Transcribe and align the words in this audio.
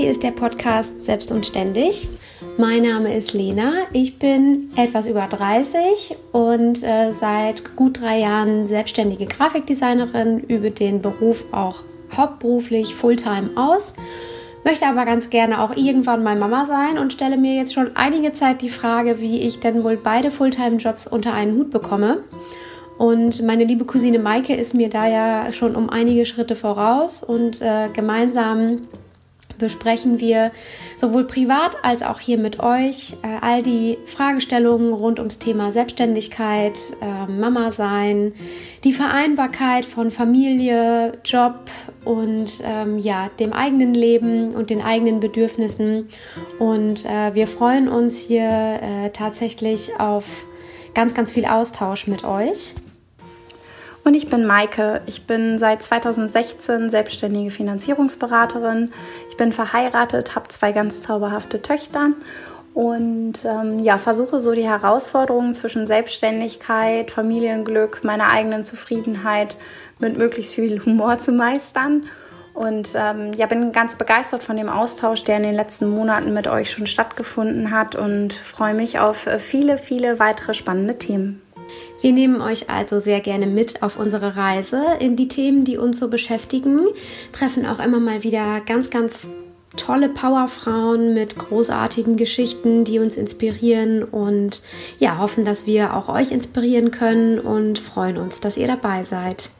hier 0.00 0.10
ist 0.10 0.22
der 0.22 0.30
Podcast 0.30 1.04
Selbst 1.04 1.30
und 1.30 1.44
Ständig. 1.44 2.08
Mein 2.56 2.84
Name 2.84 3.14
ist 3.14 3.34
Lena. 3.34 3.82
Ich 3.92 4.18
bin 4.18 4.70
etwas 4.74 5.06
über 5.06 5.26
30 5.26 6.16
und 6.32 6.82
äh, 6.82 7.12
seit 7.12 7.76
gut 7.76 8.00
drei 8.00 8.20
Jahren 8.20 8.66
selbstständige 8.66 9.26
Grafikdesignerin, 9.26 10.40
übe 10.40 10.70
den 10.70 11.02
Beruf 11.02 11.44
auch 11.52 11.82
hauptberuflich 12.16 12.94
Fulltime 12.94 13.50
aus. 13.56 13.92
Möchte 14.64 14.86
aber 14.86 15.04
ganz 15.04 15.28
gerne 15.28 15.62
auch 15.62 15.76
irgendwann 15.76 16.22
mal 16.22 16.38
Mama 16.38 16.64
sein 16.64 16.96
und 16.96 17.12
stelle 17.12 17.36
mir 17.36 17.56
jetzt 17.56 17.74
schon 17.74 17.94
einige 17.94 18.32
Zeit 18.32 18.62
die 18.62 18.70
Frage, 18.70 19.20
wie 19.20 19.42
ich 19.42 19.60
denn 19.60 19.84
wohl 19.84 19.98
beide 20.02 20.30
Fulltime-Jobs 20.30 21.08
unter 21.08 21.34
einen 21.34 21.58
Hut 21.58 21.70
bekomme. 21.70 22.24
Und 22.96 23.42
meine 23.42 23.64
liebe 23.64 23.84
Cousine 23.84 24.18
Maike 24.18 24.54
ist 24.54 24.72
mir 24.72 24.88
da 24.88 25.06
ja 25.06 25.52
schon 25.52 25.76
um 25.76 25.90
einige 25.90 26.24
Schritte 26.24 26.56
voraus 26.56 27.22
und 27.22 27.60
äh, 27.60 27.88
gemeinsam 27.92 28.88
besprechen 29.60 30.18
wir 30.18 30.50
sowohl 30.96 31.24
privat 31.24 31.76
als 31.84 32.02
auch 32.02 32.18
hier 32.18 32.38
mit 32.38 32.58
euch 32.58 33.14
äh, 33.22 33.38
all 33.40 33.62
die 33.62 33.98
Fragestellungen 34.06 34.92
rund 34.92 35.18
ums 35.18 35.38
Thema 35.38 35.70
Selbstständigkeit, 35.70 36.76
äh, 37.00 37.30
Mama 37.30 37.70
sein, 37.70 38.32
die 38.82 38.92
Vereinbarkeit 38.92 39.84
von 39.84 40.10
Familie, 40.10 41.12
Job 41.24 41.70
und 42.04 42.62
ähm, 42.64 42.98
ja, 42.98 43.30
dem 43.38 43.52
eigenen 43.52 43.94
Leben 43.94 44.54
und 44.54 44.70
den 44.70 44.80
eigenen 44.82 45.20
Bedürfnissen. 45.20 46.08
Und 46.58 47.04
äh, 47.04 47.34
wir 47.34 47.46
freuen 47.46 47.88
uns 47.88 48.18
hier 48.18 48.42
äh, 48.42 49.10
tatsächlich 49.12 50.00
auf 50.00 50.44
ganz, 50.94 51.14
ganz 51.14 51.32
viel 51.32 51.44
Austausch 51.44 52.06
mit 52.06 52.24
euch. 52.24 52.74
Und 54.04 54.14
ich 54.14 54.30
bin 54.30 54.46
Maike. 54.46 55.02
Ich 55.06 55.26
bin 55.26 55.58
seit 55.58 55.82
2016 55.82 56.90
selbstständige 56.90 57.50
Finanzierungsberaterin. 57.50 58.92
Ich 59.30 59.36
bin 59.36 59.52
verheiratet, 59.52 60.34
habe 60.34 60.48
zwei 60.48 60.72
ganz 60.72 61.02
zauberhafte 61.02 61.60
Töchter 61.60 62.10
und 62.72 63.44
ähm, 63.44 63.80
ja, 63.80 63.98
versuche 63.98 64.38
so 64.38 64.52
die 64.52 64.68
Herausforderungen 64.68 65.54
zwischen 65.54 65.86
Selbstständigkeit, 65.86 67.10
Familienglück, 67.10 68.04
meiner 68.04 68.28
eigenen 68.28 68.64
Zufriedenheit 68.64 69.56
mit 69.98 70.16
möglichst 70.16 70.54
viel 70.54 70.84
Humor 70.84 71.18
zu 71.18 71.32
meistern. 71.32 72.06
Und 72.54 72.90
ähm, 72.94 73.32
ja, 73.34 73.46
bin 73.46 73.72
ganz 73.72 73.94
begeistert 73.94 74.44
von 74.44 74.56
dem 74.56 74.68
Austausch, 74.68 75.24
der 75.24 75.36
in 75.36 75.44
den 75.44 75.54
letzten 75.54 75.88
Monaten 75.88 76.32
mit 76.32 76.46
euch 76.46 76.70
schon 76.70 76.86
stattgefunden 76.86 77.70
hat 77.70 77.96
und 77.96 78.34
freue 78.34 78.74
mich 78.74 78.98
auf 78.98 79.26
äh, 79.26 79.38
viele, 79.38 79.78
viele 79.78 80.18
weitere 80.18 80.54
spannende 80.54 80.98
Themen. 80.98 81.42
Wir 82.00 82.12
nehmen 82.12 82.40
euch 82.40 82.70
also 82.70 82.98
sehr 82.98 83.20
gerne 83.20 83.46
mit 83.46 83.82
auf 83.82 83.98
unsere 83.98 84.36
Reise 84.36 84.82
in 85.00 85.16
die 85.16 85.28
Themen, 85.28 85.64
die 85.64 85.76
uns 85.76 86.00
so 86.00 86.08
beschäftigen, 86.08 86.80
treffen 87.32 87.66
auch 87.66 87.78
immer 87.78 88.00
mal 88.00 88.22
wieder 88.22 88.62
ganz, 88.62 88.88
ganz 88.88 89.28
tolle 89.76 90.08
Powerfrauen 90.08 91.12
mit 91.12 91.36
großartigen 91.36 92.16
Geschichten, 92.16 92.84
die 92.84 92.98
uns 92.98 93.16
inspirieren 93.16 94.02
und 94.02 94.62
ja, 94.98 95.18
hoffen, 95.18 95.44
dass 95.44 95.66
wir 95.66 95.94
auch 95.94 96.08
euch 96.08 96.32
inspirieren 96.32 96.90
können 96.90 97.38
und 97.38 97.78
freuen 97.78 98.16
uns, 98.16 98.40
dass 98.40 98.56
ihr 98.56 98.66
dabei 98.66 99.04
seid. 99.04 99.50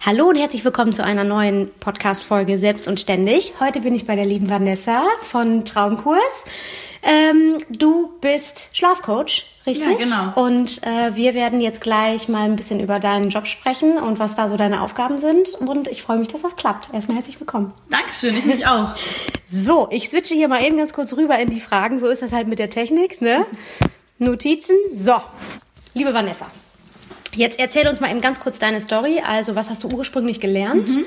Hallo 0.00 0.28
und 0.28 0.36
herzlich 0.36 0.64
willkommen 0.64 0.92
zu 0.92 1.02
einer 1.02 1.24
neuen 1.24 1.68
Podcast-Folge 1.80 2.58
Selbst 2.58 2.86
und 2.86 3.00
Ständig. 3.00 3.54
Heute 3.58 3.80
bin 3.80 3.96
ich 3.96 4.06
bei 4.06 4.14
der 4.14 4.24
lieben 4.24 4.48
Vanessa 4.48 5.02
von 5.22 5.64
Traumkurs. 5.64 6.44
Ähm, 7.08 7.58
du 7.70 8.18
bist 8.20 8.68
Schlafcoach, 8.72 9.44
richtig? 9.64 9.86
Ja, 9.86 10.32
genau. 10.32 10.44
Und 10.44 10.82
äh, 10.82 11.14
wir 11.14 11.34
werden 11.34 11.60
jetzt 11.60 11.80
gleich 11.80 12.28
mal 12.28 12.42
ein 12.42 12.56
bisschen 12.56 12.80
über 12.80 12.98
deinen 12.98 13.30
Job 13.30 13.46
sprechen 13.46 13.98
und 13.98 14.18
was 14.18 14.34
da 14.34 14.48
so 14.48 14.56
deine 14.56 14.82
Aufgaben 14.82 15.18
sind. 15.18 15.54
Und 15.54 15.86
ich 15.86 16.02
freue 16.02 16.18
mich, 16.18 16.26
dass 16.26 16.42
das 16.42 16.56
klappt. 16.56 16.92
Erstmal 16.92 17.18
herzlich 17.18 17.38
willkommen. 17.38 17.72
Dankeschön, 17.90 18.36
ich 18.36 18.44
mich 18.44 18.66
auch. 18.66 18.94
So, 19.48 19.86
ich 19.92 20.08
switche 20.08 20.34
hier 20.34 20.48
mal 20.48 20.64
eben 20.64 20.76
ganz 20.76 20.92
kurz 20.92 21.16
rüber 21.16 21.38
in 21.38 21.48
die 21.48 21.60
Fragen. 21.60 22.00
So 22.00 22.08
ist 22.08 22.20
das 22.20 22.32
halt 22.32 22.48
mit 22.48 22.58
der 22.58 22.68
Technik, 22.68 23.22
ne? 23.22 23.46
Notizen. 24.18 24.74
So, 24.92 25.14
liebe 25.94 26.12
Vanessa. 26.12 26.46
Jetzt 27.36 27.60
erzähl 27.60 27.86
uns 27.86 28.00
mal 28.00 28.10
eben 28.10 28.20
ganz 28.20 28.40
kurz 28.40 28.58
deine 28.58 28.80
Story. 28.80 29.22
Also, 29.24 29.54
was 29.54 29.70
hast 29.70 29.84
du 29.84 29.88
ursprünglich 29.88 30.40
gelernt? 30.40 30.88
Mhm. 30.88 31.04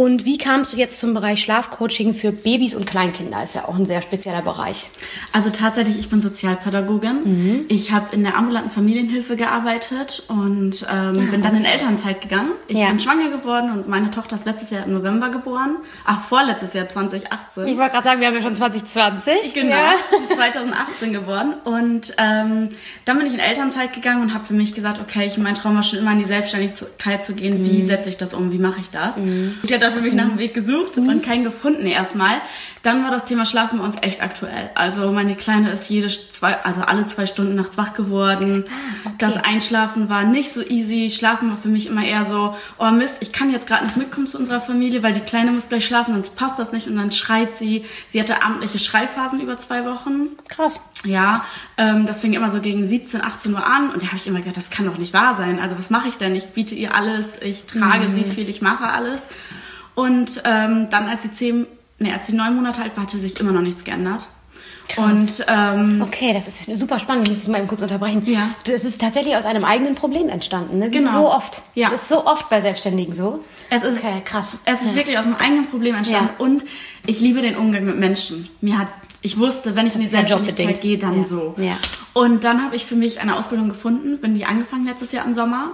Und 0.00 0.24
wie 0.24 0.38
kamst 0.38 0.72
du 0.72 0.78
jetzt 0.78 0.98
zum 0.98 1.12
Bereich 1.12 1.42
Schlafcoaching 1.42 2.14
für 2.14 2.32
Babys 2.32 2.74
und 2.74 2.86
Kleinkinder? 2.86 3.42
Ist 3.42 3.54
ja 3.54 3.68
auch 3.68 3.76
ein 3.76 3.84
sehr 3.84 4.00
spezieller 4.00 4.40
Bereich. 4.40 4.88
Also 5.30 5.50
tatsächlich, 5.50 5.98
ich 5.98 6.08
bin 6.08 6.22
Sozialpädagogin. 6.22 7.20
Mhm. 7.24 7.64
Ich 7.68 7.92
habe 7.92 8.16
in 8.16 8.22
der 8.22 8.34
ambulanten 8.34 8.70
Familienhilfe 8.70 9.36
gearbeitet 9.36 10.22
und 10.28 10.86
ähm, 10.88 10.88
ah, 10.88 11.10
bin 11.12 11.42
dann 11.42 11.48
okay. 11.48 11.56
in 11.58 11.64
Elternzeit 11.66 12.22
gegangen. 12.22 12.52
Ich 12.66 12.78
ja. 12.78 12.88
bin 12.88 12.98
schwanger 12.98 13.28
geworden 13.28 13.72
und 13.72 13.88
meine 13.88 14.10
Tochter 14.10 14.36
ist 14.36 14.46
letztes 14.46 14.70
Jahr 14.70 14.86
im 14.86 14.94
November 14.94 15.28
geboren. 15.28 15.76
Ach, 16.06 16.22
vorletztes 16.22 16.72
Jahr 16.72 16.88
2018. 16.88 17.66
Ich 17.66 17.76
wollte 17.76 17.92
gerade 17.92 18.04
sagen, 18.04 18.20
wir 18.22 18.28
haben 18.28 18.36
ja 18.36 18.40
schon 18.40 18.56
2020. 18.56 19.52
Genau, 19.52 19.76
ja. 19.76 19.96
2018 20.34 21.12
geworden. 21.12 21.56
Und 21.64 22.14
ähm, 22.16 22.70
dann 23.04 23.18
bin 23.18 23.26
ich 23.26 23.34
in 23.34 23.38
Elternzeit 23.38 23.92
gegangen 23.92 24.22
und 24.22 24.32
habe 24.32 24.46
für 24.46 24.54
mich 24.54 24.74
gesagt, 24.74 24.98
okay, 24.98 25.26
ich 25.26 25.36
mein 25.36 25.56
Traum 25.56 25.74
war 25.74 25.82
schon 25.82 25.98
immer 25.98 26.12
in 26.12 26.20
die 26.20 26.24
Selbstständigkeit 26.24 27.22
zu 27.22 27.34
gehen. 27.34 27.62
Wie 27.62 27.82
mhm. 27.82 27.86
setze 27.86 28.08
ich 28.08 28.16
das 28.16 28.32
um? 28.32 28.50
Wie 28.50 28.58
mache 28.58 28.80
ich 28.80 28.88
das? 28.88 29.18
Mhm. 29.18 29.58
Ich 29.62 29.68
habe 29.90 30.00
für 30.00 30.06
mich 30.06 30.14
nach 30.14 30.24
einem 30.24 30.38
Weg 30.38 30.54
gesucht 30.54 30.96
mhm. 30.96 31.08
und 31.08 31.22
keinen 31.22 31.44
gefunden 31.44 31.86
erstmal. 31.86 32.40
Dann 32.82 33.04
war 33.04 33.10
das 33.10 33.26
Thema 33.26 33.44
Schlafen 33.44 33.78
bei 33.78 33.84
uns 33.84 33.96
echt 34.00 34.22
aktuell. 34.22 34.70
Also 34.74 35.12
meine 35.12 35.36
Kleine 35.36 35.70
ist 35.70 35.90
jede 35.90 36.08
zwei, 36.08 36.56
also 36.64 36.80
alle 36.80 37.04
zwei 37.04 37.26
Stunden 37.26 37.54
nachts 37.54 37.76
wach 37.76 37.92
geworden. 37.92 38.64
Ah, 38.66 39.08
okay. 39.08 39.14
Das 39.18 39.36
Einschlafen 39.36 40.08
war 40.08 40.24
nicht 40.24 40.50
so 40.50 40.62
easy. 40.62 41.10
Schlafen 41.14 41.50
war 41.50 41.58
für 41.58 41.68
mich 41.68 41.88
immer 41.88 42.04
eher 42.04 42.24
so, 42.24 42.56
oh 42.78 42.90
Mist, 42.90 43.18
ich 43.20 43.32
kann 43.32 43.50
jetzt 43.50 43.66
gerade 43.66 43.84
nicht 43.84 43.98
mitkommen 43.98 44.28
zu 44.28 44.38
unserer 44.38 44.62
Familie, 44.62 45.02
weil 45.02 45.12
die 45.12 45.20
Kleine 45.20 45.50
muss 45.50 45.68
gleich 45.68 45.84
schlafen, 45.84 46.14
sonst 46.14 46.36
passt 46.36 46.58
das 46.58 46.72
nicht. 46.72 46.86
Und 46.86 46.96
dann 46.96 47.12
schreit 47.12 47.54
sie. 47.54 47.84
Sie 48.08 48.18
hatte 48.18 48.42
amtliche 48.42 48.78
Schreiphasen 48.78 49.40
über 49.40 49.58
zwei 49.58 49.84
Wochen. 49.84 50.28
Krass. 50.48 50.80
Ja, 51.04 51.44
ähm, 51.76 52.06
das 52.06 52.22
fing 52.22 52.32
immer 52.32 52.48
so 52.48 52.60
gegen 52.60 52.88
17, 52.88 53.22
18 53.22 53.52
Uhr 53.52 53.66
an. 53.66 53.90
Und 53.90 54.02
da 54.02 54.06
habe 54.06 54.16
ich 54.16 54.26
immer 54.26 54.38
gedacht, 54.38 54.56
das 54.56 54.70
kann 54.70 54.86
doch 54.86 54.96
nicht 54.96 55.12
wahr 55.12 55.36
sein. 55.36 55.58
Also 55.58 55.76
was 55.76 55.90
mache 55.90 56.08
ich 56.08 56.16
denn? 56.16 56.34
Ich 56.34 56.48
biete 56.48 56.74
ihr 56.74 56.94
alles, 56.94 57.40
ich 57.42 57.66
trage 57.66 58.08
mhm. 58.08 58.14
sie 58.14 58.24
viel, 58.24 58.48
ich 58.48 58.62
mache 58.62 58.84
alles. 58.84 59.26
Und 60.00 60.42
ähm, 60.46 60.88
dann, 60.88 61.08
als 61.08 61.24
sie 61.24 61.32
zehn, 61.32 61.66
nee, 61.98 62.10
als 62.10 62.26
sie 62.26 62.32
neun 62.32 62.56
Monate 62.56 62.80
alt 62.80 62.96
war, 62.96 63.02
hatte 63.02 63.18
sich 63.18 63.38
immer 63.38 63.52
noch 63.52 63.60
nichts 63.60 63.84
geändert. 63.84 64.28
Krass. 64.88 65.40
Und, 65.40 65.46
ähm, 65.46 66.02
okay, 66.02 66.32
das 66.32 66.48
ist 66.48 66.80
super 66.80 66.98
spannend. 66.98 67.28
Ich 67.28 67.34
muss 67.34 67.40
dich 67.40 67.48
mal 67.48 67.58
eben 67.58 67.68
kurz 67.68 67.82
unterbrechen. 67.82 68.22
Ja. 68.24 68.48
Das 68.64 68.84
ist 68.84 68.98
tatsächlich 68.98 69.36
aus 69.36 69.44
einem 69.44 69.62
eigenen 69.62 69.94
Problem 69.94 70.30
entstanden. 70.30 70.78
Ne? 70.78 70.86
Wie 70.86 70.98
genau. 70.98 71.10
so 71.10 71.30
oft. 71.30 71.60
Ja. 71.74 71.88
Es 71.94 72.00
ist 72.02 72.08
so 72.08 72.26
oft 72.26 72.48
bei 72.48 72.62
Selbstständigen 72.62 73.14
so. 73.14 73.44
Es 73.68 73.82
ist, 73.82 73.98
okay, 73.98 74.22
krass. 74.24 74.56
Es 74.64 74.80
ist 74.80 74.92
ja. 74.92 74.94
wirklich 74.94 75.18
aus 75.18 75.26
einem 75.26 75.36
eigenen 75.36 75.66
Problem 75.66 75.94
entstanden. 75.94 76.30
Ja. 76.38 76.44
Und 76.44 76.64
ich 77.06 77.20
liebe 77.20 77.42
den 77.42 77.56
Umgang 77.56 77.84
mit 77.84 77.98
Menschen. 77.98 78.48
Mir 78.62 78.78
hat, 78.78 78.88
ich 79.20 79.38
wusste, 79.38 79.76
wenn 79.76 79.86
ich 79.86 79.92
das 79.92 80.00
in 80.00 80.06
die 80.06 80.08
Selbstständigkeit 80.08 80.80
gehe, 80.80 80.96
dann 80.96 81.18
ja. 81.18 81.24
so. 81.24 81.54
Ja. 81.58 81.76
Und 82.14 82.42
dann 82.44 82.64
habe 82.64 82.74
ich 82.74 82.86
für 82.86 82.96
mich 82.96 83.20
eine 83.20 83.36
Ausbildung 83.36 83.68
gefunden. 83.68 84.18
Bin 84.18 84.34
die 84.34 84.46
angefangen 84.46 84.86
letztes 84.86 85.12
Jahr 85.12 85.26
im 85.26 85.34
Sommer 85.34 85.72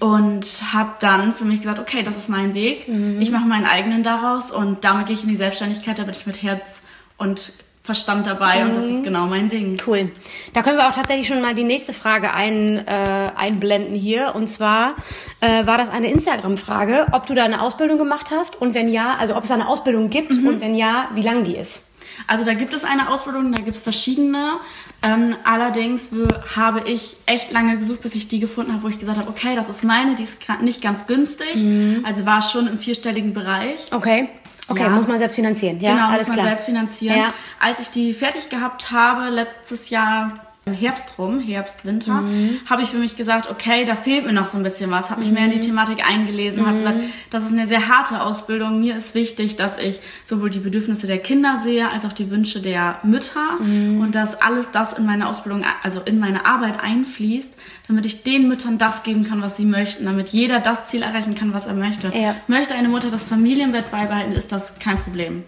und 0.00 0.62
habe 0.72 0.92
dann 1.00 1.32
für 1.32 1.44
mich 1.44 1.60
gesagt, 1.60 1.78
okay, 1.78 2.02
das 2.02 2.16
ist 2.16 2.28
mein 2.28 2.54
Weg. 2.54 2.88
Mhm. 2.88 3.20
Ich 3.20 3.30
mache 3.30 3.46
meinen 3.46 3.66
eigenen 3.66 4.02
daraus 4.02 4.50
und 4.50 4.84
damit 4.84 5.06
gehe 5.06 5.16
ich 5.16 5.22
in 5.22 5.28
die 5.28 5.36
Selbstständigkeit, 5.36 5.98
da 5.98 6.04
bin 6.04 6.12
ich 6.12 6.26
mit 6.26 6.42
Herz 6.42 6.82
und 7.16 7.52
Verstand 7.88 8.26
dabei 8.26 8.60
mhm. 8.62 8.68
und 8.68 8.76
das 8.76 8.84
ist 8.84 8.98
mhm. 8.98 9.04
genau 9.04 9.26
mein 9.26 9.48
Ding. 9.48 9.80
Cool. 9.86 10.10
Da 10.52 10.62
können 10.62 10.76
wir 10.76 10.88
auch 10.88 10.92
tatsächlich 10.92 11.26
schon 11.26 11.40
mal 11.40 11.54
die 11.54 11.64
nächste 11.64 11.94
Frage 11.94 12.34
ein, 12.34 12.86
äh, 12.86 13.30
einblenden 13.34 13.94
hier. 13.94 14.34
Und 14.34 14.46
zwar 14.46 14.94
äh, 15.40 15.64
war 15.66 15.78
das 15.78 15.88
eine 15.88 16.10
Instagram-Frage, 16.10 17.06
ob 17.12 17.24
du 17.24 17.34
da 17.34 17.44
eine 17.44 17.62
Ausbildung 17.62 17.96
gemacht 17.96 18.30
hast 18.30 18.60
und 18.60 18.74
wenn 18.74 18.90
ja, 18.90 19.16
also 19.18 19.34
ob 19.36 19.44
es 19.44 19.50
eine 19.50 19.66
Ausbildung 19.66 20.10
gibt 20.10 20.32
mhm. 20.32 20.46
und 20.46 20.60
wenn 20.60 20.74
ja, 20.74 21.08
wie 21.14 21.22
lang 21.22 21.44
die 21.44 21.56
ist. 21.56 21.82
Also 22.26 22.44
da 22.44 22.54
gibt 22.54 22.74
es 22.74 22.84
eine 22.84 23.10
Ausbildung, 23.10 23.52
da 23.52 23.62
gibt 23.62 23.76
es 23.76 23.82
verschiedene. 23.82 24.58
Ähm, 25.02 25.36
allerdings 25.44 26.10
habe 26.56 26.82
ich 26.88 27.16
echt 27.26 27.52
lange 27.52 27.78
gesucht, 27.78 28.02
bis 28.02 28.14
ich 28.14 28.28
die 28.28 28.40
gefunden 28.40 28.72
habe, 28.72 28.82
wo 28.82 28.88
ich 28.88 28.98
gesagt 28.98 29.18
habe, 29.18 29.28
okay, 29.28 29.54
das 29.56 29.68
ist 29.68 29.84
meine, 29.84 30.14
die 30.14 30.24
ist 30.24 30.38
nicht 30.60 30.82
ganz 30.82 31.06
günstig. 31.06 31.56
Mhm. 31.56 32.04
Also 32.06 32.26
war 32.26 32.42
schon 32.42 32.66
im 32.66 32.78
vierstelligen 32.78 33.34
Bereich. 33.34 33.92
Okay. 33.92 34.28
Okay, 34.70 34.82
ja. 34.82 34.90
muss 34.90 35.06
man 35.06 35.18
selbst 35.18 35.34
finanzieren. 35.34 35.80
Ja, 35.80 35.92
genau, 35.92 36.08
alles 36.08 36.20
muss 36.20 36.28
man 36.28 36.36
klar. 36.36 36.46
selbst 36.48 36.66
finanzieren. 36.66 37.18
Ja. 37.18 37.34
Als 37.58 37.80
ich 37.80 37.88
die 37.88 38.12
fertig 38.12 38.50
gehabt 38.50 38.90
habe, 38.90 39.30
letztes 39.30 39.88
Jahr 39.88 40.47
im 40.68 40.74
Herbst 40.74 41.18
rum, 41.18 41.40
Herbst, 41.40 41.84
Winter, 41.84 42.22
mhm. 42.22 42.60
habe 42.68 42.82
ich 42.82 42.90
für 42.90 42.98
mich 42.98 43.16
gesagt, 43.16 43.50
okay, 43.50 43.84
da 43.84 43.96
fehlt 43.96 44.24
mir 44.26 44.32
noch 44.32 44.46
so 44.46 44.56
ein 44.56 44.62
bisschen 44.62 44.90
was. 44.90 45.10
Habe 45.10 45.20
mich 45.20 45.30
mhm. 45.30 45.34
mehr 45.34 45.44
in 45.46 45.50
die 45.50 45.56
mhm. 45.56 45.62
Thematik 45.62 46.08
eingelesen, 46.08 46.62
mhm. 46.62 46.66
habe 46.66 46.78
gesagt, 46.78 47.00
das 47.30 47.44
ist 47.44 47.52
eine 47.52 47.66
sehr 47.66 47.88
harte 47.88 48.22
Ausbildung. 48.22 48.80
Mir 48.80 48.96
ist 48.96 49.14
wichtig, 49.14 49.56
dass 49.56 49.78
ich 49.78 50.00
sowohl 50.24 50.50
die 50.50 50.60
Bedürfnisse 50.60 51.06
der 51.06 51.18
Kinder 51.18 51.60
sehe, 51.64 51.90
als 51.90 52.04
auch 52.04 52.12
die 52.12 52.30
Wünsche 52.30 52.60
der 52.60 52.98
Mütter 53.02 53.58
mhm. 53.60 54.00
und 54.00 54.14
dass 54.14 54.40
alles 54.40 54.70
das 54.70 54.92
in 54.92 55.06
meine 55.06 55.28
Ausbildung, 55.28 55.64
also 55.82 56.00
in 56.00 56.18
meine 56.18 56.46
Arbeit 56.46 56.80
einfließt, 56.80 57.50
damit 57.88 58.06
ich 58.06 58.22
den 58.22 58.48
Müttern 58.48 58.78
das 58.78 59.02
geben 59.02 59.24
kann, 59.24 59.42
was 59.42 59.56
sie 59.56 59.64
möchten, 59.64 60.04
damit 60.04 60.28
jeder 60.28 60.60
das 60.60 60.86
Ziel 60.86 61.02
erreichen 61.02 61.34
kann, 61.34 61.54
was 61.54 61.66
er 61.66 61.74
möchte. 61.74 62.12
Ja. 62.14 62.36
Möchte 62.46 62.74
eine 62.74 62.88
Mutter 62.88 63.10
das 63.10 63.24
Familienbett 63.24 63.90
beibehalten, 63.90 64.32
ist 64.32 64.52
das 64.52 64.78
kein 64.78 64.98
Problem. 64.98 65.44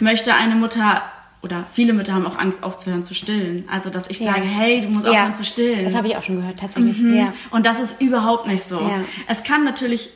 Möchte 0.00 0.34
eine 0.34 0.54
Mutter 0.54 1.02
oder 1.42 1.66
viele 1.72 1.92
Mütter 1.92 2.14
haben 2.14 2.26
auch 2.26 2.38
Angst 2.38 2.62
aufzuhören 2.62 3.04
zu 3.04 3.14
stillen. 3.14 3.64
Also, 3.70 3.90
dass 3.90 4.08
ich 4.08 4.20
ja. 4.20 4.32
sage, 4.32 4.44
hey, 4.44 4.80
du 4.80 4.88
musst 4.88 5.06
ja. 5.06 5.12
aufhören 5.12 5.34
zu 5.34 5.44
stillen. 5.44 5.84
Das 5.84 5.94
habe 5.94 6.08
ich 6.08 6.16
auch 6.16 6.22
schon 6.22 6.36
gehört, 6.36 6.58
tatsächlich. 6.58 6.98
Mhm. 6.98 7.14
Ja. 7.14 7.32
Und 7.50 7.66
das 7.66 7.78
ist 7.80 8.00
überhaupt 8.00 8.46
nicht 8.46 8.64
so. 8.64 8.80
Es 9.26 9.44
kann 9.44 9.64
natürlich 9.64 10.10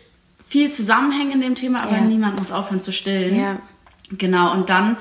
viel 0.48 0.70
zusammenhängen 0.70 1.32
in 1.32 1.40
dem 1.40 1.54
Thema, 1.54 1.82
aber 1.82 2.00
niemand 2.00 2.38
muss 2.38 2.52
aufhören 2.52 2.80
zu 2.80 2.92
stillen. 2.92 3.58
Genau, 4.18 4.52
und 4.52 4.68
dann 4.68 4.96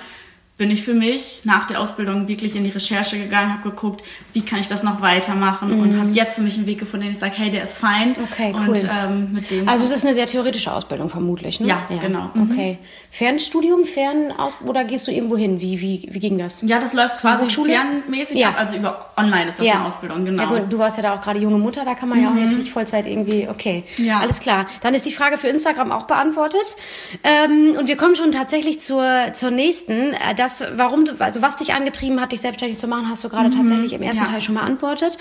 bin 0.62 0.70
ich 0.70 0.84
für 0.84 0.94
mich 0.94 1.40
nach 1.44 1.66
der 1.66 1.80
Ausbildung 1.80 2.28
wirklich 2.28 2.56
in 2.56 2.64
die 2.64 2.70
Recherche 2.70 3.18
gegangen, 3.18 3.52
habe 3.52 3.68
geguckt, 3.68 4.04
wie 4.32 4.42
kann 4.42 4.60
ich 4.60 4.68
das 4.68 4.84
noch 4.84 5.02
weitermachen 5.02 5.76
mhm. 5.76 5.80
und 5.82 6.00
habe 6.00 6.12
jetzt 6.12 6.36
für 6.36 6.42
mich 6.42 6.56
einen 6.56 6.68
Weg 6.68 6.78
gefunden, 6.78 7.08
den 7.08 7.14
ich 7.14 7.20
sage, 7.20 7.34
hey, 7.36 7.50
der 7.50 7.64
ist 7.64 7.80
fein. 7.80 8.12
Okay, 8.12 8.54
cool. 8.54 8.70
Und, 8.70 8.84
ähm, 8.84 9.44
also 9.66 9.86
es 9.86 9.92
ist 9.92 10.06
eine 10.06 10.14
sehr 10.14 10.28
theoretische 10.28 10.72
Ausbildung 10.72 11.10
vermutlich, 11.10 11.60
ne? 11.60 11.68
Ja, 11.68 11.88
ja. 11.90 11.98
genau. 11.98 12.30
Mhm. 12.36 12.52
Okay. 12.52 12.78
Fernstudium, 13.14 13.84
fern 13.84 14.32
aus 14.32 14.58
oder 14.66 14.86
gehst 14.86 15.06
du 15.06 15.12
irgendwo 15.12 15.36
hin? 15.36 15.60
Wie, 15.60 15.82
wie, 15.82 16.08
wie 16.10 16.20
ging 16.20 16.38
das? 16.38 16.62
Ja, 16.62 16.80
das 16.80 16.94
läuft 16.94 17.18
quasi 17.18 17.50
fernmäßig 17.50 18.38
ja. 18.38 18.50
ab, 18.50 18.56
also 18.58 18.78
über 18.78 19.12
online 19.18 19.50
ist 19.50 19.60
das 19.60 19.66
ja. 19.66 19.74
eine 19.74 19.86
Ausbildung, 19.86 20.24
genau. 20.24 20.44
Ja, 20.44 20.50
gut, 20.50 20.72
du 20.72 20.80
warst 20.80 20.96
ja 20.96 21.04
da 21.04 21.16
auch 21.16 21.22
gerade 21.22 21.40
junge 21.40 21.58
Mutter, 21.58 21.84
da 21.84 21.94
kann 21.94 22.08
man 22.08 22.20
mhm. 22.20 22.24
ja 22.24 22.32
auch 22.32 22.36
jetzt 22.36 22.54
mhm. 22.54 22.60
nicht 22.60 22.72
Vollzeit 22.72 23.06
irgendwie, 23.06 23.50
okay. 23.50 23.84
Ja. 23.98 24.20
Alles 24.20 24.40
klar. 24.40 24.66
Dann 24.80 24.94
ist 24.94 25.06
die 25.06 25.12
Frage 25.12 25.38
für 25.38 25.50
Instagram 25.50 25.92
auch 25.92 26.04
beantwortet. 26.04 26.62
Ähm, 27.26 27.76
und 27.78 27.90
wir 27.90 27.98
kommen 27.98 28.16
schon 28.16 28.32
tatsächlich 28.32 28.80
zur, 28.80 29.34
zur 29.34 29.52
nächsten. 29.52 30.14
Äh, 30.14 30.34
das, 30.36 30.64
warum 30.76 31.06
also 31.20 31.42
was 31.42 31.58
dich 31.58 31.74
angetrieben 31.74 32.22
hat, 32.22 32.32
dich 32.32 32.40
selbstständig 32.40 32.80
zu 32.80 32.88
machen, 32.88 33.10
hast 33.10 33.26
du 33.26 33.30
gerade 33.30 33.50
mhm. 33.50 33.58
tatsächlich 33.58 33.92
im 33.92 34.04
ersten 34.04 34.24
ja. 34.24 34.30
Teil 34.30 34.42
schon 34.42 34.56
beantwortet. 34.56 35.18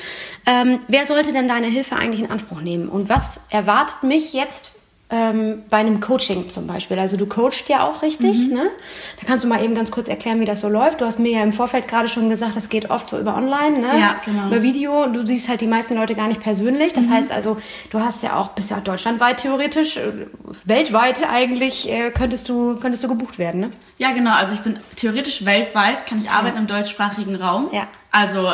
Ähm, 0.46 0.78
wer 0.86 1.06
sollte 1.06 1.32
denn 1.32 1.48
deine 1.48 1.66
Hilfe 1.66 1.96
eigentlich 1.96 2.20
in 2.20 2.30
Anspruch 2.30 2.60
nehmen? 2.60 2.88
Und 2.88 3.08
was 3.08 3.40
erwartet 3.50 4.04
mich 4.04 4.32
jetzt 4.32 4.70
ähm, 5.10 5.64
bei 5.68 5.78
einem 5.78 6.00
Coaching 6.00 6.48
zum 6.50 6.66
Beispiel. 6.66 6.98
Also 6.98 7.16
du 7.16 7.26
coachst 7.26 7.68
ja 7.68 7.86
auch 7.86 8.02
richtig, 8.02 8.48
mhm. 8.48 8.54
ne? 8.54 8.70
Da 9.20 9.26
kannst 9.26 9.44
du 9.44 9.48
mal 9.48 9.62
eben 9.64 9.74
ganz 9.74 9.90
kurz 9.90 10.08
erklären, 10.08 10.40
wie 10.40 10.44
das 10.44 10.60
so 10.60 10.68
läuft. 10.68 11.00
Du 11.00 11.04
hast 11.04 11.18
mir 11.18 11.32
ja 11.32 11.42
im 11.42 11.52
Vorfeld 11.52 11.88
gerade 11.88 12.08
schon 12.08 12.30
gesagt, 12.30 12.54
das 12.54 12.68
geht 12.68 12.90
oft 12.90 13.08
so 13.10 13.18
über 13.18 13.36
online, 13.36 13.80
ne? 13.80 13.98
Ja, 13.98 14.14
genau. 14.24 14.46
Über 14.46 14.62
Video. 14.62 15.06
Du 15.08 15.26
siehst 15.26 15.48
halt 15.48 15.60
die 15.60 15.66
meisten 15.66 15.94
Leute 15.94 16.14
gar 16.14 16.28
nicht 16.28 16.40
persönlich. 16.40 16.92
Das 16.92 17.06
mhm. 17.06 17.14
heißt 17.14 17.32
also, 17.32 17.56
du 17.90 18.00
hast 18.00 18.22
ja 18.22 18.36
auch, 18.36 18.50
bist 18.50 18.70
ja 18.70 18.78
deutschlandweit 18.80 19.38
theoretisch, 19.38 19.96
äh, 19.96 20.12
weltweit 20.64 21.28
eigentlich 21.28 21.90
äh, 21.90 22.10
könntest 22.10 22.48
du, 22.48 22.76
könntest 22.76 23.02
du 23.02 23.08
gebucht 23.08 23.38
werden, 23.38 23.60
ne? 23.60 23.70
Ja, 23.98 24.12
genau. 24.12 24.34
Also 24.34 24.54
ich 24.54 24.60
bin 24.60 24.78
theoretisch 24.96 25.44
weltweit, 25.44 26.06
kann 26.06 26.18
ich 26.18 26.30
arbeiten 26.30 26.54
ja. 26.54 26.60
im 26.60 26.66
deutschsprachigen 26.66 27.34
Raum. 27.34 27.68
Ja. 27.72 27.88
Also 28.12 28.48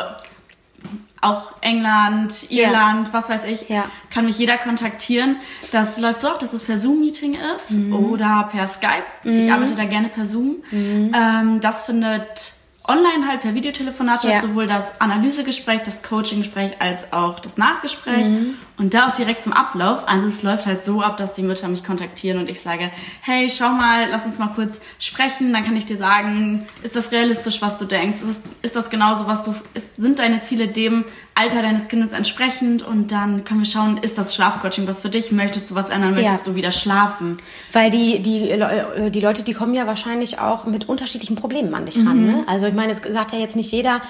auch 1.21 1.55
England, 1.61 2.51
Irland, 2.51 3.09
ja. 3.09 3.13
was 3.13 3.29
weiß 3.29 3.45
ich, 3.45 3.69
ja. 3.69 3.85
kann 4.11 4.27
mich 4.27 4.39
jeder 4.39 4.59
kontaktieren. 4.59 5.37
Das 5.73 5.99
läuft 5.99 6.21
so 6.21 6.29
ab, 6.29 6.39
dass 6.41 6.53
es 6.53 6.63
per 6.63 6.79
Zoom-Meeting 6.79 7.37
ist 7.57 7.73
mhm. 7.73 7.95
oder 7.95 8.49
per 8.51 8.69
Skype. 8.69 9.05
Mhm. 9.25 9.39
Ich 9.39 9.53
arbeite 9.53 9.75
da 9.75 9.85
gerne 9.85 10.09
per 10.09 10.27
Zoom. 10.27 10.57
Mhm. 10.71 11.13
Ähm, 11.15 11.61
das 11.61 11.83
findet 11.83 12.53
online 12.89 13.27
halt 13.27 13.41
per 13.41 13.55
Videotelefonat 13.55 14.21
statt, 14.21 14.33
ja. 14.33 14.41
sowohl 14.41 14.67
das 14.67 15.01
Analysegespräch, 15.01 15.83
das 15.83 16.03
Coachinggespräch 16.03 16.81
als 16.81 17.13
auch 17.13 17.41
das 17.41 17.57
Nachgespräch 17.57 18.29
mhm. 18.29 18.55
Und 18.79 18.93
da 18.93 19.09
auch 19.09 19.13
direkt 19.13 19.43
zum 19.43 19.53
Ablauf. 19.53 20.07
Also 20.07 20.27
es 20.27 20.43
läuft 20.43 20.67
halt 20.67 20.85
so 20.85 21.01
ab, 21.01 21.17
dass 21.17 21.33
die 21.33 21.43
Mütter 21.43 21.69
mich 21.69 21.83
kontaktieren 21.83 22.39
und 22.39 22.51
ich 22.51 22.61
sage, 22.61 22.91
hey, 23.23 23.49
schau 23.51 23.71
mal, 23.71 24.09
lass 24.11 24.27
uns 24.27 24.39
mal 24.39 24.49
kurz 24.49 24.81
sprechen, 24.99 25.53
dann 25.53 25.65
kann 25.65 25.77
ich 25.77 25.87
dir 25.87 25.97
sagen, 25.97 26.67
ist 26.83 26.95
das 26.95 27.11
realistisch, 27.11 27.63
was 27.63 27.79
du 27.79 27.87
denkst? 27.87 28.19
Ist, 28.19 28.45
das, 28.45 28.53
ist 28.63 28.77
das 28.77 28.91
genauso, 28.91 29.27
was 29.27 29.45
du, 29.45 29.55
ist, 29.75 29.97
sind 29.97 30.19
deine 30.19 30.43
Ziele 30.43 30.69
dem 30.69 31.05
Alter 31.35 31.63
deines 31.63 31.89
Kindes 31.89 32.13
entsprechend 32.13 32.83
und 32.83 33.13
dann 33.13 33.45
können 33.45 33.61
wir 33.61 33.67
schauen, 33.67 33.99
ist 33.99 34.19
das 34.19 34.35
Schlafcoaching 34.35 34.87
was 34.87 35.01
für 35.01 35.11
dich? 35.11 35.33
Möchtest 35.33 35.71
du 35.71 35.75
was 35.75 35.91
ändern? 35.91 36.15
Möchtest 36.15 36.47
ja. 36.47 36.53
du 36.53 36.57
wieder 36.57 36.71
schlafen? 36.71 37.39
Weil 37.73 37.91
die, 37.91 38.21
die, 38.21 38.51
äh, 38.51 39.11
die 39.11 39.21
Leute, 39.21 39.43
die 39.43 39.53
kommen 39.53 39.75
ja 39.75 39.87
wahrscheinlich 39.87 40.39
auch 40.39 40.67
mit 40.67 40.89
unterschiedlichen 40.89 41.37
Problemen 41.37 41.75
an 41.75 41.87
dich 41.87 41.97
mhm. 41.97 42.09
ran. 42.09 42.27
Ne? 42.27 42.45
Also 42.47 42.67
ich 42.67 42.75
meine, 42.75 42.93
es 42.93 43.01
sagt 43.13 43.33
ja 43.33 43.39
jetzt 43.39 43.57
nicht 43.57 43.71
jeder, 43.71 44.01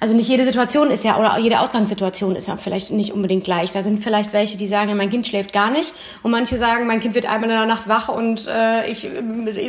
also 0.00 0.16
nicht 0.16 0.28
jede 0.28 0.44
Situation 0.44 0.90
ist 0.90 1.04
ja, 1.04 1.18
oder 1.18 1.38
jede 1.38 1.60
Ausgangssituation 1.60 2.34
ist 2.34 2.48
ja 2.48 2.56
vielleicht 2.56 2.90
nicht 2.90 3.12
unbedingt 3.12 3.44
gleich. 3.44 3.70
Da 3.72 3.82
sind 3.82 4.02
vielleicht 4.02 4.32
welche, 4.32 4.56
die 4.56 4.66
sagen, 4.66 4.88
ja, 4.88 4.94
mein 4.94 5.10
Kind 5.10 5.26
schläft 5.26 5.52
gar 5.52 5.70
nicht. 5.70 5.92
Und 6.22 6.30
manche 6.30 6.56
sagen, 6.56 6.86
mein 6.86 7.00
Kind 7.00 7.14
wird 7.14 7.26
einmal 7.26 7.50
in 7.50 7.56
der 7.56 7.66
Nacht 7.66 7.86
wach 7.86 8.08
und 8.08 8.48
äh, 8.48 8.90
ich, 8.90 9.08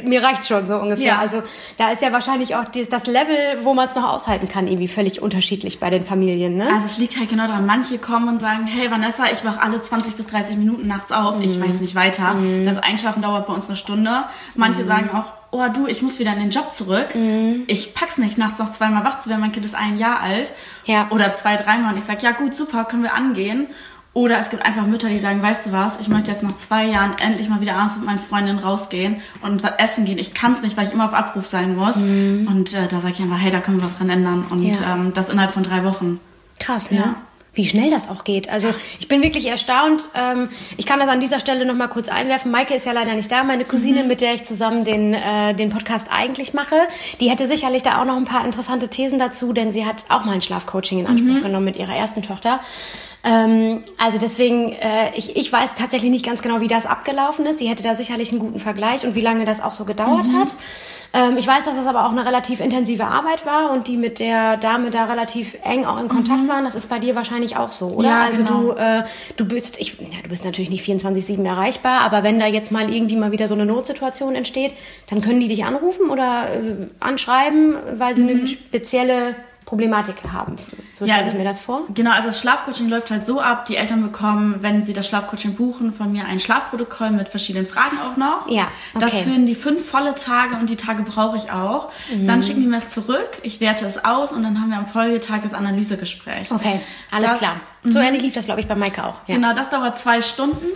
mir 0.05 0.23
reicht's 0.23 0.47
schon 0.47 0.67
so 0.67 0.75
ungefähr. 0.75 1.05
Ja. 1.05 1.19
Also 1.19 1.43
da 1.77 1.91
ist 1.91 2.01
ja 2.01 2.13
wahrscheinlich 2.13 2.55
auch 2.55 2.63
das 2.89 3.07
Level, 3.07 3.63
wo 3.63 3.73
man 3.73 3.89
es 3.89 3.95
noch 3.95 4.09
aushalten 4.09 4.47
kann, 4.47 4.67
irgendwie 4.67 4.87
völlig 4.87 5.21
unterschiedlich 5.21 5.81
bei 5.81 5.89
den 5.89 6.03
Familien. 6.03 6.55
Ne? 6.55 6.67
Also 6.73 6.85
es 6.85 6.97
liegt 6.97 7.19
halt 7.19 7.29
genau 7.29 7.47
daran, 7.47 7.65
manche 7.65 7.97
kommen 7.97 8.29
und 8.29 8.39
sagen, 8.39 8.67
hey 8.67 8.89
Vanessa, 8.89 9.25
ich 9.33 9.43
wach 9.43 9.59
alle 9.59 9.81
20 9.81 10.15
bis 10.15 10.27
30 10.27 10.55
Minuten 10.55 10.87
nachts 10.87 11.11
auf, 11.11 11.39
mhm. 11.39 11.43
ich 11.43 11.59
weiß 11.59 11.81
nicht 11.81 11.95
weiter. 11.95 12.35
Mhm. 12.35 12.63
Das 12.63 12.77
Einschlafen 12.77 13.21
dauert 13.21 13.47
bei 13.47 13.53
uns 13.53 13.67
eine 13.67 13.75
Stunde. 13.75 14.23
Manche 14.55 14.83
mhm. 14.83 14.87
sagen 14.87 15.09
auch, 15.13 15.40
oh 15.51 15.67
du, 15.73 15.87
ich 15.87 16.01
muss 16.01 16.19
wieder 16.19 16.33
in 16.33 16.39
den 16.39 16.49
Job 16.49 16.73
zurück. 16.73 17.13
Mhm. 17.13 17.63
Ich 17.67 17.93
pack's 17.93 18.17
nicht, 18.17 18.37
nachts 18.37 18.59
noch 18.59 18.71
zweimal 18.71 19.03
wach 19.03 19.19
zu 19.19 19.29
werden. 19.29 19.41
Mein 19.41 19.51
Kind 19.51 19.65
ist 19.65 19.75
ein 19.75 19.97
Jahr 19.97 20.21
alt. 20.21 20.53
Ja. 20.85 21.07
Oder 21.11 21.33
zwei, 21.33 21.57
dreimal. 21.57 21.93
Und 21.93 21.99
ich 21.99 22.05
sag, 22.05 22.23
ja 22.23 22.31
gut, 22.31 22.55
super, 22.55 22.85
können 22.85 23.03
wir 23.03 23.13
angehen. 23.13 23.67
Oder 24.13 24.39
es 24.39 24.49
gibt 24.49 24.65
einfach 24.65 24.85
Mütter, 24.87 25.07
die 25.07 25.19
sagen, 25.19 25.41
weißt 25.41 25.67
du 25.67 25.71
was, 25.71 26.01
ich 26.01 26.09
möchte 26.09 26.31
jetzt 26.31 26.43
nach 26.43 26.57
zwei 26.57 26.85
Jahren 26.85 27.13
endlich 27.21 27.47
mal 27.47 27.61
wieder 27.61 27.75
abends 27.75 27.95
mit 27.95 28.05
meinen 28.05 28.19
Freundinnen 28.19 28.59
rausgehen 28.59 29.21
und 29.41 29.63
was 29.63 29.71
essen 29.77 30.03
gehen. 30.03 30.17
Ich 30.17 30.33
kann 30.33 30.51
es 30.51 30.61
nicht, 30.63 30.75
weil 30.75 30.85
ich 30.85 30.91
immer 30.91 31.05
auf 31.05 31.13
Abruf 31.13 31.45
sein 31.45 31.77
muss. 31.77 31.95
Mhm. 31.95 32.45
Und 32.49 32.73
äh, 32.73 32.87
da 32.89 32.99
sage 32.99 33.13
ich 33.13 33.21
einfach, 33.21 33.39
hey, 33.39 33.51
da 33.51 33.61
können 33.61 33.77
wir 33.77 33.85
was 33.85 33.97
dran 33.97 34.09
ändern. 34.09 34.45
Und 34.49 34.63
ja. 34.63 34.95
ähm, 34.95 35.13
das 35.13 35.29
innerhalb 35.29 35.51
von 35.51 35.63
drei 35.63 35.85
Wochen. 35.85 36.19
Krass, 36.59 36.91
ne? 36.91 36.97
Ja 36.97 37.15
wie 37.53 37.65
schnell 37.65 37.89
das 37.89 38.09
auch 38.09 38.23
geht. 38.23 38.49
Also 38.49 38.73
ich 38.99 39.07
bin 39.07 39.21
wirklich 39.21 39.47
erstaunt. 39.47 40.07
Ähm, 40.15 40.49
ich 40.77 40.85
kann 40.85 40.99
das 40.99 41.09
an 41.09 41.19
dieser 41.19 41.39
Stelle 41.39 41.65
noch 41.65 41.75
mal 41.75 41.87
kurz 41.87 42.07
einwerfen. 42.07 42.51
Maike 42.51 42.73
ist 42.73 42.85
ja 42.85 42.93
leider 42.93 43.13
nicht 43.13 43.31
da, 43.31 43.43
meine 43.43 43.65
Cousine, 43.65 44.03
mhm. 44.03 44.07
mit 44.07 44.21
der 44.21 44.33
ich 44.35 44.45
zusammen 44.45 44.85
den, 44.85 45.13
äh, 45.13 45.53
den 45.53 45.69
Podcast 45.69 46.07
eigentlich 46.09 46.53
mache. 46.53 46.75
Die 47.19 47.29
hätte 47.29 47.47
sicherlich 47.47 47.83
da 47.83 48.01
auch 48.01 48.05
noch 48.05 48.15
ein 48.15 48.25
paar 48.25 48.45
interessante 48.45 48.87
Thesen 48.87 49.19
dazu, 49.19 49.51
denn 49.51 49.73
sie 49.73 49.85
hat 49.85 50.05
auch 50.09 50.23
mal 50.23 50.33
ein 50.33 50.41
Schlafcoaching 50.41 50.99
in 50.99 51.07
Anspruch 51.07 51.35
mhm. 51.35 51.41
genommen 51.41 51.65
mit 51.65 51.75
ihrer 51.75 51.95
ersten 51.95 52.21
Tochter. 52.21 52.61
Ähm, 53.23 53.83
also 53.97 54.17
deswegen, 54.17 54.71
äh, 54.71 55.11
ich, 55.15 55.35
ich 55.35 55.51
weiß 55.51 55.75
tatsächlich 55.75 56.09
nicht 56.09 56.25
ganz 56.25 56.41
genau, 56.41 56.59
wie 56.59 56.67
das 56.67 56.85
abgelaufen 56.87 57.45
ist. 57.45 57.59
Sie 57.59 57.67
hätte 57.67 57.83
da 57.83 57.95
sicherlich 57.95 58.31
einen 58.31 58.39
guten 58.39 58.57
Vergleich 58.57 59.05
und 59.05 59.13
wie 59.13 59.21
lange 59.21 59.45
das 59.45 59.61
auch 59.61 59.73
so 59.73 59.85
gedauert 59.85 60.27
mhm. 60.27 60.39
hat. 60.39 60.55
Ähm, 61.13 61.37
ich 61.37 61.45
weiß, 61.45 61.65
dass 61.65 61.77
es 61.77 61.85
aber 61.85 62.05
auch 62.05 62.11
eine 62.11 62.25
relativ 62.25 62.61
intensive 62.61 63.05
Arbeit 63.05 63.45
war 63.45 63.71
und 63.71 63.87
die 63.87 63.97
mit 63.97 64.19
der 64.19 64.57
Dame 64.57 64.89
da 64.89 65.05
relativ 65.05 65.55
eng 65.63 65.85
auch 65.85 65.99
in 65.99 66.07
Kontakt 66.07 66.43
mhm. 66.43 66.47
waren. 66.47 66.65
Das 66.65 66.73
ist 66.73 66.89
bei 66.89 66.97
dir 66.97 67.15
wahrscheinlich 67.15 67.57
auch 67.57 67.71
so, 67.71 67.87
oder? 67.89 68.09
Ja, 68.09 68.21
also 68.23 68.43
genau. 68.43 68.61
du, 68.61 68.71
äh, 68.71 69.03
du 69.37 69.45
bist, 69.45 69.79
ich, 69.79 69.99
ja, 69.99 70.21
du 70.23 70.29
bist 70.29 70.43
natürlich 70.43 70.71
nicht 70.71 70.83
24/7 70.83 71.45
erreichbar, 71.45 72.01
aber 72.01 72.23
wenn 72.23 72.39
da 72.39 72.47
jetzt 72.47 72.71
mal 72.71 72.91
irgendwie 72.91 73.17
mal 73.17 73.31
wieder 73.31 73.47
so 73.47 73.53
eine 73.53 73.65
Notsituation 73.65 74.33
entsteht, 74.33 74.73
dann 75.09 75.21
können 75.21 75.39
die 75.41 75.47
dich 75.47 75.63
anrufen 75.65 76.09
oder 76.09 76.47
äh, 76.49 76.87
anschreiben, 76.99 77.75
weil 77.97 78.15
sie 78.15 78.23
mhm. 78.23 78.29
eine 78.29 78.47
spezielle 78.47 79.35
Problematik 79.71 80.17
haben. 80.33 80.57
So 80.99 81.05
ja, 81.05 81.13
stelle 81.13 81.29
ich 81.29 81.37
mir 81.37 81.45
das 81.45 81.61
vor. 81.61 81.83
Genau, 81.93 82.11
also 82.11 82.27
das 82.27 82.41
Schlafcoaching 82.41 82.89
läuft 82.89 83.09
halt 83.09 83.25
so 83.25 83.39
ab, 83.39 83.63
die 83.67 83.77
Eltern 83.77 84.03
bekommen, 84.03 84.57
wenn 84.59 84.83
sie 84.83 84.91
das 84.91 85.07
Schlafcoaching 85.07 85.55
buchen, 85.55 85.93
von 85.93 86.11
mir 86.11 86.25
ein 86.25 86.41
Schlafprotokoll 86.41 87.11
mit 87.11 87.29
verschiedenen 87.29 87.67
Fragen 87.67 87.97
auch 87.99 88.17
noch. 88.17 88.49
Ja, 88.49 88.67
okay. 88.93 89.05
Das 89.05 89.17
führen 89.19 89.45
die 89.45 89.55
fünf 89.55 89.89
volle 89.89 90.13
Tage 90.15 90.57
und 90.57 90.69
die 90.69 90.75
Tage 90.75 91.03
brauche 91.03 91.37
ich 91.37 91.51
auch. 91.53 91.89
Mhm. 92.13 92.27
Dann 92.27 92.43
schicken 92.43 92.59
die 92.59 92.67
mir 92.67 92.79
es 92.79 92.89
zurück, 92.89 93.39
ich 93.43 93.61
werte 93.61 93.85
es 93.85 94.03
aus 94.03 94.33
und 94.33 94.43
dann 94.43 94.59
haben 94.59 94.71
wir 94.71 94.77
am 94.77 94.87
Folgetag 94.87 95.39
das 95.41 95.53
Analysegespräch. 95.53 96.51
Okay, 96.51 96.81
alles 97.09 97.31
das, 97.31 97.39
klar. 97.39 97.55
So 97.85 97.99
mhm. 97.99 98.05
ähnlich 98.05 98.23
lief 98.23 98.33
das, 98.33 98.43
glaube 98.43 98.59
ich, 98.59 98.67
bei 98.67 98.75
Maike 98.75 99.05
auch. 99.05 99.21
Ja. 99.27 99.35
Genau, 99.35 99.53
das 99.53 99.69
dauert 99.69 99.97
zwei 99.97 100.21
Stunden. 100.21 100.67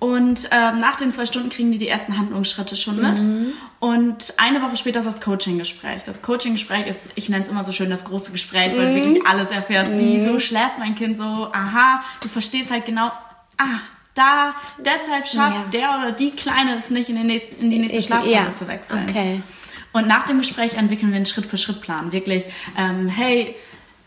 Und 0.00 0.48
ähm, 0.50 0.78
nach 0.78 0.96
den 0.96 1.12
zwei 1.12 1.26
Stunden 1.26 1.50
kriegen 1.50 1.70
die 1.70 1.76
die 1.78 1.86
ersten 1.86 2.16
Handlungsschritte 2.18 2.74
schon 2.74 3.00
mit. 3.02 3.20
Mhm. 3.20 3.52
Und 3.80 4.32
eine 4.38 4.62
Woche 4.62 4.76
später 4.76 5.00
ist 5.00 5.06
das 5.06 5.20
Coaching-Gespräch. 5.20 6.04
Das 6.04 6.22
Coaching-Gespräch 6.22 6.86
ist, 6.86 7.10
ich 7.16 7.28
nenne 7.28 7.44
es 7.44 7.50
immer 7.50 7.64
so 7.64 7.72
schön, 7.72 7.90
das 7.90 8.06
große 8.06 8.32
Gespräch, 8.32 8.72
mhm. 8.72 8.78
weil 8.78 8.86
du 8.86 8.94
wirklich 8.94 9.26
alles 9.26 9.50
erfährst. 9.50 9.92
Mhm. 9.92 9.98
Wieso 9.98 10.38
schläft 10.38 10.78
mein 10.78 10.94
Kind 10.94 11.18
so? 11.18 11.24
Aha, 11.52 12.02
du 12.22 12.28
verstehst 12.28 12.70
halt 12.70 12.86
genau, 12.86 13.12
ah, 13.58 13.80
da, 14.14 14.54
deshalb 14.78 15.28
schafft 15.28 15.74
ja. 15.74 15.80
der 15.80 15.98
oder 15.98 16.12
die 16.12 16.30
Kleine 16.30 16.76
es 16.76 16.88
nicht, 16.88 17.10
in, 17.10 17.16
den 17.16 17.26
nächsten, 17.26 17.62
in 17.62 17.70
die 17.70 17.78
nächste 17.78 18.02
Schlafphase 18.02 18.32
ja. 18.32 18.54
zu 18.54 18.68
wechseln. 18.68 19.06
Okay. 19.06 19.42
Und 19.92 20.06
nach 20.06 20.24
dem 20.24 20.38
Gespräch 20.38 20.74
entwickeln 20.74 21.10
wir 21.10 21.16
einen 21.16 21.26
Schritt-für-Schritt-Plan. 21.26 22.12
Wirklich, 22.12 22.46
ähm, 22.78 23.08
hey, 23.08 23.56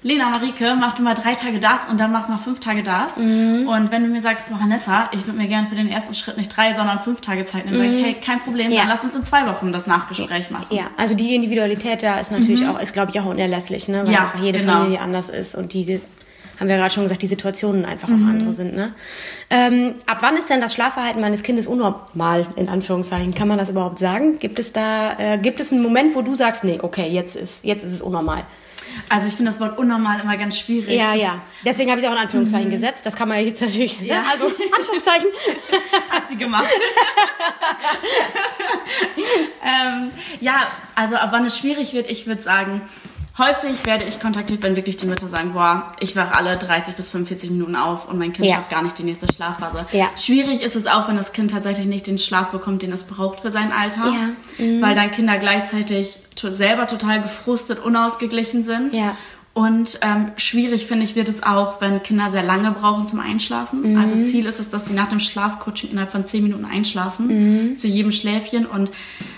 Lena, 0.03 0.29
Marike, 0.29 0.75
mach 0.77 0.93
du 0.93 1.01
mal 1.01 1.13
drei 1.13 1.33
Tage 1.35 1.59
das 1.59 1.87
und 1.87 1.97
dann 1.97 2.11
mach 2.11 2.27
mal 2.27 2.37
fünf 2.37 2.59
Tage 2.59 2.83
das. 2.83 3.17
Mhm. 3.17 3.67
Und 3.67 3.91
wenn 3.91 4.03
du 4.03 4.09
mir 4.09 4.21
sagst, 4.21 4.49
boah, 4.49 4.59
Vanessa, 4.59 5.09
ich 5.13 5.25
würde 5.25 5.39
mir 5.39 5.47
gerne 5.47 5.65
für 5.65 5.75
den 5.75 5.87
ersten 5.87 6.13
Schritt 6.13 6.37
nicht 6.37 6.55
drei, 6.55 6.73
sondern 6.73 6.99
fünf 6.99 7.21
Tage 7.21 7.45
Zeit 7.45 7.65
nehmen, 7.65 7.77
mhm. 7.77 7.83
sage 7.83 7.97
ich, 7.97 8.05
hey, 8.05 8.13
kein 8.15 8.39
Problem, 8.41 8.69
ja. 8.69 8.81
dann 8.81 8.89
lass 8.89 9.03
uns 9.03 9.15
in 9.15 9.23
zwei 9.23 9.47
Wochen 9.47 9.71
das 9.71 9.87
Nachgespräch 9.87 10.51
machen. 10.51 10.67
Ja, 10.71 10.91
also 10.97 11.15
die 11.15 11.33
Individualität 11.33 12.03
da 12.03 12.19
ist 12.19 12.31
natürlich 12.31 12.61
mhm. 12.61 12.69
auch, 12.69 12.79
ist 12.79 12.93
glaube 12.93 13.11
ich 13.11 13.19
auch 13.19 13.25
unerlässlich, 13.25 13.87
ne? 13.87 14.05
weil 14.05 14.13
ja, 14.13 14.25
einfach 14.25 14.39
jede 14.39 14.59
genau. 14.59 14.73
Familie 14.73 14.99
anders 14.99 15.29
ist 15.29 15.55
und 15.55 15.73
diese 15.73 16.01
haben 16.59 16.67
wir 16.67 16.77
gerade 16.77 16.93
schon 16.93 17.03
gesagt, 17.03 17.21
die 17.21 17.27
Situationen 17.27 17.83
einfach 17.83 18.07
auch 18.07 18.13
mhm. 18.13 18.29
andere 18.29 18.53
sind. 18.53 18.75
Ne? 18.75 18.93
Ähm, 19.49 19.95
ab 20.05 20.19
wann 20.21 20.37
ist 20.37 20.49
denn 20.49 20.61
das 20.61 20.73
Schlafverhalten 20.73 21.19
meines 21.19 21.43
Kindes 21.43 21.65
unnormal, 21.65 22.47
in 22.55 22.69
Anführungszeichen? 22.69 23.33
Kann 23.33 23.47
man 23.47 23.57
das 23.57 23.69
überhaupt 23.69 23.99
sagen? 23.99 24.37
Gibt 24.39 24.59
es 24.59 24.71
da, 24.71 25.17
äh, 25.17 25.37
gibt 25.39 25.59
es 25.59 25.71
einen 25.71 25.81
Moment, 25.81 26.15
wo 26.15 26.21
du 26.21 26.35
sagst, 26.35 26.63
nee, 26.63 26.79
okay, 26.81 27.07
jetzt 27.09 27.35
ist, 27.35 27.65
jetzt 27.65 27.83
ist 27.83 27.93
es 27.93 28.01
unnormal? 28.01 28.45
Also 29.09 29.27
ich 29.27 29.35
finde 29.35 29.51
das 29.51 29.59
Wort 29.59 29.77
unnormal 29.77 30.19
immer 30.19 30.37
ganz 30.37 30.57
schwierig. 30.57 30.97
Ja, 30.97 31.13
ja. 31.13 31.41
Deswegen 31.65 31.91
habe 31.91 32.01
ich 32.01 32.07
auch 32.07 32.11
in 32.11 32.17
Anführungszeichen 32.17 32.69
mhm. 32.69 32.73
gesetzt. 32.73 33.05
Das 33.05 33.15
kann 33.15 33.29
man 33.29 33.43
jetzt 33.43 33.61
natürlich. 33.61 34.01
Ne? 34.01 34.07
Ja. 34.07 34.21
Ne? 34.21 34.27
Also 34.31 34.47
Anführungszeichen. 34.47 35.27
Hat 36.09 36.29
sie 36.29 36.37
gemacht. 36.37 36.67
ähm, 39.63 40.11
ja, 40.39 40.67
also 40.95 41.15
ab 41.15 41.29
wann 41.31 41.45
es 41.45 41.57
schwierig 41.57 41.93
wird, 41.93 42.09
ich 42.09 42.27
würde 42.27 42.41
sagen, 42.41 42.81
häufig 43.37 43.85
werde 43.85 44.03
ich 44.03 44.19
kontaktiert, 44.19 44.61
wenn 44.61 44.75
wirklich 44.75 44.97
die 44.97 45.05
Mütter 45.05 45.27
sagen, 45.27 45.53
boah, 45.53 45.91
ich 45.99 46.15
wache 46.15 46.35
alle 46.35 46.57
30 46.57 46.95
bis 46.95 47.09
45 47.09 47.49
Minuten 47.49 47.75
auf 47.75 48.07
und 48.07 48.19
mein 48.19 48.33
Kind 48.33 48.47
ja. 48.47 48.55
schafft 48.55 48.69
gar 48.69 48.83
nicht 48.83 48.97
die 48.97 49.03
nächste 49.03 49.31
Schlafphase. 49.33 49.85
Ja. 49.91 50.09
Schwierig 50.17 50.61
ist 50.61 50.75
es 50.75 50.87
auch, 50.87 51.07
wenn 51.07 51.15
das 51.15 51.33
Kind 51.33 51.51
tatsächlich 51.51 51.87
nicht 51.87 52.07
den 52.07 52.17
Schlaf 52.17 52.49
bekommt, 52.49 52.81
den 52.81 52.91
es 52.91 53.05
braucht 53.05 53.39
für 53.39 53.49
sein 53.49 53.71
Alter, 53.71 54.13
ja. 54.57 54.65
mhm. 54.65 54.81
weil 54.81 54.95
dann 54.95 55.11
Kinder 55.11 55.37
gleichzeitig 55.37 56.17
selber 56.35 56.87
total 56.87 57.21
gefrustet, 57.21 57.79
unausgeglichen 57.79 58.63
sind. 58.63 58.95
Ja. 58.95 59.15
Und 59.53 59.99
ähm, 60.01 60.31
schwierig 60.37 60.87
finde 60.87 61.03
ich 61.03 61.15
wird 61.15 61.29
es 61.29 61.43
auch, 61.43 61.79
wenn 61.79 62.01
Kinder 62.01 62.31
sehr 62.31 62.41
lange 62.41 62.71
brauchen 62.71 63.05
zum 63.05 63.19
Einschlafen. 63.19 63.93
Mhm. 63.93 63.97
Also 63.99 64.19
Ziel 64.19 64.47
ist 64.47 64.59
es, 64.59 64.71
dass 64.71 64.87
sie 64.87 64.93
nach 64.93 65.09
dem 65.09 65.19
Schlafcoaching 65.19 65.91
innerhalb 65.91 66.11
von 66.11 66.25
10 66.25 66.43
Minuten 66.43 66.65
einschlafen, 66.65 67.27
mhm. 67.71 67.77
zu 67.77 67.87
jedem 67.87 68.11
Schläfchen. 68.11 68.65
Und 68.65 68.91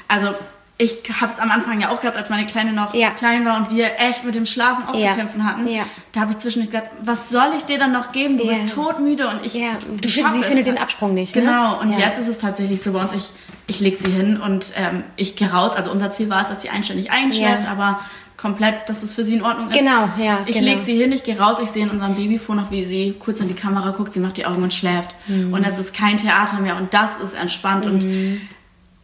also 0.08 0.30
ich 0.78 1.00
habe 1.22 1.32
es 1.32 1.40
am 1.40 1.52
Anfang 1.52 1.80
ja 1.80 1.90
auch 1.90 2.02
gehabt, 2.02 2.18
als 2.18 2.30
meine 2.30 2.46
Kleine 2.46 2.74
noch 2.74 2.94
ja. 2.94 3.12
klein 3.12 3.46
war 3.46 3.56
und 3.56 3.70
wir 3.70 3.98
echt 3.98 4.26
mit 4.26 4.36
dem 4.36 4.46
Schlafen 4.46 4.86
auch 4.88 4.96
ja. 4.96 5.12
zu 5.12 5.18
kämpfen 5.18 5.46
hatten. 5.46 5.68
Ja. 5.68 5.84
Da 6.12 6.22
habe 6.22 6.32
ich 6.32 6.40
zwischendurch 6.40 6.72
gedacht, 6.72 6.92
was 7.02 7.30
soll 7.30 7.54
ich 7.56 7.64
dir 7.64 7.80
dann 7.80 7.94
noch 7.94 8.12
geben? 8.12 8.38
Du 8.38 8.46
bist 8.46 8.74
todmüde 8.74 9.30
und 9.30 9.46
ich. 9.46 9.54
Ja. 9.54 9.78
Du 10.02 10.10
find, 10.10 10.34
sie 10.34 10.44
findet 10.44 10.68
den 10.68 10.78
Absprung 10.78 11.14
nicht. 11.14 11.34
Ne? 11.36 11.44
Genau. 11.44 11.80
Und 11.80 11.98
jetzt 11.98 12.20
ist 12.20 12.28
es 12.28 12.40
tatsächlich 12.40 12.82
so 12.82 12.92
bei 12.92 13.02
uns. 13.02 13.14
Ich, 13.14 13.32
ich 13.68 13.80
lege 13.80 13.96
sie 13.96 14.12
hin 14.12 14.40
und 14.40 14.74
ähm, 14.76 15.04
ich 15.16 15.38
gehe 15.38 15.50
raus. 15.50 15.78
Also 15.78 15.92
unser 15.92 16.12
Ziel 16.12 16.30
war 16.30 16.42
es, 16.42 16.50
dass 16.50 16.62
sie 16.62 16.70
einständig 16.70 17.10
einschläft, 17.10 17.68
aber 17.70 18.02
komplett, 18.36 18.90
dass 18.90 19.02
es 19.02 19.14
für 19.14 19.24
sie 19.24 19.36
in 19.36 19.44
Ordnung 19.44 19.70
ist. 19.70 19.78
Genau, 19.78 20.10
ja. 20.18 20.40
Ich 20.46 20.56
genau. 20.56 20.68
lege 20.68 20.82
sie 20.82 20.98
hin, 20.98 21.14
ich 21.14 21.24
gehe 21.24 21.40
raus, 21.40 21.58
ich 21.64 21.70
sehe 21.70 21.84
in 21.84 21.90
unserem 21.90 22.16
Babyfon 22.16 22.58
noch, 22.58 22.70
wie 22.70 22.84
sie 22.84 23.16
kurz 23.18 23.40
in 23.40 23.48
die 23.48 23.54
Kamera 23.54 23.92
guckt, 23.92 24.12
sie 24.12 24.20
macht 24.20 24.36
die 24.36 24.46
Augen 24.46 24.62
und 24.62 24.74
schläft. 24.74 25.12
Mhm. 25.28 25.54
Und 25.54 25.64
es 25.64 25.80
ist 25.80 25.96
kein 25.96 26.18
Theater 26.18 26.60
mehr 26.60 26.76
und 26.76 26.94
das 26.94 27.18
ist 27.18 27.34
entspannt. 27.34 27.86
Mhm. 27.86 27.92
Und 27.92 28.06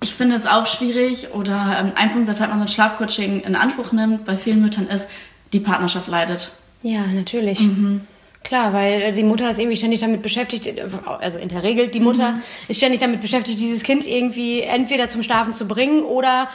ich 0.03 0.13
finde 0.13 0.35
es 0.35 0.47
auch 0.47 0.65
schwierig 0.65 1.33
oder 1.33 1.77
ähm, 1.79 1.91
ein 1.95 2.11
Punkt, 2.11 2.27
weshalb 2.27 2.49
man 2.49 2.59
so 2.59 2.65
ein 2.65 2.67
Schlafcoaching 2.67 3.41
in 3.41 3.55
Anspruch 3.55 3.91
nimmt, 3.91 4.25
bei 4.25 4.35
vielen 4.35 4.61
Müttern 4.61 4.87
ist, 4.87 5.07
die 5.53 5.59
Partnerschaft 5.59 6.07
leidet. 6.07 6.51
Ja, 6.81 7.05
natürlich. 7.05 7.59
Mhm. 7.59 8.01
Klar, 8.43 8.73
weil 8.73 9.01
äh, 9.01 9.11
die 9.13 9.23
Mutter 9.23 9.51
ist 9.51 9.59
irgendwie 9.59 9.77
ständig 9.77 9.99
damit 9.99 10.23
beschäftigt, 10.23 10.65
äh, 10.65 10.83
also 11.19 11.37
in 11.37 11.49
der 11.49 11.63
Regel 11.63 11.87
die 11.87 11.99
Mutter 11.99 12.33
mhm. 12.33 12.41
ist 12.67 12.77
ständig 12.77 12.99
damit 12.99 13.21
beschäftigt, 13.21 13.59
dieses 13.59 13.83
Kind 13.83 14.07
irgendwie 14.07 14.61
entweder 14.61 15.07
zum 15.07 15.21
Schlafen 15.21 15.53
zu 15.53 15.67
bringen 15.67 16.03
oder 16.03 16.49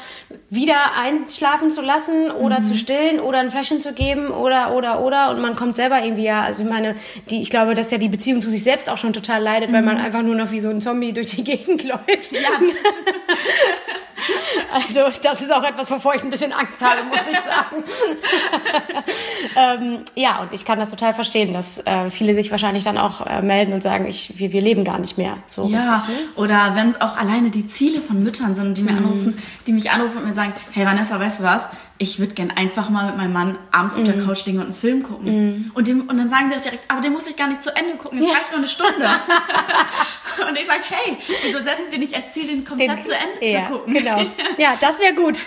wieder 0.50 0.76
einschlafen 1.00 1.70
zu 1.70 1.82
lassen 1.82 2.30
oder 2.32 2.60
mhm. 2.60 2.64
zu 2.64 2.74
stillen 2.76 3.20
oder 3.20 3.38
ein 3.38 3.50
Fläschchen 3.50 3.78
zu 3.78 3.92
geben 3.92 4.30
oder 4.30 4.74
oder 4.74 5.00
oder 5.00 5.30
und 5.30 5.40
man 5.40 5.54
kommt 5.54 5.76
selber 5.76 6.02
irgendwie 6.02 6.24
ja, 6.24 6.42
also 6.42 6.64
ich 6.64 6.68
meine, 6.68 6.96
die 7.30 7.40
ich 7.40 7.50
glaube, 7.50 7.74
dass 7.74 7.90
ja 7.92 7.98
die 7.98 8.08
Beziehung 8.08 8.40
zu 8.40 8.50
sich 8.50 8.64
selbst 8.64 8.90
auch 8.90 8.98
schon 8.98 9.12
total 9.12 9.42
leidet, 9.42 9.70
mhm. 9.70 9.74
weil 9.74 9.82
man 9.82 9.96
einfach 9.96 10.22
nur 10.22 10.34
noch 10.34 10.50
wie 10.50 10.60
so 10.60 10.70
ein 10.70 10.80
Zombie 10.80 11.12
durch 11.12 11.30
die 11.36 11.44
Gegend 11.44 11.84
läuft. 11.84 12.32
Ja. 12.32 12.50
Also 14.72 15.00
das 15.22 15.42
ist 15.42 15.52
auch 15.52 15.62
etwas, 15.62 15.90
wovor 15.90 16.14
ich 16.14 16.22
ein 16.22 16.30
bisschen 16.30 16.52
Angst 16.52 16.80
habe, 16.80 17.02
muss 17.04 17.20
ich 17.30 17.38
sagen. 17.38 17.84
ähm, 19.56 19.98
ja, 20.14 20.42
und 20.42 20.52
ich 20.52 20.64
kann 20.64 20.78
das 20.78 20.90
total 20.90 21.14
verstehen, 21.14 21.52
dass 21.52 21.78
äh, 21.86 22.10
viele 22.10 22.34
sich 22.34 22.50
wahrscheinlich 22.50 22.84
dann 22.84 22.98
auch 22.98 23.26
äh, 23.26 23.42
melden 23.42 23.72
und 23.72 23.82
sagen, 23.82 24.06
ich, 24.06 24.38
wir, 24.38 24.52
wir 24.52 24.60
leben 24.60 24.84
gar 24.84 24.98
nicht 24.98 25.18
mehr 25.18 25.38
so 25.46 25.66
ja, 25.68 25.96
richtig. 25.96 26.16
Ne? 26.16 26.22
Oder 26.36 26.74
wenn 26.74 26.90
es 26.90 27.00
auch 27.00 27.16
alleine 27.16 27.50
die 27.50 27.66
Ziele 27.66 28.00
von 28.00 28.22
Müttern 28.22 28.54
sind, 28.54 28.76
die 28.76 28.82
mir 28.82 28.92
mhm. 28.92 28.98
anrufen, 28.98 29.42
die 29.66 29.72
mich 29.72 29.90
anrufen 29.90 30.18
und 30.18 30.28
mir 30.28 30.34
sagen, 30.34 30.52
hey 30.72 30.84
Vanessa, 30.84 31.18
weißt 31.18 31.40
du 31.40 31.44
was? 31.44 31.62
Ich 31.98 32.18
würde 32.18 32.34
gern 32.34 32.50
einfach 32.50 32.90
mal 32.90 33.06
mit 33.06 33.16
meinem 33.16 33.32
Mann 33.32 33.58
abends 33.72 33.94
auf 33.94 34.04
der 34.04 34.16
mm. 34.16 34.26
Couch 34.26 34.44
liegen 34.44 34.58
und 34.58 34.64
einen 34.64 34.74
Film 34.74 35.02
gucken. 35.02 35.68
Mm. 35.68 35.70
Und, 35.72 35.88
dem, 35.88 36.08
und 36.08 36.18
dann 36.18 36.28
sagen 36.28 36.50
sie 36.50 36.56
auch 36.56 36.62
direkt, 36.62 36.90
aber 36.90 37.00
den 37.00 37.12
muss 37.12 37.26
ich 37.26 37.36
gar 37.36 37.48
nicht 37.48 37.62
zu 37.62 37.74
Ende 37.74 37.96
gucken, 37.96 38.18
es 38.18 38.24
reicht 38.24 38.50
nur 38.50 38.58
eine 38.58 38.68
Stunde. 38.68 38.92
und 40.48 40.56
ich 40.56 40.66
sage, 40.66 40.82
hey, 40.88 41.16
wieso 41.44 41.58
setzt 41.58 41.92
dir 41.92 41.98
nicht 41.98 42.14
Ziel, 42.32 42.48
den 42.48 42.64
komplett 42.64 42.90
den, 42.90 43.02
zu 43.02 43.12
Ende 43.14 43.46
ja, 43.46 43.66
zu 43.66 43.72
gucken? 43.72 43.94
Genau. 43.94 44.26
Ja, 44.58 44.74
das 44.80 44.98
wäre 45.00 45.14
gut. 45.14 45.38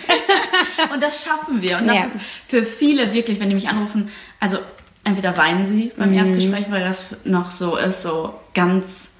und 0.92 1.02
das 1.02 1.24
schaffen 1.24 1.62
wir. 1.62 1.78
Und 1.78 1.86
das 1.86 1.96
ja. 1.96 2.04
ist 2.04 2.14
für 2.46 2.64
viele 2.64 3.12
wirklich, 3.12 3.40
wenn 3.40 3.48
die 3.48 3.54
mich 3.54 3.68
anrufen, 3.68 4.10
also 4.38 4.58
entweder 5.04 5.36
weinen 5.36 5.66
sie 5.68 5.92
beim 5.96 6.10
mm. 6.10 6.14
Erstgespräch, 6.14 6.66
weil 6.70 6.82
das 6.82 7.16
noch 7.24 7.50
so 7.50 7.76
ist, 7.76 8.02
so 8.02 8.34
ganz, 8.54 9.10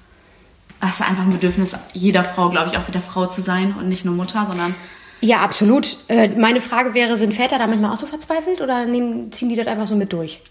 das 0.79 0.99
ist 0.99 1.01
einfach 1.01 1.23
ein 1.23 1.31
Bedürfnis 1.31 1.75
jeder 1.93 2.23
Frau, 2.23 2.49
glaube 2.49 2.69
ich, 2.69 2.77
auch 2.77 2.87
wieder 2.87 3.01
Frau 3.01 3.27
zu 3.27 3.41
sein 3.41 3.73
und 3.77 3.87
nicht 3.87 4.05
nur 4.05 4.15
Mutter, 4.15 4.45
sondern 4.45 4.75
ja, 5.21 5.39
absolut. 5.41 5.97
Äh, 6.07 6.29
meine 6.29 6.61
Frage 6.61 6.93
wäre, 6.93 7.15
sind 7.17 7.33
Väter 7.33 7.59
da 7.59 7.67
manchmal 7.67 7.91
auch 7.91 7.97
so 7.97 8.05
verzweifelt 8.05 8.59
oder 8.61 8.85
nehmen, 8.85 9.31
ziehen 9.31 9.49
die 9.49 9.55
das 9.55 9.67
einfach 9.67 9.85
so 9.85 9.95
mit 9.95 10.11
durch? 10.11 10.41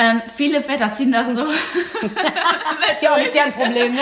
Ähm, 0.00 0.22
viele 0.36 0.62
Väter 0.62 0.92
ziehen 0.92 1.10
das 1.10 1.34
so. 1.34 1.44
ist 1.44 3.02
ja 3.02 3.12
auch 3.12 3.18
nicht 3.18 3.34
deren 3.34 3.52
Problem, 3.52 3.92
ne? 3.92 4.00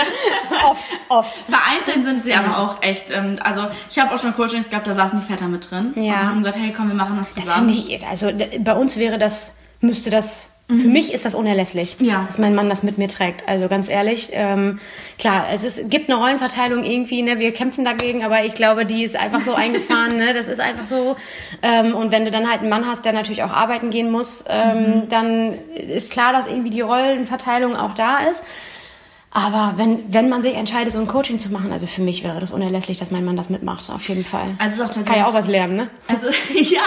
Oft, 0.68 0.98
oft. 1.08 1.34
Vereinzelt 1.50 2.04
sind 2.04 2.24
sie 2.24 2.30
ja. 2.30 2.40
aber 2.40 2.58
auch 2.58 2.82
echt. 2.82 3.10
Ähm, 3.10 3.38
also 3.42 3.68
ich 3.88 3.98
habe 3.98 4.14
auch 4.14 4.20
schon 4.20 4.34
Coachings 4.34 4.68
gehabt, 4.68 4.86
da 4.86 4.92
saßen 4.92 5.18
die 5.18 5.26
Väter 5.26 5.48
mit 5.48 5.70
drin 5.70 5.94
ja. 5.96 6.20
und 6.20 6.26
haben 6.26 6.38
gesagt, 6.40 6.58
hey, 6.58 6.74
komm, 6.76 6.88
wir 6.88 6.94
machen 6.94 7.16
das 7.16 7.32
zusammen. 7.32 7.68
Das 7.68 7.76
ich, 7.76 8.06
also 8.06 8.30
bei 8.58 8.74
uns 8.74 8.98
wäre 8.98 9.16
das, 9.16 9.56
müsste 9.80 10.10
das 10.10 10.50
Mhm. 10.68 10.80
Für 10.80 10.88
mich 10.88 11.12
ist 11.12 11.24
das 11.24 11.36
unerlässlich, 11.36 11.96
ja. 12.00 12.24
dass 12.26 12.38
mein 12.38 12.54
Mann 12.54 12.68
das 12.68 12.82
mit 12.82 12.98
mir 12.98 13.08
trägt. 13.08 13.48
Also 13.48 13.68
ganz 13.68 13.88
ehrlich, 13.88 14.30
ähm, 14.32 14.80
klar, 15.16 15.46
es 15.52 15.62
ist, 15.62 15.88
gibt 15.90 16.10
eine 16.10 16.18
Rollenverteilung 16.18 16.82
irgendwie, 16.82 17.22
ne? 17.22 17.38
wir 17.38 17.52
kämpfen 17.52 17.84
dagegen, 17.84 18.24
aber 18.24 18.44
ich 18.44 18.54
glaube, 18.54 18.84
die 18.84 19.04
ist 19.04 19.14
einfach 19.14 19.42
so 19.42 19.54
eingefahren. 19.54 20.16
ne? 20.16 20.34
Das 20.34 20.48
ist 20.48 20.60
einfach 20.60 20.86
so. 20.86 21.14
Ähm, 21.62 21.94
und 21.94 22.10
wenn 22.10 22.24
du 22.24 22.32
dann 22.32 22.50
halt 22.50 22.60
einen 22.60 22.70
Mann 22.70 22.86
hast, 22.86 23.04
der 23.04 23.12
natürlich 23.12 23.44
auch 23.44 23.52
arbeiten 23.52 23.90
gehen 23.90 24.10
muss, 24.10 24.44
ähm, 24.48 24.78
mhm. 24.78 25.08
dann 25.08 25.54
ist 25.74 26.10
klar, 26.10 26.32
dass 26.32 26.48
irgendwie 26.48 26.70
die 26.70 26.80
Rollenverteilung 26.80 27.76
auch 27.76 27.94
da 27.94 28.18
ist. 28.28 28.42
Aber 29.36 29.74
wenn, 29.76 30.14
wenn 30.14 30.30
man 30.30 30.40
sich 30.40 30.54
entscheidet, 30.54 30.94
so 30.94 30.98
ein 30.98 31.06
Coaching 31.06 31.38
zu 31.38 31.52
machen, 31.52 31.70
also 31.70 31.86
für 31.86 32.00
mich 32.00 32.24
wäre 32.24 32.40
das 32.40 32.52
unerlässlich, 32.52 32.98
dass 32.98 33.10
mein 33.10 33.22
Mann 33.22 33.36
das 33.36 33.50
mitmacht, 33.50 33.90
auf 33.90 34.08
jeden 34.08 34.24
Fall. 34.24 34.54
Also 34.56 34.82
ist 34.82 34.98
auch 34.98 35.04
Kann 35.04 35.18
ja 35.18 35.26
auch 35.26 35.34
was 35.34 35.46
lernen, 35.46 35.76
ne? 35.76 35.90
Also, 36.08 36.26
ja. 36.54 36.80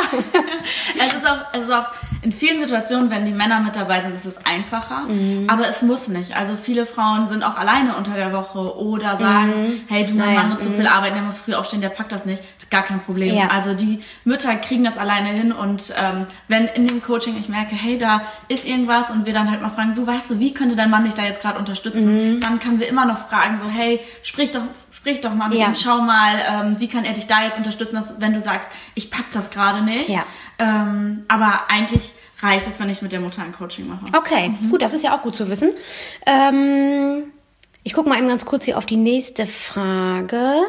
es, 0.96 1.14
ist 1.14 1.28
auch, 1.28 1.38
es 1.54 1.64
ist 1.66 1.72
auch 1.72 1.86
in 2.24 2.32
vielen 2.32 2.60
Situationen, 2.60 3.12
wenn 3.12 3.26
die 3.28 3.34
Männer 3.34 3.60
mit 3.60 3.76
dabei 3.76 4.02
sind, 4.02 4.16
ist 4.16 4.26
es 4.26 4.44
einfacher. 4.46 5.02
Mhm. 5.02 5.48
Aber 5.48 5.68
es 5.68 5.84
muss 5.84 6.08
nicht. 6.08 6.36
Also 6.36 6.56
viele 6.56 6.88
Frauen 6.88 7.28
sind 7.28 7.44
auch 7.44 7.56
alleine 7.56 7.96
unter 7.96 8.14
der 8.14 8.34
Woche 8.34 8.78
oder 8.78 9.18
sagen, 9.18 9.62
mhm. 9.62 9.82
hey, 9.88 10.06
du, 10.06 10.16
mein 10.16 10.30
naja. 10.30 10.40
Mann 10.40 10.50
muss 10.50 10.64
so 10.64 10.72
viel 10.72 10.82
mhm. 10.82 10.88
arbeiten, 10.88 11.16
der 11.16 11.24
muss 11.24 11.38
früh 11.38 11.54
aufstehen, 11.54 11.82
der 11.82 11.90
packt 11.90 12.12
das 12.12 12.26
nicht. 12.26 12.42
Gar 12.72 12.84
kein 12.84 13.02
Problem. 13.02 13.36
Ja. 13.36 13.48
Also 13.48 13.74
die 13.74 14.04
Mütter 14.26 14.56
kriegen 14.56 14.84
das 14.84 14.98
alleine 14.98 15.30
hin 15.30 15.52
und 15.52 15.92
ähm, 15.98 16.28
wenn 16.48 16.66
in 16.66 16.88
dem 16.88 17.02
Coaching 17.02 17.36
ich 17.40 17.50
merke, 17.50 17.74
hey, 17.74 17.98
da 17.98 18.22
ist 18.48 18.68
irgendwas 18.68 19.10
und 19.10 19.26
wir 19.26 19.34
dann 19.34 19.50
halt 19.50 19.62
mal 19.64 19.70
fragen, 19.70 19.96
du 19.96 20.06
weißt 20.06 20.30
du, 20.30 20.40
wie 20.40 20.54
könnte 20.54 20.76
dein 20.76 20.92
Mann 20.92 21.04
dich 21.04 21.16
da 21.16 21.24
jetzt 21.24 21.42
gerade 21.42 21.58
unterstützen? 21.58 22.39
Dann 22.40 22.60
können 22.60 22.80
wir 22.80 22.88
immer 22.88 23.06
noch 23.06 23.28
fragen, 23.30 23.60
so, 23.60 23.68
hey, 23.68 24.00
sprich 24.24 24.52
doch, 24.52 24.62
sprich 24.92 25.22
doch 25.22 25.34
mal 25.34 25.50
mit 25.50 25.60
ja. 25.60 25.68
ihm, 25.68 25.76
schau 25.76 26.02
mal, 26.02 26.42
ähm, 26.48 26.76
wie 26.80 26.88
kann 26.88 27.06
er 27.06 27.14
dich 27.14 27.28
da 27.28 27.44
jetzt 27.44 27.58
unterstützen, 27.58 27.96
dass, 27.96 28.20
wenn 28.20 28.34
du 28.34 28.42
sagst, 28.42 28.70
ich 28.96 29.12
pack 29.12 29.26
das 29.34 29.50
gerade 29.50 29.82
nicht. 29.84 30.10
Ja. 30.10 30.26
Ähm, 30.58 31.26
aber 31.28 31.70
eigentlich 31.70 32.12
reicht 32.42 32.68
es, 32.68 32.80
wenn 32.80 32.90
ich 32.90 33.02
mit 33.02 33.12
der 33.12 33.20
Mutter 33.20 33.42
ein 33.42 33.54
Coaching 33.54 33.88
mache. 33.88 34.06
Okay, 34.16 34.50
mhm. 34.50 34.70
gut, 34.70 34.82
das 34.82 34.94
ist 34.94 35.04
ja 35.04 35.16
auch 35.16 35.22
gut 35.22 35.36
zu 35.36 35.50
wissen. 35.50 35.72
Ähm, 36.26 37.32
ich 37.84 37.94
gucke 37.94 38.10
mal 38.10 38.18
eben 38.18 38.28
ganz 38.28 38.46
kurz 38.46 38.66
hier 38.66 38.78
auf 38.78 38.86
die 38.86 38.98
nächste 38.98 39.46
Frage. 39.46 40.62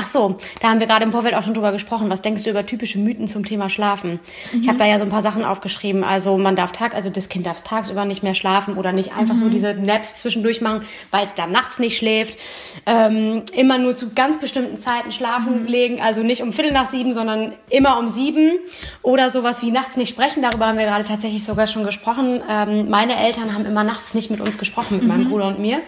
Ach 0.00 0.06
so, 0.06 0.38
da 0.60 0.68
haben 0.68 0.78
wir 0.78 0.86
gerade 0.86 1.04
im 1.04 1.10
Vorfeld 1.10 1.34
auch 1.34 1.42
schon 1.42 1.54
drüber 1.54 1.72
gesprochen. 1.72 2.08
Was 2.08 2.22
denkst 2.22 2.44
du 2.44 2.50
über 2.50 2.64
typische 2.64 3.00
Mythen 3.00 3.26
zum 3.26 3.44
Thema 3.44 3.68
Schlafen? 3.68 4.20
Mhm. 4.52 4.62
Ich 4.62 4.68
habe 4.68 4.78
da 4.78 4.86
ja 4.86 4.96
so 4.96 5.04
ein 5.04 5.10
paar 5.10 5.22
Sachen 5.22 5.42
aufgeschrieben. 5.42 6.04
Also 6.04 6.38
man 6.38 6.54
darf 6.54 6.70
tag, 6.70 6.94
also 6.94 7.10
das 7.10 7.28
Kind 7.28 7.46
darf 7.46 7.62
tagsüber 7.62 8.04
nicht 8.04 8.22
mehr 8.22 8.36
schlafen 8.36 8.76
oder 8.76 8.92
nicht 8.92 9.16
einfach 9.16 9.34
mhm. 9.34 9.38
so 9.38 9.48
diese 9.48 9.74
Naps 9.74 10.20
zwischendurch 10.20 10.60
machen, 10.60 10.82
weil 11.10 11.24
es 11.24 11.34
dann 11.34 11.50
nachts 11.50 11.80
nicht 11.80 11.96
schläft. 11.96 12.38
Ähm, 12.86 13.42
immer 13.52 13.78
nur 13.78 13.96
zu 13.96 14.10
ganz 14.14 14.38
bestimmten 14.38 14.76
Zeiten 14.76 15.10
schlafen 15.10 15.62
mhm. 15.62 15.66
legen, 15.66 16.00
also 16.00 16.22
nicht 16.22 16.42
um 16.42 16.52
Viertel 16.52 16.70
nach 16.70 16.86
sieben, 16.86 17.12
sondern 17.12 17.54
immer 17.68 17.98
um 17.98 18.06
sieben. 18.06 18.52
Oder 19.02 19.30
sowas 19.30 19.62
wie 19.62 19.72
nachts 19.72 19.96
nicht 19.96 20.10
sprechen. 20.10 20.44
Darüber 20.44 20.68
haben 20.68 20.78
wir 20.78 20.84
gerade 20.84 21.02
tatsächlich 21.02 21.44
sogar 21.44 21.66
schon 21.66 21.82
gesprochen. 21.82 22.40
Ähm, 22.48 22.88
meine 22.88 23.16
Eltern 23.16 23.52
haben 23.52 23.66
immer 23.66 23.82
nachts 23.82 24.14
nicht 24.14 24.30
mit 24.30 24.40
uns 24.40 24.58
gesprochen, 24.58 24.98
mit 24.98 25.08
meinem 25.08 25.24
mhm. 25.24 25.30
Bruder 25.30 25.48
und 25.48 25.58
mir 25.58 25.80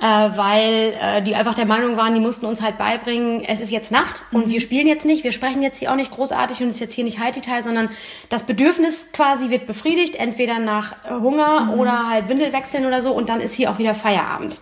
äh, 0.00 0.04
weil 0.04 0.94
äh, 1.00 1.22
die 1.22 1.34
einfach 1.34 1.54
der 1.54 1.66
Meinung 1.66 1.96
waren, 1.96 2.14
die 2.14 2.20
mussten 2.20 2.46
uns 2.46 2.62
halt 2.62 2.78
beibringen, 2.78 3.42
es 3.44 3.60
ist 3.60 3.70
jetzt 3.70 3.90
Nacht 3.90 4.24
und 4.30 4.46
mhm. 4.46 4.50
wir 4.50 4.60
spielen 4.60 4.86
jetzt 4.86 5.04
nicht, 5.04 5.24
wir 5.24 5.32
sprechen 5.32 5.62
jetzt 5.62 5.78
hier 5.78 5.90
auch 5.90 5.96
nicht 5.96 6.12
großartig 6.12 6.60
und 6.60 6.68
es 6.68 6.74
ist 6.74 6.80
jetzt 6.80 6.94
hier 6.94 7.04
nicht 7.04 7.18
High-Detail, 7.18 7.62
sondern 7.62 7.90
das 8.28 8.44
Bedürfnis 8.44 9.08
quasi 9.12 9.50
wird 9.50 9.66
befriedigt, 9.66 10.16
entweder 10.16 10.60
nach 10.60 10.94
Hunger 11.08 11.66
mhm. 11.66 11.80
oder 11.80 12.10
halt 12.10 12.28
Windel 12.28 12.52
wechseln 12.52 12.86
oder 12.86 13.02
so 13.02 13.12
und 13.12 13.28
dann 13.28 13.40
ist 13.40 13.54
hier 13.54 13.70
auch 13.70 13.78
wieder 13.78 13.94
Feierabend. 13.94 14.60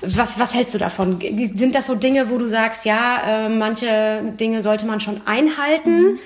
Was, 0.00 0.38
was 0.38 0.54
hältst 0.54 0.74
du 0.74 0.78
davon? 0.78 1.18
Sind 1.54 1.74
das 1.74 1.86
so 1.86 1.94
Dinge, 1.96 2.30
wo 2.30 2.38
du 2.38 2.46
sagst, 2.46 2.84
ja, 2.84 3.46
äh, 3.46 3.48
manche 3.48 4.22
Dinge 4.38 4.62
sollte 4.62 4.86
man 4.86 5.00
schon 5.00 5.22
einhalten? 5.26 6.12
Mhm 6.12 6.18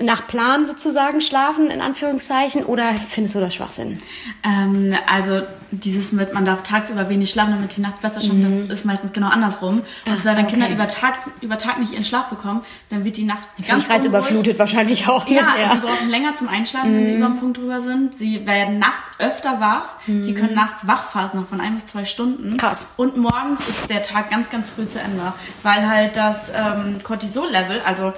nach 0.00 0.26
Plan 0.26 0.66
sozusagen 0.66 1.20
schlafen, 1.20 1.70
in 1.70 1.80
Anführungszeichen, 1.80 2.64
oder 2.64 2.84
findest 3.08 3.34
du 3.34 3.40
das 3.40 3.54
Schwachsinn? 3.54 3.98
Ähm, 4.44 4.94
also 5.06 5.42
dieses 5.70 6.12
mit, 6.12 6.32
man 6.32 6.44
darf 6.44 6.62
tagsüber 6.62 7.08
wenig 7.08 7.30
schlafen, 7.30 7.52
damit 7.52 7.76
die 7.76 7.80
nachts 7.80 8.00
besser 8.00 8.20
schlafen, 8.20 8.62
mhm. 8.62 8.68
das 8.68 8.80
ist 8.80 8.84
meistens 8.84 9.12
genau 9.12 9.28
andersrum. 9.28 9.78
Und 9.78 9.84
Ach, 10.06 10.16
zwar, 10.16 10.36
wenn 10.36 10.44
okay. 10.44 10.54
Kinder 10.54 10.70
über 10.70 10.88
Tag, 10.88 11.14
über 11.40 11.58
Tag 11.58 11.78
nicht 11.78 11.92
ihren 11.92 12.04
Schlaf 12.04 12.28
bekommen, 12.28 12.62
dann 12.90 13.04
wird 13.04 13.16
die 13.16 13.24
Nacht 13.24 13.40
die 13.58 13.62
ganz 13.62 13.86
überflutet 14.04 14.58
wahrscheinlich 14.58 15.08
auch. 15.08 15.26
Ne? 15.28 15.36
Ja, 15.36 15.56
ja. 15.58 15.68
Also 15.68 15.80
sie 15.80 15.86
brauchen 15.86 16.08
länger 16.08 16.34
zum 16.36 16.48
Einschlafen, 16.48 16.92
mhm. 16.92 16.96
wenn 16.96 17.04
sie 17.04 17.10
mhm. 17.12 17.18
über 17.18 17.26
den 17.28 17.40
Punkt 17.40 17.58
drüber 17.58 17.80
sind. 17.80 18.14
Sie 18.14 18.46
werden 18.46 18.78
nachts 18.78 19.10
öfter 19.18 19.60
wach. 19.60 19.96
Mhm. 20.06 20.24
Sie 20.24 20.34
können 20.34 20.54
nachts 20.54 20.86
Wachphasen 20.86 21.40
noch 21.40 21.48
von 21.48 21.60
ein 21.60 21.74
bis 21.74 21.86
zwei 21.86 22.04
Stunden. 22.04 22.56
Krass. 22.56 22.86
Und 22.96 23.16
morgens 23.16 23.68
ist 23.68 23.90
der 23.90 24.02
Tag 24.02 24.30
ganz, 24.30 24.50
ganz 24.50 24.68
früh 24.68 24.86
zu 24.86 24.98
Ende, 25.00 25.32
weil 25.62 25.86
halt 25.86 26.16
das 26.16 26.50
ähm, 26.54 27.00
Cortisol-Level, 27.02 27.82
also 27.84 28.12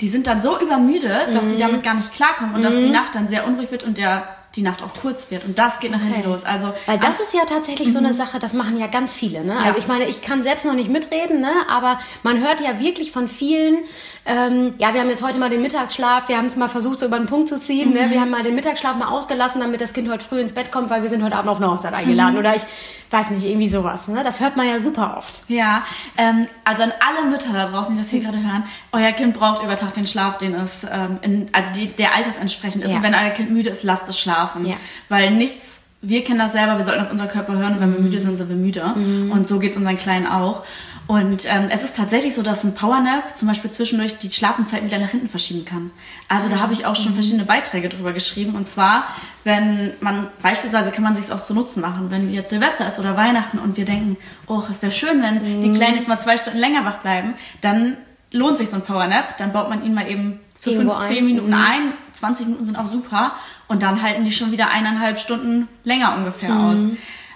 die 0.00 0.08
sind 0.08 0.26
dann 0.26 0.40
so 0.40 0.58
übermüdet, 0.60 1.34
dass 1.34 1.48
sie 1.48 1.58
damit 1.58 1.82
gar 1.82 1.94
nicht 1.94 2.12
klarkommen 2.12 2.54
und 2.54 2.62
dass 2.62 2.74
die 2.74 2.90
Nacht 2.90 3.14
dann 3.14 3.28
sehr 3.28 3.46
unruhig 3.46 3.70
wird 3.70 3.84
und 3.84 3.98
der 3.98 4.26
die 4.54 4.62
Nacht 4.62 4.82
auch 4.82 4.92
kurz 5.00 5.30
wird. 5.30 5.44
Und 5.44 5.58
das 5.58 5.80
geht 5.80 5.90
nach 5.90 6.02
hinten 6.02 6.28
los. 6.28 6.44
Also, 6.44 6.72
Weil 6.86 6.98
das 6.98 7.20
ist 7.20 7.32
ja 7.32 7.44
tatsächlich 7.46 7.92
so 7.92 7.98
eine 7.98 8.12
Sache, 8.12 8.38
das 8.38 8.52
machen 8.52 8.78
ja 8.78 8.86
ganz 8.86 9.14
viele. 9.14 9.44
Ne? 9.44 9.56
Also 9.56 9.78
ich 9.78 9.86
meine, 9.86 10.06
ich 10.06 10.20
kann 10.20 10.42
selbst 10.42 10.64
noch 10.66 10.74
nicht 10.74 10.90
mitreden, 10.90 11.40
ne? 11.40 11.52
aber 11.68 11.98
man 12.22 12.38
hört 12.40 12.60
ja 12.60 12.78
wirklich 12.78 13.12
von 13.12 13.28
vielen, 13.28 13.78
ähm, 14.24 14.70
ja, 14.78 14.94
wir 14.94 15.00
haben 15.00 15.08
jetzt 15.08 15.22
heute 15.22 15.38
mal 15.38 15.50
den 15.50 15.62
Mittagsschlaf, 15.62 16.28
wir 16.28 16.36
haben 16.36 16.46
es 16.46 16.56
mal 16.56 16.68
versucht, 16.68 17.00
so 17.00 17.06
über 17.06 17.18
den 17.18 17.26
Punkt 17.26 17.48
zu 17.48 17.58
ziehen. 17.58 17.92
Ne? 17.92 18.08
Wir 18.10 18.20
haben 18.20 18.30
mal 18.30 18.44
den 18.44 18.54
Mittagsschlaf 18.54 18.96
mal 18.96 19.08
ausgelassen, 19.08 19.60
damit 19.60 19.80
das 19.80 19.92
Kind 19.92 20.08
heute 20.08 20.24
früh 20.24 20.40
ins 20.40 20.52
Bett 20.52 20.70
kommt, 20.70 20.90
weil 20.90 21.02
wir 21.02 21.10
sind 21.10 21.24
heute 21.24 21.34
Abend 21.34 21.50
auf 21.50 21.56
eine 21.56 21.68
Hochzeit 21.68 21.92
eingeladen. 21.92 22.38
Oder 22.38 22.54
ich 22.54 22.62
weiß 23.10 23.30
nicht, 23.30 23.44
irgendwie 23.44 23.68
sowas. 23.68 24.06
Ne? 24.06 24.22
Das 24.22 24.38
hört 24.38 24.56
man 24.56 24.68
ja 24.68 24.78
super 24.78 25.16
oft. 25.18 25.42
Ja, 25.48 25.82
ähm, 26.16 26.46
also 26.64 26.84
an 26.84 26.92
alle 27.00 27.30
Mütter 27.30 27.52
da 27.52 27.66
draußen, 27.66 27.96
die 27.96 28.00
das 28.00 28.10
hier 28.10 28.20
gerade 28.20 28.38
hören, 28.38 28.62
euer 28.92 29.10
Kind 29.10 29.34
braucht 29.34 29.64
über 29.64 29.74
Tag 29.74 29.92
den 29.94 30.06
Schlaf, 30.06 30.38
den 30.38 30.54
es, 30.54 30.86
ähm, 30.90 31.18
in, 31.22 31.48
also 31.52 31.72
die, 31.72 31.88
der 31.88 32.14
altersentsprechend 32.14 32.84
ist. 32.84 32.92
Ja. 32.92 32.98
Und 32.98 33.02
wenn 33.02 33.14
euer 33.14 33.30
Kind 33.30 33.50
müde 33.50 33.70
ist, 33.70 33.82
lasst 33.82 34.08
es 34.08 34.20
schlafen. 34.20 34.66
Ja. 34.66 34.76
Weil 35.08 35.32
nichts, 35.32 35.80
wir 36.00 36.22
kennen 36.22 36.38
das 36.38 36.52
selber, 36.52 36.76
wir 36.76 36.84
sollten 36.84 37.02
auf 37.02 37.10
unseren 37.10 37.28
Körper 37.28 37.54
hören 37.54 37.74
und 37.74 37.80
wenn 37.80 37.92
wir 37.92 38.00
müde 38.00 38.20
sind, 38.20 38.36
sind 38.36 38.48
wir 38.48 38.56
müde. 38.56 38.84
Und 39.30 39.48
so 39.48 39.58
geht's 39.58 39.76
unseren 39.76 39.96
Kleinen 39.96 40.26
auch. 40.26 40.64
Und 41.08 41.44
ähm, 41.46 41.68
es 41.70 41.82
ist 41.82 41.96
tatsächlich 41.96 42.34
so, 42.34 42.42
dass 42.42 42.64
ein 42.64 42.74
Powernap 42.74 43.36
zum 43.36 43.48
Beispiel 43.48 43.70
zwischendurch 43.70 44.18
die 44.18 44.30
Schlafenzeiten 44.30 44.86
wieder 44.86 44.98
nach 44.98 45.10
hinten 45.10 45.28
verschieben 45.28 45.64
kann. 45.64 45.90
Also 46.28 46.48
da 46.48 46.60
habe 46.60 46.72
ich 46.72 46.86
auch 46.86 46.96
schon 46.96 47.14
verschiedene 47.14 47.44
Beiträge 47.44 47.88
drüber 47.88 48.12
geschrieben. 48.12 48.54
Und 48.54 48.66
zwar, 48.68 49.06
wenn 49.44 49.94
man, 50.00 50.28
beispielsweise 50.42 50.90
kann 50.90 51.04
man 51.04 51.14
sich 51.14 51.30
auch 51.32 51.42
zu 51.42 51.54
Nutzen 51.54 51.80
machen, 51.80 52.10
wenn 52.10 52.32
jetzt 52.32 52.50
Silvester 52.50 52.86
ist 52.86 52.98
oder 52.98 53.16
Weihnachten 53.16 53.58
und 53.58 53.76
wir 53.76 53.84
denken, 53.84 54.16
oh, 54.46 54.62
es 54.70 54.80
wäre 54.80 54.92
schön, 54.92 55.22
wenn 55.22 55.62
die 55.62 55.72
Kleinen 55.72 55.96
jetzt 55.96 56.08
mal 56.08 56.18
zwei 56.18 56.38
Stunden 56.38 56.58
länger 56.58 56.84
wach 56.84 56.98
bleiben, 56.98 57.34
dann 57.60 57.96
lohnt 58.30 58.58
sich 58.58 58.70
so 58.70 58.76
ein 58.76 58.82
Powernap. 58.82 59.36
Dann 59.38 59.52
baut 59.52 59.68
man 59.68 59.84
ihn 59.84 59.94
mal 59.94 60.08
eben 60.08 60.40
für 60.60 60.70
Irgendwo 60.70 60.94
5, 60.94 61.08
10 61.08 61.18
ein. 61.18 61.24
Minuten 61.26 61.54
ein. 61.54 61.92
20 62.12 62.46
Minuten 62.46 62.66
sind 62.66 62.78
auch 62.78 62.86
super. 62.86 63.32
Und 63.66 63.82
dann 63.82 64.00
halten 64.02 64.24
die 64.24 64.32
schon 64.32 64.52
wieder 64.52 64.70
eineinhalb 64.70 65.18
Stunden 65.18 65.68
länger 65.82 66.14
ungefähr 66.16 66.56
aus. 66.56 66.78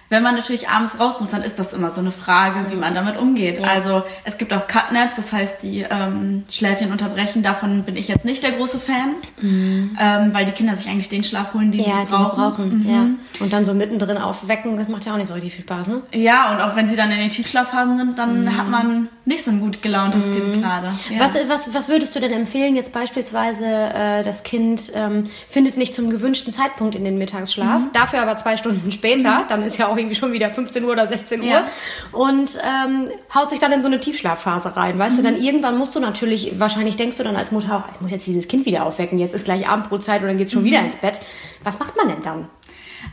Wenn 0.09 0.23
man 0.23 0.35
natürlich 0.37 0.69
abends 0.69 1.01
raus 1.01 1.15
muss, 1.21 1.31
dann 1.31 1.43
ist 1.43 1.59
das 1.59 1.73
immer 1.73 1.91
so 1.91 2.01
eine 2.01 2.11
Frage, 2.13 2.71
wie 2.71 2.77
man 2.77 2.95
damit 2.95 3.17
umgeht. 3.17 3.65
Also 3.67 4.03
es 4.25 4.39
gibt 4.39 4.53
auch 4.53 4.67
Cutnaps, 4.69 5.17
das 5.17 5.33
heißt 5.33 5.63
die 5.63 5.85
ähm, 5.89 6.45
Schläfchen 6.51 6.93
unterbrechen. 6.93 7.43
Davon 7.43 7.83
bin 7.83 7.97
ich 7.97 8.07
jetzt 8.09 8.25
nicht 8.25 8.43
der 8.43 8.53
große 8.53 8.79
Fan, 8.79 9.15
ähm, 9.43 10.31
weil 10.33 10.45
die 10.45 10.53
Kinder 10.53 10.77
sich 10.77 10.89
eigentlich 10.89 11.09
den 11.09 11.25
Schlaf 11.25 11.55
holen, 11.55 11.73
den 11.73 11.81
Ja, 11.83 12.01
sie 12.01 12.07
brauchen. 12.13 12.37
brauchen. 12.37 12.79
Mhm. 12.85 12.91
Ja. 12.91 13.05
Und 13.45 13.53
dann 13.53 13.65
so 13.65 13.75
mittendrin 13.75 14.19
aufwecken, 14.19 14.77
das 14.77 14.89
macht 14.89 15.05
ja 15.07 15.13
auch 15.13 15.17
nicht 15.17 15.27
so 15.29 15.35
richtig 15.35 15.55
viel 15.55 15.65
Spaß, 15.65 15.89
ne? 15.89 16.03
Ja, 16.13 16.53
und 16.53 16.61
auch 16.61 16.77
wenn 16.77 16.89
sie 16.89 16.97
dann 16.97 17.11
in 17.11 17.19
den 17.19 17.31
Tiefschlafphasen 17.31 17.99
sind, 17.99 18.19
dann 18.19 18.57
hat 18.57 18.69
man 18.69 19.09
nicht 19.25 19.45
so 19.45 19.51
ein 19.51 19.61
gut 19.61 19.83
gelauntes 19.83 20.23
Kind 20.25 20.63
gerade. 20.63 20.89
Ja. 21.11 21.19
Was, 21.21 21.35
was, 21.49 21.75
was 21.75 21.89
würdest 21.89 22.15
du 22.15 22.21
denn 22.21 22.33
empfehlen, 22.33 22.77
jetzt 22.77 22.93
beispielsweise 22.93 23.65
äh, 23.65 24.23
das 24.23 24.43
Kind 24.43 24.93
ähm, 24.95 25.25
findet 25.49 25.77
nicht 25.77 25.95
zum 25.95 26.11
gewünschten 26.11 26.53
Zeitpunkt 26.53 26.95
in 26.95 27.05
den 27.05 27.19
Mittagsschlaf, 27.19 27.67
Mhm. 27.81 27.89
dafür 27.93 28.23
aber 28.23 28.37
zwei 28.37 28.57
Stunden 28.57 28.93
später, 28.93 29.45
dann 29.49 29.63
ist 29.63 29.79
ja 29.79 29.89
auch 29.89 29.96
irgendwie 29.99 30.15
schon 30.17 30.33
wieder 30.33 30.51
15 30.51 30.85
Uhr 30.85 30.93
oder 30.93 31.07
16 31.07 31.41
Uhr 31.41 31.47
Ja. 31.47 31.67
und 32.13 32.59
ähm, 32.63 33.09
haut 33.35 33.51
sich 33.51 33.59
dann 33.59 33.73
in 33.73 33.81
so 33.83 33.87
eine 33.89 34.01
Tiefschlafphase 34.01 34.77
rein, 34.77 34.99
weißt 34.99 35.17
du, 35.19 35.21
Mhm. 35.23 35.25
dann 35.25 35.37
irgendwann 35.43 35.77
musst 35.79 35.95
du 35.95 36.01
natürlich, 36.01 36.59
wahrscheinlich 36.59 36.97
denkst 36.97 37.17
du 37.17 37.25
dann 37.25 37.37
als 37.37 37.53
Mutter 37.53 37.77
auch, 37.77 37.93
ich 37.95 38.01
muss 38.01 38.11
jetzt 38.11 38.27
dieses 38.27 38.49
Kind 38.49 38.67
wieder 38.67 38.85
aufwecken, 38.87 39.19
jetzt 39.19 39.35
ist 39.35 39.45
gleich 39.45 39.69
Abendbrotzeit 39.69 40.21
und 40.23 40.29
dann 40.29 40.39
geht's 40.39 40.53
schon 40.53 40.63
Mhm. 40.63 40.67
wieder 40.67 40.81
ins 40.81 40.97
Bett. 40.97 41.21
Was 41.65 41.79
macht 41.79 41.97
man 41.97 42.09
denn 42.09 42.23
dann? 42.23 42.49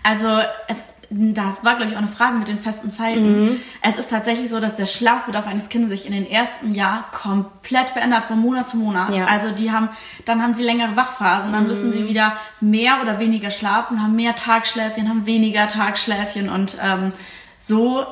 Also 0.02 0.40
es, 0.68 0.94
das 1.10 1.64
war, 1.64 1.76
glaube 1.76 1.92
ich, 1.92 1.96
auch 1.96 2.02
eine 2.02 2.08
Frage 2.08 2.38
mit 2.38 2.48
den 2.48 2.58
festen 2.58 2.90
Zeiten. 2.90 3.62
Es 3.82 3.96
ist 3.96 4.10
tatsächlich 4.10 4.50
so, 4.50 4.60
dass 4.60 4.76
der 4.76 4.86
Schlafbedarf 4.86 5.46
eines 5.48 5.70
Kindes 5.70 5.92
sich 5.92 6.06
in 6.08 6.14
den 6.14 6.30
ersten 6.30 6.74
Jahr 6.74 7.06
komplett 7.12 7.90
verändert 7.92 8.24
von 8.26 8.40
Monat 8.40 8.70
zu 8.70 8.78
Monat. 8.78 9.14
Ja. 9.14 9.26
Also 9.26 9.52
die 9.52 9.72
haben, 9.72 9.90
dann 10.26 10.42
haben 10.42 10.54
sie 10.54 10.64
längere 10.64 10.96
Wachphasen, 10.96 11.54
dann 11.54 11.68
müssen 11.68 11.94
sie 11.94 12.08
wieder 12.08 12.34
mehr 12.62 13.02
oder 13.02 13.20
weniger 13.20 13.52
schlafen, 13.52 14.02
haben 14.02 14.16
mehr 14.16 14.36
Tagschläfchen, 14.36 15.08
haben 15.08 15.26
weniger 15.26 15.68
Tagschläfchen 15.68 16.50
und 16.50 16.78
ähm, 16.82 17.14
so 17.60 18.06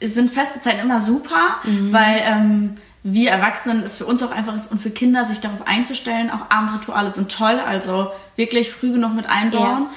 sind 0.00 0.30
feste 0.30 0.60
Zeiten 0.60 0.80
immer 0.80 1.00
super, 1.00 1.56
weil 1.90 2.20
ähm, 2.24 2.74
wir 3.02 3.30
Erwachsenen 3.30 3.82
es 3.82 3.98
für 3.98 4.06
uns 4.06 4.22
auch 4.22 4.30
einfach 4.30 4.56
ist 4.56 4.70
und 4.70 4.80
für 4.80 4.90
Kinder 4.90 5.26
sich 5.26 5.38
darauf 5.38 5.66
einzustellen. 5.66 6.30
Auch 6.30 6.50
Abendrituale 6.50 7.12
sind 7.12 7.30
toll, 7.30 7.60
also 7.60 8.10
wirklich 8.34 8.72
früh 8.72 8.92
genug 8.92 9.14
mit 9.14 9.26
einbauen. 9.26 9.88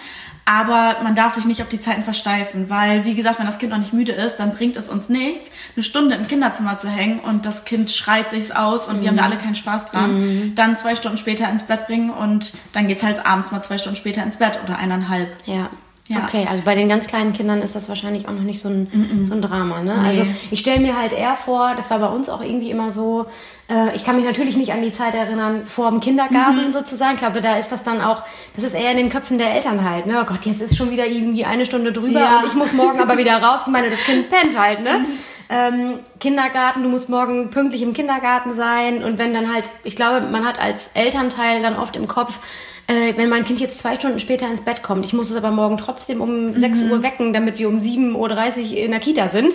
Aber 0.49 1.03
man 1.03 1.13
darf 1.13 1.33
sich 1.33 1.43
nicht 1.43 1.61
auf 1.61 1.67
die 1.67 1.79
Zeiten 1.79 2.05
versteifen, 2.05 2.69
weil, 2.69 3.03
wie 3.03 3.15
gesagt, 3.15 3.37
wenn 3.37 3.45
das 3.45 3.57
Kind 3.57 3.73
noch 3.73 3.79
nicht 3.79 3.91
müde 3.91 4.13
ist, 4.13 4.37
dann 4.37 4.53
bringt 4.53 4.77
es 4.77 4.87
uns 4.87 5.09
nichts, 5.09 5.49
eine 5.75 5.83
Stunde 5.83 6.15
im 6.15 6.25
Kinderzimmer 6.25 6.77
zu 6.77 6.87
hängen 6.87 7.19
und 7.19 7.45
das 7.45 7.65
Kind 7.65 7.91
schreit 7.91 8.29
sich's 8.29 8.51
aus 8.51 8.87
und 8.87 9.01
wir 9.01 9.09
haben 9.09 9.17
da 9.17 9.23
alle 9.25 9.35
keinen 9.35 9.55
Spaß 9.55 9.91
dran. 9.91 10.53
Dann 10.55 10.77
zwei 10.77 10.95
Stunden 10.95 11.17
später 11.17 11.49
ins 11.49 11.63
Bett 11.63 11.87
bringen 11.87 12.11
und 12.11 12.53
dann 12.71 12.87
geht's 12.87 13.03
halt 13.03 13.25
abends 13.25 13.51
mal 13.51 13.61
zwei 13.61 13.77
Stunden 13.77 13.97
später 13.97 14.23
ins 14.23 14.37
Bett 14.37 14.59
oder 14.63 14.77
eineinhalb. 14.77 15.35
Ja. 15.45 15.69
Ja. 16.09 16.23
Okay, 16.23 16.47
also 16.49 16.63
bei 16.63 16.73
den 16.73 16.87
ganz 16.87 17.05
kleinen 17.07 17.33
Kindern 17.33 17.61
ist 17.61 17.75
das 17.75 17.89
wahrscheinlich 17.89 18.27
auch 18.29 18.31
noch 18.31 18.41
nicht 18.41 18.61
so 18.61 18.69
ein, 18.69 19.25
so 19.27 19.33
ein 19.33 19.41
Drama. 19.41 19.81
Ne? 19.81 19.93
Also 19.93 20.25
ich 20.51 20.59
stelle 20.59 20.79
mir 20.79 20.97
halt 20.97 21.11
eher 21.11 21.35
vor, 21.35 21.73
das 21.75 21.89
war 21.89 21.99
bei 21.99 22.07
uns 22.07 22.29
auch 22.29 22.41
irgendwie 22.41 22.71
immer 22.71 22.93
so, 22.93 23.25
äh, 23.69 23.93
ich 23.93 24.05
kann 24.05 24.15
mich 24.15 24.23
natürlich 24.23 24.55
nicht 24.55 24.71
an 24.71 24.81
die 24.81 24.93
Zeit 24.93 25.13
erinnern 25.15 25.65
vor 25.65 25.89
dem 25.89 25.99
Kindergarten 25.99 26.71
sozusagen. 26.71 27.15
Ich 27.15 27.19
glaube, 27.21 27.41
da 27.41 27.57
ist 27.57 27.73
das 27.73 27.83
dann 27.83 27.99
auch, 28.01 28.23
das 28.55 28.63
ist 28.63 28.73
eher 28.73 28.91
in 28.91 28.97
den 28.97 29.09
Köpfen 29.09 29.37
der 29.37 29.53
Eltern 29.53 29.83
halt. 29.83 30.05
Ne? 30.05 30.19
Oh 30.21 30.25
Gott, 30.25 30.45
jetzt 30.45 30.61
ist 30.61 30.77
schon 30.77 30.91
wieder 30.91 31.05
irgendwie 31.05 31.43
eine 31.43 31.65
Stunde 31.65 31.91
drüber 31.91 32.21
Ja. 32.21 32.39
und 32.39 32.47
ich 32.47 32.53
muss 32.53 32.71
morgen 32.71 33.01
aber 33.01 33.17
wieder 33.17 33.43
raus. 33.43 33.61
Ich 33.65 33.71
meine, 33.73 33.89
das 33.89 33.99
Kind 33.99 34.29
pennt 34.29 34.57
halt. 34.57 34.81
Ne? 34.81 35.05
Ähm, 35.49 35.99
Kindergarten, 36.21 36.83
du 36.83 36.89
musst 36.89 37.09
morgen 37.09 37.49
pünktlich 37.51 37.81
im 37.81 37.93
Kindergarten 37.93 38.53
sein 38.53 39.03
und 39.03 39.17
wenn 39.17 39.33
dann 39.33 39.53
halt, 39.53 39.69
ich 39.83 39.95
glaube, 39.97 40.27
man 40.31 40.45
hat 40.45 40.57
als 40.59 40.91
Elternteil 40.93 41.61
dann 41.61 41.75
oft 41.77 41.95
im 41.97 42.07
Kopf, 42.07 42.39
äh, 42.87 43.17
wenn 43.17 43.29
mein 43.29 43.43
Kind 43.43 43.59
jetzt 43.59 43.79
zwei 43.79 43.95
Stunden 43.95 44.17
später 44.19 44.49
ins 44.49 44.61
Bett 44.61 44.81
kommt, 44.81 45.05
ich 45.05 45.13
muss 45.13 45.29
es 45.29 45.35
aber 45.35 45.51
morgen 45.51 45.77
trotzdem 45.77 46.21
um 46.21 46.53
6 46.57 46.83
Uhr 46.83 47.03
wecken, 47.03 47.33
damit 47.33 47.59
wir 47.59 47.67
um 47.67 47.79
7.30 47.79 48.15
Uhr 48.15 48.77
in 48.77 48.91
der 48.91 49.01
Kita 49.01 49.27
sind, 49.27 49.53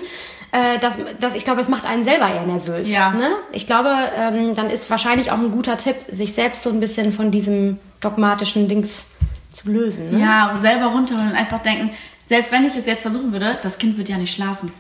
äh, 0.53 0.79
das, 0.81 0.99
das, 1.19 1.35
ich 1.35 1.45
glaube, 1.45 1.59
das 1.59 1.71
macht 1.71 1.87
einen 1.87 2.05
selber 2.05 2.31
eher 2.31 2.45
nervös. 2.45 2.91
Ja. 2.91 3.13
Ne? 3.13 3.31
Ich 3.53 3.67
glaube, 3.67 3.91
ähm, 4.17 4.55
dann 4.55 4.69
ist 4.69 4.91
wahrscheinlich 4.91 5.31
auch 5.31 5.39
ein 5.39 5.51
guter 5.51 5.79
Tipp, 5.79 5.97
sich 6.09 6.35
selbst 6.35 6.63
so 6.63 6.71
ein 6.71 6.81
bisschen 6.81 7.13
von 7.13 7.31
diesem 7.31 7.79
dogmatischen 8.01 8.69
Dings 8.69 9.09
zu 9.53 9.71
lösen. 9.71 10.11
Ne? 10.11 10.21
Ja, 10.21 10.59
selber 10.61 10.87
runterholen 10.87 11.31
und 11.31 11.37
einfach 11.37 11.63
denken, 11.63 11.91
selbst 12.27 12.53
wenn 12.53 12.67
ich 12.67 12.77
es 12.77 12.85
jetzt 12.87 13.03
versuchen 13.03 13.33
würde, 13.33 13.59
das 13.63 13.79
Kind 13.79 13.97
wird 13.97 14.11
ja 14.11 14.19
nicht 14.19 14.35
schlafen. 14.35 14.73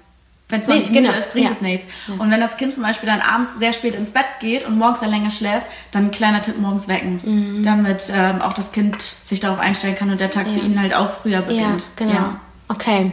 Wenn 0.52 0.60
es 0.60 0.68
noch 0.68 0.74
Nee, 0.74 0.80
nicht 0.82 0.90
müde 0.92 1.02
genau, 1.04 1.18
ist, 1.18 1.32
bringt 1.32 1.46
ja. 1.46 1.52
es 1.52 1.60
nichts. 1.62 1.86
Und 2.18 2.30
wenn 2.30 2.38
das 2.40 2.58
Kind 2.58 2.74
zum 2.74 2.82
Beispiel 2.82 3.08
dann 3.08 3.22
abends 3.22 3.58
sehr 3.58 3.72
spät 3.72 3.94
ins 3.94 4.10
Bett 4.10 4.26
geht 4.38 4.66
und 4.66 4.76
morgens 4.76 5.00
dann 5.00 5.08
länger 5.08 5.30
schläft, 5.30 5.66
dann 5.92 6.04
ein 6.04 6.10
kleiner 6.10 6.42
Tipp 6.42 6.58
morgens 6.60 6.88
wecken, 6.88 7.20
Mhm. 7.24 7.64
damit 7.64 8.12
ähm, 8.14 8.42
auch 8.42 8.52
das 8.52 8.70
Kind 8.70 9.00
sich 9.00 9.40
darauf 9.40 9.58
einstellen 9.58 9.96
kann 9.96 10.10
und 10.10 10.20
der 10.20 10.30
Tag 10.30 10.46
für 10.46 10.60
ihn 10.60 10.78
halt 10.78 10.92
auch 10.94 11.08
früher 11.08 11.36
Ja, 11.36 11.40
beginnt. 11.40 11.82
genau. 11.96 12.12
Ja. 12.12 12.40
Okay. 12.68 13.12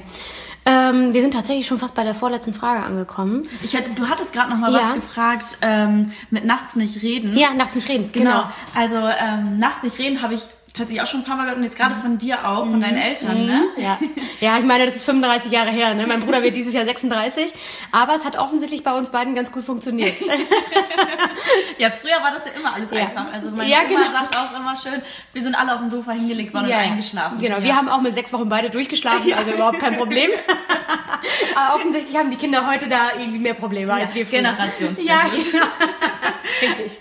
Ähm, 0.65 1.13
wir 1.13 1.21
sind 1.21 1.33
tatsächlich 1.33 1.65
schon 1.65 1.79
fast 1.79 1.95
bei 1.95 2.03
der 2.03 2.13
vorletzten 2.13 2.53
Frage 2.53 2.83
angekommen. 2.85 3.47
Ich 3.63 3.73
hätte, 3.73 3.91
du 3.91 4.07
hattest 4.07 4.33
gerade 4.33 4.49
noch 4.51 4.57
mal 4.57 4.71
Ja. 4.71 4.79
was 4.89 4.93
gefragt 4.95 5.57
ähm, 5.61 6.11
mit 6.29 6.43
nachts 6.45 6.75
nicht 6.75 7.01
reden. 7.01 7.35
Ja, 7.37 7.53
nachts 7.55 7.75
nicht 7.75 7.87
reden. 7.89 8.09
Genau. 8.11 8.29
Genau. 8.41 8.49
Also 8.75 8.97
ähm, 8.97 9.57
nachts 9.57 9.81
nicht 9.83 9.97
reden 9.97 10.21
habe 10.21 10.33
ich 10.33 10.41
tatsächlich 10.79 11.01
auch 11.01 11.07
schon 11.07 11.21
ein 11.21 11.25
paar 11.25 11.35
Mal 11.35 11.43
gehört 11.43 11.57
und 11.57 11.63
jetzt 11.63 11.77
gerade 11.77 11.95
von 11.95 12.17
dir 12.17 12.47
auch, 12.47 12.65
von 12.65 12.81
deinen 12.81 12.97
Eltern, 12.97 13.45
ne? 13.45 13.65
Ja. 13.77 13.99
ja, 14.39 14.57
ich 14.57 14.65
meine, 14.65 14.85
das 14.85 14.95
ist 14.97 15.03
35 15.05 15.51
Jahre 15.51 15.69
her. 15.69 15.93
Ne? 15.93 16.07
Mein 16.07 16.21
Bruder 16.21 16.41
wird 16.41 16.55
dieses 16.55 16.73
Jahr 16.73 16.85
36. 16.85 17.53
Aber 17.91 18.15
es 18.15 18.25
hat 18.25 18.37
offensichtlich 18.37 18.83
bei 18.83 18.97
uns 18.97 19.09
beiden 19.09 19.35
ganz 19.35 19.51
gut 19.51 19.63
funktioniert. 19.65 20.17
Ja, 21.77 21.89
früher 21.89 22.21
war 22.21 22.31
das 22.31 22.43
ja 22.45 22.51
immer 22.59 22.73
alles 22.75 22.91
Ja. 22.91 23.07
einfach. 23.07 23.33
Also 23.33 23.49
meine 23.51 23.69
Ja, 23.69 23.79
Oma 23.79 23.87
genau. 23.87 24.11
sagt 24.11 24.37
auch 24.37 24.55
immer 24.55 24.75
schön, 24.75 25.01
wir 25.33 25.41
sind 25.41 25.55
alle 25.55 25.73
auf 25.73 25.79
dem 25.79 25.89
Sofa 25.89 26.11
hingelegt 26.11 26.53
worden 26.53 26.67
Ja, 26.67 26.77
und 26.79 26.83
eingeschlafen. 26.83 27.39
Genau, 27.39 27.61
wir 27.63 27.75
haben 27.75 27.87
auch 27.89 28.01
mit 28.01 28.13
sechs 28.13 28.33
Wochen 28.33 28.49
beide 28.49 28.69
durchgeschlafen, 28.69 29.33
also 29.33 29.51
überhaupt 29.51 29.79
kein 29.79 29.97
Problem. 29.97 30.29
Aber 31.55 31.75
offensichtlich 31.75 32.15
haben 32.17 32.29
die 32.29 32.35
Kinder 32.37 32.69
heute 32.69 32.87
da 32.89 33.11
irgendwie 33.17 33.39
mehr 33.39 33.53
Probleme 33.53 33.93
als 33.93 34.13
wir 34.13 34.25
früher. 34.25 34.39
Generationsbedingt. 34.41 35.07
Ja, 35.07 35.21
genau. 35.23 35.65
Richtig. 36.61 36.99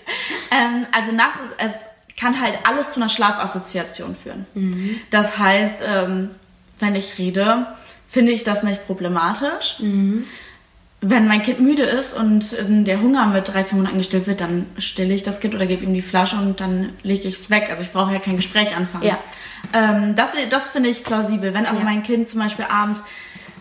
Ähm, 0.51 0.85
also 0.91 1.11
ist, 1.11 1.39
es 1.57 1.71
kann 2.19 2.41
halt 2.41 2.59
alles 2.65 2.91
zu 2.91 2.99
einer 2.99 3.09
Schlafassoziation 3.09 4.15
führen. 4.15 4.45
Mhm. 4.53 4.99
Das 5.09 5.37
heißt, 5.37 5.77
ähm, 5.85 6.31
wenn 6.79 6.95
ich 6.95 7.17
rede, 7.17 7.67
finde 8.07 8.31
ich 8.31 8.43
das 8.43 8.63
nicht 8.63 8.85
problematisch. 8.85 9.77
Mhm. 9.79 10.25
Wenn 11.01 11.29
mein 11.29 11.41
Kind 11.41 11.61
müde 11.61 11.83
ist 11.83 12.13
und 12.13 12.53
ähm, 12.59 12.83
der 12.83 12.99
Hunger 13.01 13.25
mit 13.27 13.47
drei, 13.47 13.63
vier 13.63 13.77
Monaten 13.77 13.99
gestillt 13.99 14.27
wird, 14.27 14.41
dann 14.41 14.65
stille 14.77 15.13
ich 15.13 15.23
das 15.23 15.39
Kind 15.39 15.55
oder 15.55 15.65
gebe 15.65 15.85
ihm 15.85 15.93
die 15.93 16.01
Flasche 16.01 16.35
und 16.35 16.59
dann 16.59 16.89
lege 17.03 17.27
ich 17.29 17.35
es 17.35 17.49
weg. 17.49 17.67
Also 17.69 17.83
ich 17.83 17.91
brauche 17.93 18.11
ja 18.11 18.19
kein 18.19 18.35
Gespräch 18.35 18.75
anfangen. 18.75 19.05
Ja. 19.05 19.17
Ähm, 19.73 20.15
das 20.15 20.31
das 20.49 20.67
finde 20.67 20.89
ich 20.89 21.05
plausibel. 21.05 21.53
Wenn 21.53 21.65
aber 21.65 21.79
Ja. 21.79 21.83
mein 21.85 22.03
Kind 22.03 22.27
zum 22.27 22.41
Beispiel 22.41 22.65
abends 22.69 23.01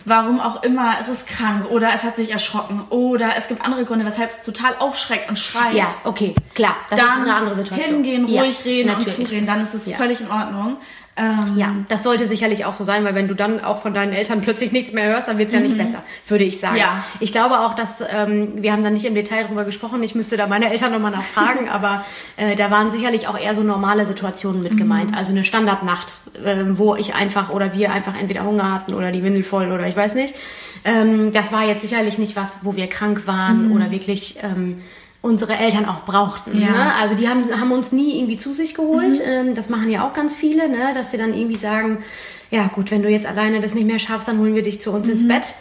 warum 0.08 0.40
auch 0.40 0.62
immer, 0.62 0.96
es 1.00 1.08
ist 1.08 1.26
krank 1.26 1.70
oder 1.70 1.92
es 1.94 2.04
hat 2.04 2.16
sich 2.16 2.30
erschrocken 2.30 2.82
oder 2.90 3.30
es 3.36 3.48
gibt 3.48 3.62
andere 3.64 3.84
Gründe, 3.84 4.04
weshalb 4.04 4.30
es 4.30 4.42
total 4.42 4.74
aufschreckt 4.78 5.28
und 5.28 5.38
schreit. 5.38 5.74
Ja, 5.74 5.94
okay, 6.04 6.34
klar. 6.54 6.76
Das 6.90 6.98
dann 6.98 7.08
ist 7.08 7.16
eine 7.18 7.34
andere 7.34 7.54
Situation. 7.54 7.94
hingehen, 7.96 8.28
Ja, 8.28 8.42
ruhig 8.42 8.64
reden 8.64 8.88
natürlich. 8.88 9.18
und 9.18 9.26
zureden, 9.26 9.46
dann 9.46 9.62
ist 9.62 9.74
es 9.74 9.86
Ja. 9.86 9.96
völlig 9.96 10.20
in 10.20 10.30
Ordnung. 10.30 10.76
Ähm, 11.18 11.56
ja, 11.56 11.74
das 11.88 12.04
sollte 12.04 12.26
sicherlich 12.26 12.64
auch 12.64 12.74
so 12.74 12.84
sein, 12.84 13.04
weil 13.04 13.14
wenn 13.16 13.26
du 13.26 13.34
dann 13.34 13.62
auch 13.64 13.82
von 13.82 13.92
deinen 13.92 14.12
Eltern 14.12 14.40
plötzlich 14.40 14.70
nichts 14.70 14.92
mehr 14.92 15.06
hörst, 15.06 15.26
dann 15.26 15.36
wird 15.36 15.48
es 15.48 15.54
ja 15.54 15.60
nicht 15.60 15.74
mhm. 15.74 15.78
besser, 15.78 16.02
würde 16.28 16.44
ich 16.44 16.60
sagen. 16.60 16.76
Ja. 16.76 17.04
Ich 17.18 17.32
glaube 17.32 17.58
auch, 17.60 17.74
dass, 17.74 18.00
ähm, 18.08 18.62
wir 18.62 18.72
haben 18.72 18.84
da 18.84 18.90
nicht 18.90 19.04
im 19.04 19.16
Detail 19.16 19.44
drüber 19.44 19.64
gesprochen, 19.64 20.00
ich 20.04 20.14
müsste 20.14 20.36
da 20.36 20.46
meine 20.46 20.70
Eltern 20.70 20.92
nochmal 20.92 21.10
nachfragen, 21.10 21.68
aber 21.72 22.04
äh, 22.36 22.54
da 22.54 22.70
waren 22.70 22.92
sicherlich 22.92 23.26
auch 23.26 23.38
eher 23.38 23.56
so 23.56 23.62
normale 23.62 24.06
Situationen 24.06 24.62
mit 24.62 24.74
mhm. 24.74 24.78
gemeint. 24.78 25.16
Also 25.16 25.32
eine 25.32 25.44
Standardnacht, 25.44 26.20
äh, 26.44 26.56
wo 26.68 26.94
ich 26.94 27.14
einfach 27.14 27.50
oder 27.50 27.74
wir 27.74 27.92
einfach 27.92 28.18
entweder 28.18 28.44
Hunger 28.44 28.72
hatten 28.72 28.94
oder 28.94 29.10
die 29.10 29.24
Windel 29.24 29.42
voll 29.42 29.72
oder 29.72 29.88
ich 29.88 29.96
weiß 29.96 30.14
nicht. 30.14 30.36
Ähm, 30.84 31.32
das 31.32 31.50
war 31.50 31.64
jetzt 31.64 31.82
sicherlich 31.82 32.18
nicht 32.18 32.36
was, 32.36 32.52
wo 32.62 32.76
wir 32.76 32.86
krank 32.86 33.26
waren 33.26 33.68
mhm. 33.68 33.72
oder 33.72 33.90
wirklich... 33.90 34.38
Ähm, 34.42 34.80
unsere 35.20 35.56
Eltern 35.56 35.86
auch 35.86 36.04
brauchten. 36.04 36.60
Ja. 36.60 36.70
Ne? 36.70 36.94
Also 36.94 37.14
die 37.14 37.28
haben, 37.28 37.44
haben 37.60 37.72
uns 37.72 37.92
nie 37.92 38.18
irgendwie 38.18 38.38
zu 38.38 38.52
sich 38.52 38.74
geholt. 38.74 39.18
Mhm. 39.18 39.24
Ähm, 39.24 39.54
das 39.54 39.68
machen 39.68 39.90
ja 39.90 40.06
auch 40.06 40.12
ganz 40.12 40.34
viele, 40.34 40.68
ne? 40.68 40.92
dass 40.94 41.10
sie 41.10 41.18
dann 41.18 41.34
irgendwie 41.34 41.56
sagen, 41.56 41.98
ja 42.50 42.66
gut, 42.68 42.90
wenn 42.90 43.02
du 43.02 43.08
jetzt 43.08 43.26
alleine 43.26 43.60
das 43.60 43.74
nicht 43.74 43.86
mehr 43.86 43.98
schaffst, 43.98 44.28
dann 44.28 44.38
holen 44.38 44.54
wir 44.54 44.62
dich 44.62 44.80
zu 44.80 44.92
uns 44.92 45.06
mhm. 45.06 45.12
ins 45.14 45.28
Bett. 45.28 45.54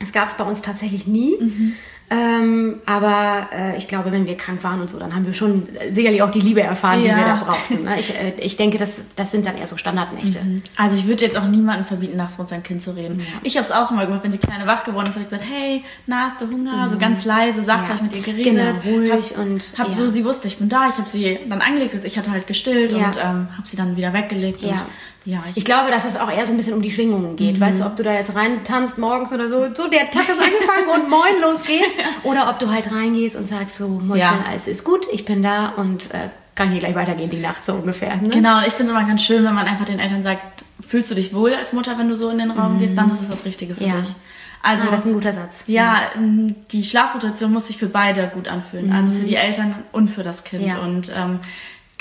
Das 0.00 0.12
gab 0.12 0.28
es 0.28 0.34
bei 0.34 0.44
uns 0.44 0.62
tatsächlich 0.62 1.06
nie. 1.06 1.36
Mhm. 1.40 1.72
Ähm, 2.10 2.80
aber 2.84 3.48
äh, 3.52 3.78
ich 3.78 3.88
glaube, 3.88 4.12
wenn 4.12 4.26
wir 4.26 4.36
krank 4.36 4.62
waren 4.62 4.80
und 4.80 4.90
so, 4.90 4.98
dann 4.98 5.14
haben 5.14 5.26
wir 5.26 5.32
schon 5.32 5.64
sicherlich 5.90 6.22
auch 6.22 6.30
die 6.30 6.40
Liebe 6.40 6.60
erfahren, 6.60 7.02
ja. 7.02 7.14
die 7.14 7.20
wir 7.20 7.26
da 7.26 7.36
brauchten. 7.36 7.82
Ne? 7.82 7.98
Ich, 7.98 8.10
äh, 8.10 8.34
ich 8.38 8.56
denke, 8.56 8.76
das, 8.76 9.04
das 9.16 9.30
sind 9.30 9.46
dann 9.46 9.56
eher 9.56 9.66
so 9.66 9.76
Standardnächte. 9.76 10.38
Mhm. 10.40 10.62
Also 10.76 10.96
ich 10.96 11.06
würde 11.06 11.24
jetzt 11.24 11.38
auch 11.38 11.46
niemandem 11.46 11.86
verbieten, 11.86 12.16
nachts 12.16 12.38
mit 12.38 12.48
seinem 12.48 12.62
Kind 12.62 12.82
zu 12.82 12.94
reden. 12.94 13.18
Ja. 13.18 13.24
Ich 13.42 13.56
habe 13.56 13.64
es 13.64 13.72
auch 13.72 13.90
immer 13.90 14.04
gemacht, 14.04 14.22
wenn 14.22 14.32
die 14.32 14.38
Kleine 14.38 14.66
wach 14.66 14.84
geworden 14.84 15.06
ist, 15.06 15.14
habe 15.14 15.24
ich 15.24 15.30
gesagt, 15.30 15.50
hey, 15.50 15.82
na, 16.06 16.26
hast 16.26 16.40
du 16.40 16.46
Hunger? 16.46 16.82
Mhm. 16.82 16.88
So 16.88 16.98
ganz 16.98 17.24
leise, 17.24 17.64
sachlich 17.64 17.98
ja. 17.98 18.02
mit 18.02 18.14
ihr 18.14 18.22
geredet. 18.22 18.82
Genau, 18.84 18.96
ruhig 18.96 19.30
hab, 19.30 19.38
und... 19.38 19.74
Hab 19.78 19.94
so, 19.96 20.06
sie 20.06 20.24
wusste, 20.24 20.46
ich 20.46 20.58
bin 20.58 20.68
da, 20.68 20.88
ich 20.88 20.98
habe 20.98 21.08
sie 21.08 21.38
dann 21.48 21.62
angelegt, 21.62 21.94
also 21.94 22.06
ich 22.06 22.18
hatte 22.18 22.30
halt 22.30 22.46
gestillt 22.46 22.92
und 22.92 23.16
ähm, 23.16 23.48
habe 23.56 23.66
sie 23.66 23.76
dann 23.76 23.96
wieder 23.96 24.12
weggelegt 24.12 24.62
und 24.62 24.84
ja, 25.24 25.42
ich, 25.50 25.58
ich, 25.58 25.64
glaube, 25.64 25.90
dass 25.90 26.04
es 26.04 26.16
auch 26.16 26.30
eher 26.30 26.44
so 26.44 26.52
ein 26.52 26.56
bisschen 26.56 26.74
um 26.74 26.82
die 26.82 26.90
Schwingungen 26.90 27.36
geht. 27.36 27.56
Mhm. 27.56 27.60
Weißt 27.60 27.80
du, 27.80 27.86
ob 27.86 27.96
du 27.96 28.02
da 28.02 28.12
jetzt 28.12 28.34
rein 28.34 28.62
tanzt 28.64 28.98
morgens 28.98 29.32
oder 29.32 29.48
so, 29.48 29.66
so 29.74 29.88
der 29.88 30.10
Tag 30.10 30.28
ist 30.28 30.40
angefangen 30.40 31.02
und 31.02 31.10
moin, 31.10 31.40
los 31.40 31.62
geht's. 31.62 31.94
Oder 32.24 32.50
ob 32.50 32.58
du 32.58 32.70
halt 32.70 32.90
reingehst 32.92 33.36
und 33.36 33.48
sagst 33.48 33.76
so, 33.76 33.88
Mäuschen, 33.88 34.20
ja. 34.20 34.44
alles 34.48 34.66
ist 34.66 34.84
gut, 34.84 35.06
ich 35.12 35.24
bin 35.24 35.42
da 35.42 35.70
und 35.70 36.12
äh, 36.12 36.28
kann 36.54 36.70
hier 36.70 36.78
gleich 36.78 36.94
weitergehen, 36.94 37.30
die 37.30 37.40
Nacht 37.40 37.64
so 37.64 37.74
ungefähr. 37.74 38.16
Ne? 38.16 38.28
Genau, 38.28 38.60
ich 38.60 38.72
finde 38.74 38.92
es 38.92 38.98
immer 38.98 39.08
ganz 39.08 39.22
schön, 39.22 39.44
wenn 39.44 39.54
man 39.54 39.66
einfach 39.66 39.84
den 39.84 39.98
Eltern 39.98 40.22
sagt, 40.22 40.64
fühlst 40.80 41.10
du 41.10 41.14
dich 41.14 41.34
wohl 41.34 41.54
als 41.54 41.72
Mutter, 41.72 41.98
wenn 41.98 42.08
du 42.08 42.16
so 42.16 42.28
in 42.30 42.38
den 42.38 42.50
Raum 42.50 42.74
mhm. 42.74 42.78
gehst, 42.78 42.96
dann 42.96 43.10
ist 43.10 43.20
es 43.20 43.28
das 43.28 43.44
Richtige 43.44 43.74
für 43.74 43.84
ja. 43.84 43.94
dich. 43.94 44.14
Also, 44.62 44.88
ah, 44.88 44.90
das 44.92 45.00
ist 45.00 45.06
ein 45.06 45.12
guter 45.12 45.32
Satz. 45.32 45.64
Ja, 45.66 46.02
mhm. 46.16 46.56
die 46.70 46.84
Schlafsituation 46.84 47.52
muss 47.52 47.66
sich 47.66 47.76
für 47.76 47.88
beide 47.88 48.28
gut 48.32 48.48
anfühlen. 48.48 48.86
Mhm. 48.86 48.92
Also 48.92 49.12
für 49.12 49.24
die 49.24 49.36
Eltern 49.36 49.74
und 49.92 50.08
für 50.08 50.22
das 50.22 50.44
Kind. 50.44 50.66
Ja. 50.66 50.78
Und 50.78 51.12
ähm, 51.14 51.40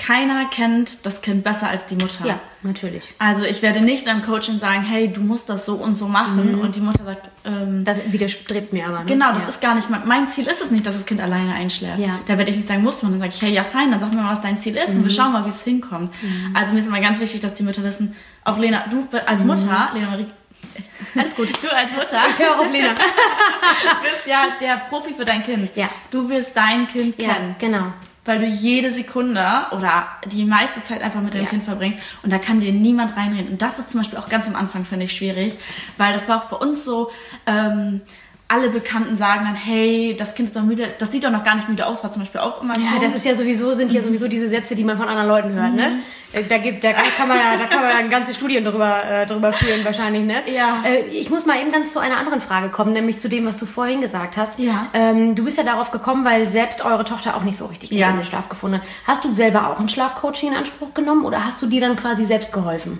keiner 0.05 0.49
kennt 0.49 1.05
das 1.05 1.21
Kind 1.21 1.45
besser 1.45 1.69
als 1.69 1.85
die 1.85 1.95
Mutter. 1.95 2.25
Ja, 2.25 2.39
natürlich. 2.61 3.15
Also 3.19 3.43
ich 3.43 3.61
werde 3.61 3.79
nicht 3.79 4.05
einem 4.07 4.21
Coaching 4.21 4.59
sagen, 4.59 4.83
hey, 4.83 5.07
du 5.11 5.21
musst 5.21 5.47
das 5.47 5.65
so 5.65 5.75
und 5.75 5.95
so 5.95 6.09
machen. 6.09 6.57
Mhm. 6.57 6.59
Und 6.59 6.75
die 6.75 6.81
Mutter 6.81 7.05
sagt, 7.05 7.29
ähm, 7.45 7.85
das 7.85 8.11
widerstrebt 8.11 8.73
mir 8.73 8.87
aber. 8.87 8.99
Ne? 8.99 9.05
Genau, 9.05 9.31
das 9.31 9.43
ja. 9.43 9.49
ist 9.49 9.61
gar 9.61 9.75
nicht 9.75 9.89
mein, 9.89 10.05
mein 10.05 10.27
Ziel 10.27 10.45
ist 10.47 10.61
es 10.61 10.71
nicht, 10.71 10.85
dass 10.85 10.97
das 10.97 11.05
Kind 11.05 11.21
alleine 11.21 11.53
einschläft. 11.53 11.99
Ja. 11.99 12.19
Da 12.25 12.37
werde 12.37 12.51
ich 12.51 12.57
nicht 12.57 12.67
sagen, 12.67 12.83
musst 12.83 13.01
du. 13.01 13.05
Und 13.05 13.13
dann 13.13 13.21
sage 13.21 13.31
ich, 13.33 13.41
hey, 13.41 13.53
ja 13.53 13.63
fein, 13.63 13.91
dann 13.91 14.01
sag 14.01 14.13
mir 14.13 14.21
mal, 14.21 14.33
was 14.33 14.41
dein 14.41 14.57
Ziel 14.57 14.75
ist 14.75 14.89
mhm. 14.89 14.97
und 14.97 15.03
wir 15.05 15.11
mhm. 15.11 15.15
schauen 15.15 15.31
mal, 15.31 15.45
wie 15.45 15.49
es 15.49 15.63
hinkommt. 15.63 16.11
Mhm. 16.21 16.53
Also 16.53 16.73
mir 16.73 16.79
ist 16.79 16.87
immer 16.87 16.99
ganz 16.99 17.21
wichtig, 17.21 17.39
dass 17.39 17.53
die 17.53 17.63
Mütter 17.63 17.83
wissen, 17.83 18.13
auch 18.43 18.57
Lena, 18.57 18.85
du 18.89 19.07
als 19.25 19.41
mhm. 19.41 19.47
Mutter, 19.47 19.91
Lena 19.93 20.09
Marie, 20.09 20.25
alles 21.15 21.35
gut. 21.35 21.49
Du 21.61 21.73
als 21.73 21.91
Mutter. 21.91 22.19
Ich 22.29 22.39
höre 22.39 22.59
auf 22.59 22.71
Lena. 22.71 22.89
bist 24.03 24.25
ja 24.25 24.47
der 24.59 24.81
Profi 24.89 25.13
für 25.13 25.23
dein 25.23 25.43
Kind. 25.43 25.69
Ja. 25.75 25.89
Du 26.11 26.27
wirst 26.27 26.51
dein 26.55 26.87
Kind 26.87 27.17
kennen. 27.17 27.55
Ja, 27.59 27.67
genau 27.67 27.93
weil 28.25 28.39
du 28.39 28.45
jede 28.45 28.91
Sekunde 28.91 29.67
oder 29.71 30.07
die 30.25 30.45
meiste 30.45 30.81
Zeit 30.83 31.01
einfach 31.01 31.21
mit 31.21 31.33
deinem 31.33 31.43
ja. 31.43 31.49
Kind 31.49 31.63
verbringst 31.63 31.99
und 32.23 32.31
da 32.31 32.37
kann 32.37 32.59
dir 32.59 32.71
niemand 32.71 33.17
reinreden. 33.17 33.51
Und 33.51 33.61
das 33.61 33.79
ist 33.79 33.89
zum 33.89 34.01
Beispiel 34.01 34.19
auch 34.19 34.29
ganz 34.29 34.47
am 34.47 34.55
Anfang, 34.55 34.85
finde 34.85 35.05
ich, 35.05 35.13
schwierig, 35.13 35.57
weil 35.97 36.13
das 36.13 36.29
war 36.29 36.43
auch 36.43 36.49
bei 36.49 36.57
uns 36.57 36.83
so, 36.83 37.11
ähm, 37.45 38.01
alle 38.47 38.69
Bekannten 38.69 39.15
sagen 39.15 39.45
dann, 39.45 39.55
hey, 39.55 40.15
das 40.17 40.35
Kind 40.35 40.49
ist 40.49 40.55
doch 40.55 40.61
müde, 40.61 40.93
das 40.99 41.11
sieht 41.11 41.23
doch 41.23 41.31
noch 41.31 41.43
gar 41.43 41.55
nicht 41.55 41.69
müde 41.69 41.87
aus, 41.87 42.03
war 42.03 42.11
zum 42.11 42.21
Beispiel 42.21 42.41
auch 42.41 42.61
immer. 42.61 42.77
Ja, 42.77 42.99
das 43.01 43.15
ist 43.15 43.25
ja 43.25 43.33
sowieso, 43.33 43.73
sind 43.73 43.91
ja 43.91 44.01
mhm. 44.01 44.05
sowieso 44.05 44.27
diese 44.27 44.47
Sätze, 44.47 44.75
die 44.75 44.83
man 44.83 44.97
von 44.97 45.07
anderen 45.07 45.27
Leuten 45.27 45.53
hört, 45.53 45.73
ne? 45.73 45.89
mhm. 45.89 45.95
ne? 45.95 46.43
Da 46.49 46.57
gibt, 46.57 46.83
da 46.83 46.93
kann 46.93 47.27
man 47.27 47.37
ja, 47.37 47.57
da 47.57 47.67
kann 47.67 47.81
man 47.81 47.89
ja 47.89 48.07
ganze 48.09 48.33
Studien 48.33 48.65
drüber, 48.65 49.03
äh, 49.05 49.25
drüber 49.25 49.53
führen 49.53 49.85
wahrscheinlich, 49.85 50.23
ne? 50.23 50.35
Ja. 50.53 50.83
Äh, 50.83 51.05
ich 51.07 51.29
muss 51.29 51.45
mal 51.45 51.59
eben 51.59 51.71
ganz 51.71 51.91
zu 51.91 51.99
einer 51.99 52.17
anderen 52.17 52.41
Frage 52.41 52.69
kommen, 52.69 52.93
nämlich 52.93 53.19
zu 53.19 53.29
dem, 53.29 53.45
was 53.45 53.57
du 53.57 53.65
vorhin 53.65 54.01
gesagt 54.01 54.35
hast. 54.37 54.59
Ja. 54.59 54.87
Ähm, 54.93 55.35
du 55.35 55.43
bist 55.45 55.57
ja 55.57 55.63
darauf 55.63 55.91
gekommen, 55.91 56.25
weil 56.25 56.49
selbst 56.49 56.83
eure 56.83 57.05
Tochter 57.05 57.35
auch 57.35 57.43
nicht 57.43 57.57
so 57.57 57.67
richtig 57.67 57.91
ja. 57.91 58.09
in 58.09 58.15
den 58.15 58.25
Schlaf 58.25 58.49
gefunden 58.49 58.77
hat. 58.77 58.87
Hast 59.05 59.23
du 59.23 59.33
selber 59.33 59.69
auch 59.69 59.79
ein 59.79 59.89
Schlafcoaching 59.89 60.49
in 60.49 60.55
Anspruch 60.55 60.93
genommen 60.93 61.25
oder 61.25 61.45
hast 61.45 61.61
du 61.61 61.67
dir 61.67 61.81
dann 61.81 61.95
quasi 61.95 62.25
selbst 62.25 62.51
geholfen? 62.51 62.99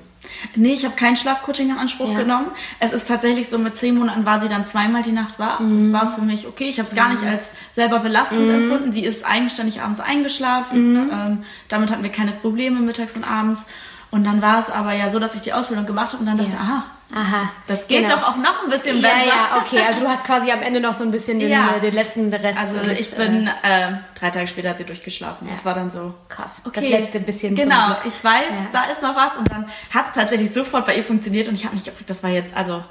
Nee, 0.56 0.74
ich 0.74 0.86
habe 0.86 0.96
kein 0.96 1.16
Schlafcoaching 1.16 1.70
in 1.70 1.78
Anspruch 1.78 2.12
ja. 2.12 2.20
genommen. 2.20 2.48
Es 2.80 2.94
ist 2.94 3.08
tatsächlich 3.08 3.50
so, 3.50 3.58
mit 3.58 3.76
zehn 3.76 3.96
Monaten 3.96 4.26
war 4.26 4.42
sie 4.42 4.50
dann 4.50 4.66
zweimal 4.66 5.02
die 5.02 5.12
Nacht 5.12 5.40
wach. 5.40 5.60
Mhm. 5.60 5.78
Das 5.78 5.92
war 5.94 6.14
für 6.14 6.22
mich 6.22 6.48
okay. 6.48 6.66
Ich 6.66 6.80
habe 6.80 6.88
es 6.88 6.96
gar 6.96 7.10
nicht 7.10 7.22
mhm. 7.22 7.30
als 7.30 7.52
selber 7.76 8.00
belastend 8.00 8.48
mhm. 8.48 8.56
empfunden. 8.56 8.92
Die 8.92 9.04
ist 9.04 9.26
eigenständig 9.26 9.82
abends 9.82 10.00
eingeschlafen. 10.00 10.94
Mhm. 10.94 11.10
Ähm, 11.12 11.44
damit 11.68 11.92
hatten 11.92 12.04
wir 12.04 12.12
keine 12.12 12.32
Probleme 12.32 12.80
mittags 12.80 13.16
und 13.16 13.24
abends. 13.24 13.66
Und 14.13 14.26
dann 14.26 14.43
war 14.43 14.60
es 14.60 14.69
aber 14.69 14.93
ja 14.93 15.10
so, 15.10 15.17
dass 15.17 15.34
ich 15.34 15.41
die 15.41 15.54
Ausbildung 15.54 15.88
gemacht 15.88 16.13
habe 16.13 16.19
und 16.19 16.28
dann 16.28 16.38
dachte, 16.38 16.52
ja. 16.52 16.60
aha, 16.60 16.84
Aha, 17.15 17.52
das 17.65 17.88
geht 17.88 18.04
genau. 18.04 18.17
doch 18.17 18.28
auch 18.28 18.38
noch 18.38 18.63
ein 18.63 18.69
bisschen 18.69 19.02
besser. 19.02 19.26
Ja, 19.26 19.58
ja, 19.58 19.62
okay. 19.62 19.82
Also 19.88 20.02
du 20.02 20.08
hast 20.08 20.23
quasi 20.23 20.52
am 20.52 20.62
Ende 20.62 20.80
noch 20.80 20.93
so 20.93 21.04
ein 21.04 21.10
bisschen 21.10 21.39
den, 21.39 21.49
ja. 21.49 21.80
den 21.80 21.95
letzten 21.95 22.32
Rest. 22.32 22.60
Also 22.60 22.78
mit, 22.78 22.99
ich 22.99 23.15
bin, 23.15 23.47
äh, 23.47 23.93
drei 24.13 24.30
Tage 24.30 24.45
später 24.45 24.69
hat 24.69 24.78
sie 24.78 24.84
durchgeschlafen. 24.84 25.47
Ja. 25.47 25.56
Das 25.56 25.65
war 25.65 25.73
dann 25.73 25.89
so 25.89 26.13
krass. 26.30 26.62
Okay. 26.63 26.91
Das 26.91 26.99
letzte 27.02 27.21
bisschen. 27.21 27.56
Genau, 27.56 27.95
ich 28.06 28.23
weiß, 28.23 28.54
da 28.71 28.84
ist 28.84 29.02
noch 29.02 29.15
was. 29.15 29.36
Und 29.36 29.49
dann 29.52 29.65
hat 29.91 30.10
es 30.10 30.13
tatsächlich 30.13 30.54
sofort 30.54 30.86
bei 30.86 30.95
ihr 30.95 31.04
funktioniert 31.04 31.47
und 31.47 31.56
ich 31.56 31.65
habe 31.65 31.73
mich 31.73 31.84
gefragt, 31.84 32.08
das 32.08 32.21
war 32.21 32.30
jetzt, 32.30 32.56
also, 32.56 32.84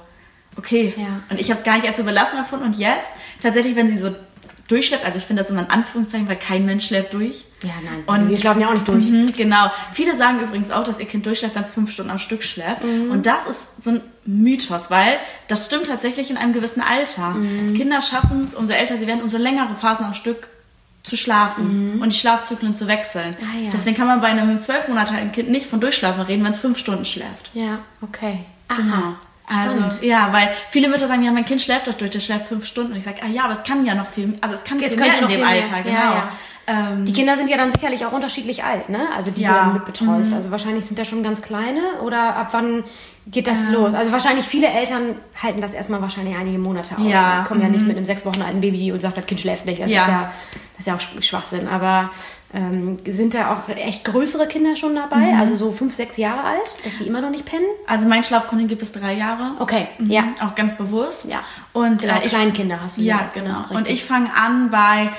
okay. 0.56 0.92
Ja. 0.96 1.20
Und 1.30 1.40
ich 1.40 1.50
habe 1.50 1.60
es 1.60 1.64
gar 1.64 1.76
nicht 1.76 1.86
als 1.86 1.98
so 1.98 2.02
belastend 2.02 2.40
erfunden. 2.40 2.64
Und 2.64 2.78
jetzt, 2.78 3.06
tatsächlich, 3.40 3.76
wenn 3.76 3.86
sie 3.86 3.96
so 3.96 4.12
durchschläft. 4.72 5.04
Also 5.04 5.18
ich 5.18 5.24
finde 5.24 5.42
das 5.42 5.50
immer 5.50 5.60
ein 5.60 5.70
Anführungszeichen, 5.70 6.28
weil 6.28 6.36
kein 6.36 6.64
Mensch 6.64 6.86
schläft 6.86 7.12
durch. 7.12 7.44
Ja, 7.62 7.74
nein. 7.84 8.02
Und 8.06 8.30
wir 8.30 8.36
schlafen 8.36 8.60
ja 8.60 8.68
auch 8.68 8.72
nicht 8.72 8.88
durch. 8.88 9.10
Mhm, 9.10 9.32
genau. 9.36 9.70
Viele 9.92 10.16
sagen 10.16 10.40
übrigens 10.40 10.70
auch, 10.70 10.84
dass 10.84 10.98
ihr 10.98 11.06
Kind 11.06 11.26
durchschläft, 11.26 11.54
wenn 11.54 11.62
es 11.62 11.70
fünf 11.70 11.92
Stunden 11.92 12.10
am 12.10 12.18
Stück 12.18 12.42
schläft. 12.42 12.82
Mhm. 12.82 13.10
Und 13.10 13.26
das 13.26 13.46
ist 13.46 13.84
so 13.84 13.90
ein 13.90 14.00
Mythos, 14.24 14.90
weil 14.90 15.18
das 15.48 15.66
stimmt 15.66 15.86
tatsächlich 15.86 16.30
in 16.30 16.36
einem 16.36 16.52
gewissen 16.52 16.80
Alter. 16.80 17.30
Mhm. 17.30 17.74
Kinder 17.74 18.00
schaffen 18.00 18.42
es, 18.42 18.54
umso 18.54 18.72
älter 18.72 18.96
sie 18.96 19.06
werden, 19.06 19.22
umso 19.22 19.38
längere 19.38 19.74
Phasen 19.74 20.06
am 20.06 20.14
Stück 20.14 20.48
zu 21.02 21.16
schlafen 21.16 21.96
mhm. 21.96 22.02
und 22.02 22.12
die 22.12 22.16
Schlafzyklen 22.16 22.74
zu 22.74 22.86
wechseln. 22.86 23.36
Ah, 23.40 23.58
ja. 23.58 23.70
Deswegen 23.72 23.96
kann 23.96 24.06
man 24.06 24.20
bei 24.20 24.28
einem 24.28 24.60
zwölf 24.60 24.88
Monate 24.88 25.12
alten 25.14 25.32
Kind 25.32 25.50
nicht 25.50 25.66
von 25.66 25.80
Durchschlafen 25.80 26.22
reden, 26.22 26.44
wenn 26.44 26.52
es 26.52 26.60
fünf 26.60 26.78
Stunden 26.78 27.04
schläft. 27.04 27.50
Ja, 27.54 27.80
okay. 28.00 28.40
Aha. 28.68 28.76
Genau. 28.76 29.14
Also, 29.56 30.04
ja, 30.04 30.32
weil 30.32 30.50
viele 30.70 30.88
Mütter 30.88 31.08
sagen, 31.08 31.22
ja, 31.22 31.32
mein 31.32 31.44
Kind 31.44 31.60
schläft 31.60 31.86
doch 31.86 31.94
durch, 31.94 32.10
der 32.10 32.20
schläft 32.20 32.46
fünf 32.46 32.66
Stunden. 32.66 32.92
Und 32.92 32.98
ich 32.98 33.04
sage, 33.04 33.18
ah 33.22 33.28
ja, 33.28 33.44
aber 33.44 33.52
es 33.52 33.62
kann 33.62 33.84
ja 33.84 33.94
noch 33.94 34.06
viel, 34.06 34.38
also 34.40 34.54
es 34.54 34.64
kann 34.64 34.80
es 34.80 34.94
viel 34.94 35.02
mehr 35.02 35.18
in 35.20 35.28
dem 35.28 35.44
Alter, 35.44 35.70
mehr. 35.70 35.82
genau. 35.82 35.94
Ja, 35.94 36.14
ja. 36.14 36.32
Ähm, 36.64 37.04
die 37.04 37.12
Kinder 37.12 37.36
sind 37.36 37.50
ja 37.50 37.56
dann 37.56 37.72
sicherlich 37.72 38.06
auch 38.06 38.12
unterschiedlich 38.12 38.62
alt, 38.62 38.88
ne? 38.88 39.08
Also 39.16 39.32
die 39.32 39.42
ja. 39.42 39.50
du 39.50 39.56
dann 39.56 39.72
mit 39.74 39.84
betreust. 39.84 40.30
Mhm. 40.30 40.36
Also 40.36 40.50
wahrscheinlich 40.52 40.84
sind 40.84 40.96
da 40.98 41.04
schon 41.04 41.22
ganz 41.24 41.42
kleine 41.42 42.00
oder 42.02 42.36
ab 42.36 42.48
wann 42.52 42.84
geht 43.26 43.48
das 43.48 43.62
ähm. 43.62 43.72
los? 43.72 43.94
Also 43.94 44.12
wahrscheinlich 44.12 44.44
viele 44.44 44.68
Eltern 44.68 45.16
halten 45.42 45.60
das 45.60 45.74
erstmal 45.74 46.00
wahrscheinlich 46.02 46.36
einige 46.36 46.58
Monate 46.58 46.94
aus. 46.96 47.04
Ja. 47.04 47.40
Ne? 47.40 47.44
Kommen 47.44 47.60
mhm. 47.60 47.66
ja 47.66 47.72
nicht 47.72 47.80
mhm. 47.82 47.88
mit 47.88 47.96
einem 47.96 48.04
sechs 48.04 48.24
Wochen 48.24 48.42
alten 48.42 48.60
Baby 48.60 48.92
und 48.92 49.00
sagt, 49.00 49.16
das 49.16 49.26
Kind 49.26 49.40
schläft 49.40 49.66
nicht. 49.66 49.82
Das, 49.82 49.90
ja. 49.90 50.02
Ist, 50.02 50.08
ja, 50.08 50.32
das 50.72 50.80
ist 50.80 50.86
ja 50.86 50.94
auch 50.94 51.22
Schwachsinn. 51.22 51.66
Aber 51.66 52.10
ähm, 52.54 52.98
sind 53.06 53.34
da 53.34 53.52
auch 53.52 53.68
echt 53.68 54.04
größere 54.04 54.46
Kinder 54.46 54.76
schon 54.76 54.94
dabei? 54.94 55.32
Mhm. 55.32 55.40
Also 55.40 55.56
so 55.56 55.72
fünf, 55.72 55.94
sechs 55.94 56.16
Jahre 56.16 56.44
alt, 56.44 56.84
dass 56.84 56.98
die 56.98 57.06
immer 57.06 57.20
noch 57.20 57.30
nicht 57.30 57.46
pennen? 57.46 57.64
Also 57.86 58.06
mein 58.08 58.24
Schlafkundin 58.24 58.68
gibt 58.68 58.82
es 58.82 58.92
drei 58.92 59.14
Jahre. 59.14 59.52
Okay, 59.58 59.88
mhm. 59.98 60.10
ja. 60.10 60.24
Auch 60.40 60.54
ganz 60.54 60.76
bewusst. 60.76 61.26
Ja. 61.30 61.40
Und 61.72 62.02
genau, 62.02 62.16
äh, 62.16 62.28
Kleinkinder 62.28 62.82
hast 62.82 62.98
du 62.98 63.02
ja. 63.02 63.16
Ja, 63.16 63.30
genau. 63.32 63.64
Und 63.70 63.88
ich 63.88 64.04
fange 64.04 64.34
an 64.34 64.70
bei 64.70 65.10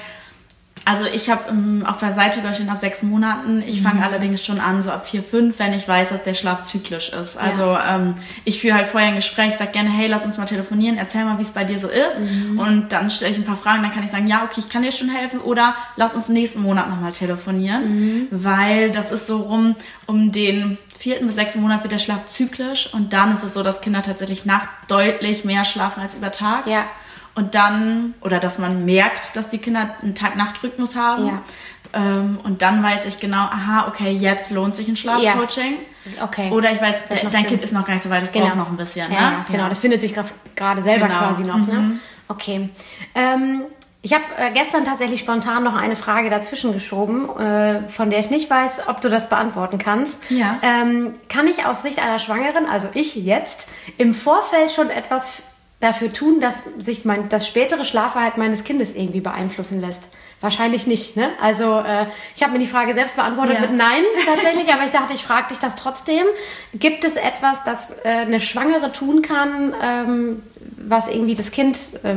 also 0.86 1.06
ich 1.06 1.30
habe 1.30 1.50
ähm, 1.50 1.86
auf 1.88 2.00
der 2.00 2.14
Seite 2.14 2.40
überstehen 2.40 2.70
ab 2.70 2.80
sechs 2.80 3.04
Monaten. 3.04 3.64
Ich 3.66 3.82
fange 3.82 3.98
mhm. 3.98 4.04
allerdings 4.04 4.44
schon 4.44 4.60
an, 4.60 4.82
so 4.82 4.92
ab 4.92 5.08
vier, 5.08 5.24
fünf, 5.24 5.60
wenn 5.60 5.74
ich 5.74 5.88
weiß, 5.88 6.10
dass 6.10 6.24
der 6.24 6.34
Schlaf 6.34 6.64
zyklisch 6.64 7.10
ist. 7.10 7.38
Also 7.38 7.64
ja. 7.64 7.96
ähm, 7.96 8.16
ich 8.44 8.60
führe 8.60 8.76
halt 8.76 8.88
vorher 8.88 9.10
ein 9.10 9.16
Gespräch, 9.16 9.54
sag 9.58 9.72
gerne, 9.72 9.90
hey, 9.90 10.08
lass 10.08 10.26
uns 10.26 10.38
mal 10.38 10.46
telefonieren, 10.46 10.98
erzähl 10.98 11.24
mal, 11.24 11.38
wie 11.38 11.44
es 11.44 11.52
bei 11.52 11.64
dir 11.64 11.80
so 11.80 11.88
ist. 11.88 12.20
Mhm. 12.20 12.60
Und 12.60 12.92
dann 12.92 13.10
stelle 13.10 13.32
ich 13.32 13.38
ein 13.38 13.46
paar 13.46 13.56
Fragen, 13.56 13.82
dann 13.82 13.94
kann 13.94 14.04
ich 14.04 14.12
sagen, 14.12 14.28
ja, 14.28 14.44
okay, 14.44 14.60
ich 14.60 14.70
kann 14.70 14.84
dir 14.84 14.92
schon 14.92 15.10
helfen. 15.10 15.40
Oder 15.40 15.76
lass 15.96 16.16
uns 16.16 16.28
nächsten 16.28 16.62
Monat 16.62 16.90
nochmal 16.90 17.14
telefonieren. 17.14 17.96
Mhm. 17.96 18.28
Weil 18.32 18.92
das 18.92 19.12
ist 19.12 19.28
so 19.28 19.38
rum 19.38 19.76
um 20.06 20.34
den 20.34 20.78
vierten 21.00 21.28
bis 21.28 21.36
sechsten 21.36 21.62
Monat 21.62 21.84
wird 21.84 21.94
der 21.94 22.00
Schlaf 22.00 22.28
zyklisch. 22.28 22.94
Und 22.94 23.14
dann 23.14 23.32
ist 23.32 23.44
es 23.44 23.54
so, 23.54 23.64
dass 23.64 23.80
Kinder 23.80 24.02
tatsächlich 24.02 24.46
nachts 24.46 24.74
deutlich 24.90 25.46
mehr 25.46 25.64
schlafen 25.64 26.02
als 26.02 26.16
über 26.16 26.32
Tag. 26.32 26.68
Ja 26.68 26.86
und 27.36 27.56
dann, 27.56 28.14
oder 28.22 28.40
dass 28.40 28.60
man 28.60 28.86
merkt, 28.86 29.36
dass 29.36 29.50
die 29.50 29.58
Kinder 29.58 29.96
einen 30.02 30.16
Tag-Nacht-Rhythmus 30.16 30.96
haben. 30.96 31.28
Ja. 31.28 31.42
Ähm, 31.96 32.40
und 32.44 32.62
dann 32.62 32.82
weiß 32.82 33.06
ich 33.06 33.18
genau, 33.18 33.44
aha, 33.44 33.88
okay, 33.88 34.12
jetzt 34.12 34.52
lohnt 34.52 34.76
sich 34.76 34.88
ein 34.88 34.96
Schlafcoaching. 34.96 35.78
Ja. 36.18 36.24
Okay. 36.24 36.52
Oder 36.52 36.72
ich 36.72 36.82
weiß, 36.82 36.96
dein 37.10 37.32
Sinn. 37.32 37.48
Kind 37.48 37.64
ist 37.64 37.74
noch 37.74 37.86
gar 37.86 37.94
nicht 37.94 38.04
so 38.04 38.10
weit, 38.10 38.24
das 38.24 38.32
genau. 38.32 38.48
braucht 38.48 38.58
noch 38.58 38.70
ein 38.70 38.78
bisschen. 38.78 39.12
Ja, 39.12 39.20
ne? 39.20 39.30
genau. 39.30 39.58
genau. 39.58 39.70
das 39.70 39.80
findet 39.80 40.02
sich 40.02 40.14
gerade 40.56 40.82
selber 40.82 41.08
genau. 41.08 41.20
quasi 41.20 41.44
noch. 41.44 41.56
Ne? 41.56 41.74
Mhm. 41.74 41.88
Ne? 41.88 42.00
Okay. 42.28 42.70
Ähm, 43.16 43.64
Ich 44.06 44.14
habe 44.14 44.24
äh, 44.38 44.52
gestern 44.52 44.84
tatsächlich 44.84 45.22
spontan 45.22 45.64
noch 45.64 45.76
eine 45.76 45.96
Frage 45.96 46.30
dazwischen 46.30 46.74
geschoben, 46.74 47.30
äh, 47.40 47.88
von 47.88 48.10
der 48.10 48.20
ich 48.20 48.30
nicht 48.30 48.50
weiß, 48.50 48.88
ob 48.88 49.00
du 49.00 49.10
das 49.10 49.30
beantworten 49.30 49.78
kannst. 49.78 50.30
Ja. 50.30 50.60
Ähm, 50.62 51.14
kann 51.30 51.48
ich 51.48 51.66
aus 51.66 51.84
Sicht 51.84 52.00
einer 52.00 52.20
Schwangeren, 52.20 52.66
also 52.66 52.90
ich 52.96 53.16
jetzt, 53.16 53.70
im 53.98 54.14
Vorfeld 54.14 54.72
schon 54.72 54.90
etwas 54.90 55.42
dafür 55.84 56.12
tun, 56.14 56.40
dass 56.40 56.62
sich 56.78 57.06
mein, 57.06 57.30
das 57.30 57.48
spätere 57.48 57.84
Schlafverhalten 57.86 58.40
meines 58.42 58.64
Kindes 58.64 58.96
irgendwie 58.96 59.22
beeinflussen 59.22 59.82
lässt? 59.82 60.04
Wahrscheinlich 60.42 60.88
nicht. 60.88 61.16
Ne? 61.16 61.30
Also 61.40 61.80
äh, 61.80 62.06
ich 62.36 62.44
habe 62.44 62.54
mir 62.54 62.60
die 62.60 62.68
Frage 62.68 62.94
selbst 62.94 63.16
beantwortet 63.16 63.56
Ja. 63.56 63.62
mit 63.62 63.74
Nein 63.74 64.04
tatsächlich, 64.26 64.74
aber 64.74 64.84
ich 64.84 64.92
dachte, 64.92 65.14
ich 65.14 65.24
frage 65.24 65.48
dich 65.50 65.60
das 65.60 65.76
trotzdem. 65.76 66.26
Gibt 66.74 67.04
es 67.06 67.16
etwas, 67.16 67.64
das 67.64 67.92
äh, 68.04 68.10
eine 68.10 68.40
Schwangere 68.42 68.92
tun 68.92 69.22
kann, 69.22 69.74
ähm, 69.82 70.44
was 70.78 71.08
irgendwie 71.08 71.36
das 71.36 71.52
Kind 71.52 71.78
äh, 72.04 72.16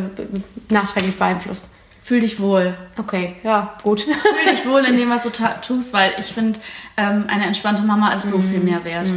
nachträglich 0.72 1.16
beeinflusst? 1.18 1.70
Fühl 2.06 2.20
dich 2.20 2.38
wohl. 2.38 2.72
Okay, 2.96 3.34
ja, 3.42 3.74
gut. 3.82 4.02
Fühl 4.02 4.12
dich 4.54 4.64
wohl 4.64 4.84
in 4.84 4.96
dem, 4.96 5.10
was 5.10 5.24
du 5.24 5.30
tust, 5.60 5.92
weil 5.92 6.12
ich 6.20 6.26
finde, 6.26 6.56
ähm, 6.96 7.24
eine 7.26 7.46
entspannte 7.46 7.82
Mama 7.82 8.12
ist 8.12 8.30
so 8.30 8.38
viel 8.38 8.60
mehr 8.60 8.84
wert. 8.84 9.08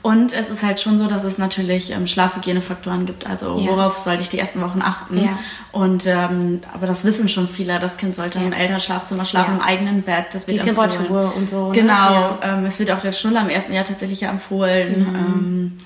Und 0.00 0.32
es 0.32 0.48
ist 0.48 0.62
halt 0.62 0.80
schon 0.80 0.98
so, 0.98 1.06
dass 1.08 1.24
es 1.24 1.36
natürlich 1.36 1.90
ähm, 1.92 2.06
Schlafhygienefaktoren 2.06 3.04
gibt. 3.04 3.26
Also 3.26 3.58
Ja. 3.60 3.70
worauf 3.72 3.98
sollte 3.98 4.22
ich 4.22 4.30
die 4.30 4.38
ersten 4.38 4.62
Wochen 4.62 4.80
achten? 4.82 5.22
Ja. 5.22 5.38
Und 5.72 6.06
ähm, 6.06 6.62
aber 6.72 6.86
das 6.86 7.04
wissen 7.04 7.28
schon 7.28 7.48
viele. 7.50 7.78
Das 7.80 7.98
Kind 7.98 8.14
sollte 8.14 8.38
im 8.38 8.52
Ja. 8.52 8.56
Elternschlafzimmer 8.60 9.26
schlafen, 9.26 9.56
im 9.56 9.60
eigenen 9.60 10.00
Bett. 10.00 10.28
Das 10.32 10.46
Die 10.46 10.52
wird 10.56 10.66
empfohlen. 10.66 10.88
Temperatur 10.88 11.36
und 11.36 11.50
so. 11.50 11.66
ne? 11.68 11.72
Genau, 11.74 12.38
ähm, 12.40 12.64
es 12.64 12.78
wird 12.78 12.90
auch 12.92 13.00
der 13.02 13.12
Schnuller 13.12 13.42
im 13.42 13.50
ersten 13.50 13.74
Jahr 13.74 13.84
tatsächlich 13.84 14.22
empfohlen. 14.22 15.00
Mhm. 15.12 15.78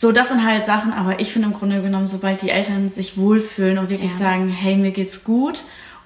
So, 0.00 0.12
das 0.12 0.28
sind 0.28 0.46
halt 0.46 0.64
Sachen, 0.64 0.92
aber 0.92 1.18
ich 1.20 1.32
finde 1.32 1.48
im 1.48 1.54
Grunde 1.54 1.82
genommen, 1.82 2.06
sobald 2.08 2.40
die 2.42 2.50
Eltern 2.50 2.88
sich 2.88 3.16
wohlfühlen 3.18 3.78
und 3.78 3.90
wirklich 3.90 4.12
Ja. 4.12 4.18
sagen, 4.18 4.48
hey, 4.48 4.76
mir 4.76 4.92
geht's 4.92 5.24
gut 5.24 5.60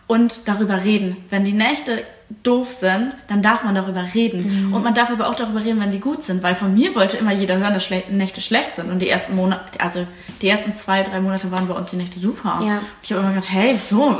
und 0.06 0.48
darüber 0.48 0.82
reden. 0.82 1.16
Wenn 1.28 1.44
die 1.44 1.52
Nächte 1.52 2.02
doof 2.42 2.72
sind, 2.72 3.14
dann 3.28 3.42
darf 3.42 3.62
man 3.64 3.74
darüber 3.74 4.02
reden. 4.14 4.68
Mhm. 4.68 4.72
Und 4.72 4.82
man 4.82 4.94
darf 4.94 5.10
aber 5.10 5.28
auch 5.28 5.34
darüber 5.34 5.62
reden, 5.62 5.78
wenn 5.80 5.90
die 5.90 6.00
gut 6.00 6.24
sind, 6.24 6.42
weil 6.42 6.54
von 6.54 6.72
mir 6.72 6.94
wollte 6.94 7.18
immer 7.18 7.32
jeder 7.32 7.58
hören, 7.58 7.74
dass 7.74 7.84
schle 7.84 8.02
Nächte 8.10 8.40
schlecht 8.40 8.76
sind. 8.76 8.90
Und 8.90 9.00
die 9.00 9.10
ersten 9.10 9.36
Monate, 9.36 9.78
also 9.78 10.06
die 10.40 10.48
ersten 10.48 10.72
zwei, 10.74 11.02
drei 11.02 11.20
Monate 11.20 11.52
waren 11.52 11.68
bei 11.68 11.74
uns 11.74 11.90
die 11.90 11.96
Nächte 11.96 12.18
super. 12.18 12.62
Ja. 12.66 12.80
Ich 13.02 13.12
habe 13.12 13.20
immer 13.22 13.34
gedacht, 13.34 13.50
hey, 13.50 13.72
wieso? 13.74 14.16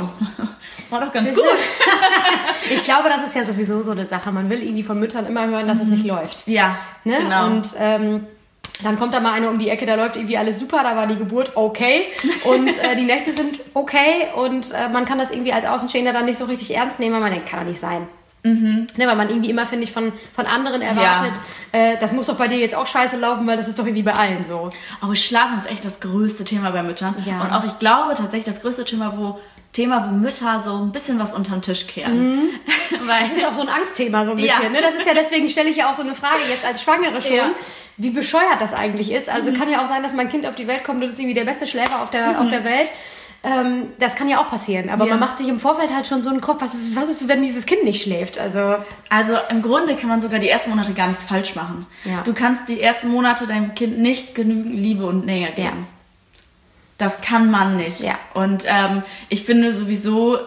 War 0.91 1.01
doch 1.01 1.11
ganz 1.11 1.33
gut. 1.33 1.43
Ich 2.73 2.83
glaube, 2.85 3.09
das 3.09 3.23
ist 3.27 3.35
ja 3.35 3.43
sowieso 3.45 3.81
so 3.81 3.91
eine 3.91 4.05
Sache. 4.05 4.31
Man 4.31 4.49
will 4.49 4.61
irgendwie 4.63 4.83
von 4.83 4.97
Müttern 4.99 5.25
immer 5.25 5.45
hören, 5.47 5.67
dass 5.67 5.79
es 5.81 5.87
nicht 5.87 6.05
läuft. 6.05 6.47
Ja, 6.47 6.77
Ne? 7.03 7.17
genau. 7.17 7.47
Und 7.47 7.67
ähm, 7.77 8.25
dann 8.83 8.97
kommt 8.97 9.13
da 9.13 9.19
mal 9.19 9.33
eine 9.33 9.49
um 9.49 9.59
die 9.59 9.69
Ecke, 9.69 9.85
da 9.85 9.95
läuft 9.95 10.15
irgendwie 10.15 10.37
alles 10.37 10.59
super, 10.59 10.83
da 10.83 10.95
war 10.95 11.07
die 11.07 11.15
Geburt 11.15 11.51
okay 11.55 12.07
und 12.45 12.67
äh, 12.67 12.95
die 12.95 13.05
Nächte 13.05 13.31
sind 13.31 13.59
okay 13.73 14.27
und 14.35 14.71
äh, 14.71 14.89
man 14.89 15.05
kann 15.05 15.17
das 15.17 15.31
irgendwie 15.31 15.53
als 15.53 15.65
Außenstehender 15.65 16.13
dann 16.13 16.25
nicht 16.25 16.37
so 16.37 16.45
richtig 16.45 16.75
ernst 16.75 16.99
nehmen, 16.99 17.13
weil 17.13 17.21
man 17.21 17.31
denkt, 17.31 17.47
kann 17.47 17.59
doch 17.59 17.67
nicht 17.67 17.79
sein. 17.79 18.07
Ne, 18.97 19.07
weil 19.07 19.15
man 19.15 19.29
irgendwie 19.29 19.49
immer, 19.49 19.65
finde 19.65 19.85
ich, 19.85 19.93
von, 19.93 20.11
von 20.35 20.45
anderen 20.45 20.81
erwartet, 20.81 21.41
äh, 21.71 21.97
das 21.99 22.11
muss 22.11 22.25
doch 22.27 22.35
bei 22.35 22.49
dir 22.49 22.57
jetzt 22.57 22.75
auch 22.75 22.85
scheiße 22.85 23.15
laufen, 23.15 23.47
weil 23.47 23.55
das 23.55 23.69
ist 23.69 23.79
doch 23.79 23.85
irgendwie 23.85 24.03
bei 24.03 24.13
allen 24.13 24.43
so. 24.43 24.69
Aber 24.99 25.15
Schlafen 25.15 25.57
ist 25.57 25.69
echt 25.69 25.85
das 25.85 26.01
größte 26.01 26.43
Thema 26.43 26.71
bei 26.71 26.83
Müttern. 26.83 27.15
Ja. 27.25 27.41
Und 27.41 27.53
auch 27.53 27.63
ich 27.63 27.79
glaube 27.79 28.15
tatsächlich 28.15 28.43
das 28.43 28.61
größte 28.61 28.83
Thema, 28.83 29.17
wo 29.17 29.39
Thema, 29.73 30.07
wo 30.07 30.11
Mütter 30.15 30.61
so 30.63 30.77
ein 30.77 30.91
bisschen 30.91 31.19
was 31.19 31.33
unterm 31.33 31.61
Tisch 31.61 31.87
kehren. 31.87 32.49
Weil 33.05 33.23
Das 33.29 33.37
ist 33.37 33.45
auch 33.45 33.53
so 33.53 33.61
ein 33.61 33.69
Angstthema 33.69 34.23
so 34.23 34.31
ein 34.31 34.37
bisschen. 34.37 34.63
Ja. 34.63 34.69
Ne? 34.69 34.77
Das 34.81 34.93
ist 34.93 35.05
ja 35.05 35.13
deswegen 35.13 35.49
stelle 35.49 35.69
ich 35.69 35.75
ja 35.77 35.89
auch 35.91 35.95
so 35.95 36.03
eine 36.03 36.13
Frage 36.15 36.43
jetzt 36.49 36.63
als 36.63 36.81
Schwangere 36.83 37.21
schon, 37.21 37.33
Ja. 37.35 37.49
wie 37.97 38.11
bescheuert 38.11 38.59
das 38.61 38.73
eigentlich 38.73 39.11
ist. 39.11 39.29
Also 39.29 39.51
kann 39.51 39.69
ja 39.69 39.83
auch 39.83 39.89
sein, 39.89 40.03
dass 40.03 40.13
mein 40.13 40.29
Kind 40.29 40.45
auf 40.45 40.55
die 40.55 40.67
Welt 40.67 40.83
kommt 40.83 41.01
und 41.03 41.09
ist 41.09 41.19
irgendwie 41.19 41.33
der 41.33 41.45
beste 41.45 41.65
Schläfer 41.67 42.01
auf 42.03 42.11
der, 42.11 42.39
auf 42.39 42.49
der 42.49 42.63
Welt. 42.63 42.91
Ähm, 43.45 43.87
das 43.99 44.15
kann 44.15 44.29
ja 44.29 44.39
auch 44.39 44.47
passieren. 44.47 44.89
Aber 44.89 45.03
Ja. 45.05 45.11
man 45.11 45.19
macht 45.19 45.37
sich 45.37 45.49
im 45.49 45.59
Vorfeld 45.59 45.93
halt 45.93 46.07
schon 46.07 46.21
so 46.21 46.29
einen 46.29 46.39
Kopf, 46.39 46.61
was 46.61 46.73
ist, 46.75 46.95
was 46.95 47.09
ist, 47.09 47.27
wenn 47.27 47.41
dieses 47.41 47.65
Kind 47.65 47.83
nicht 47.83 48.01
schläft? 48.01 48.39
Also 48.39 48.75
Also 49.09 49.33
im 49.49 49.61
Grunde 49.61 49.95
kann 49.97 50.07
man 50.07 50.21
sogar 50.21 50.39
die 50.39 50.47
ersten 50.47 50.69
Monate 50.69 50.93
gar 50.93 51.07
nichts 51.07 51.25
falsch 51.25 51.53
machen. 51.55 51.85
Ja. 52.05 52.21
Du 52.23 52.33
kannst 52.33 52.69
die 52.69 52.79
ersten 52.79 53.09
Monate 53.09 53.45
deinem 53.45 53.75
Kind 53.75 53.97
nicht 53.99 54.33
genügend 54.35 54.75
Liebe 54.75 55.05
und 55.05 55.25
Nähe 55.25 55.49
geben. 55.51 55.87
Das 56.97 57.21
kann 57.21 57.49
man 57.49 57.77
nicht. 57.77 57.99
Ja. 57.99 58.17
Und 58.33 58.65
ähm, 58.67 59.03
ich 59.29 59.43
finde 59.43 59.73
sowieso, 59.73 60.39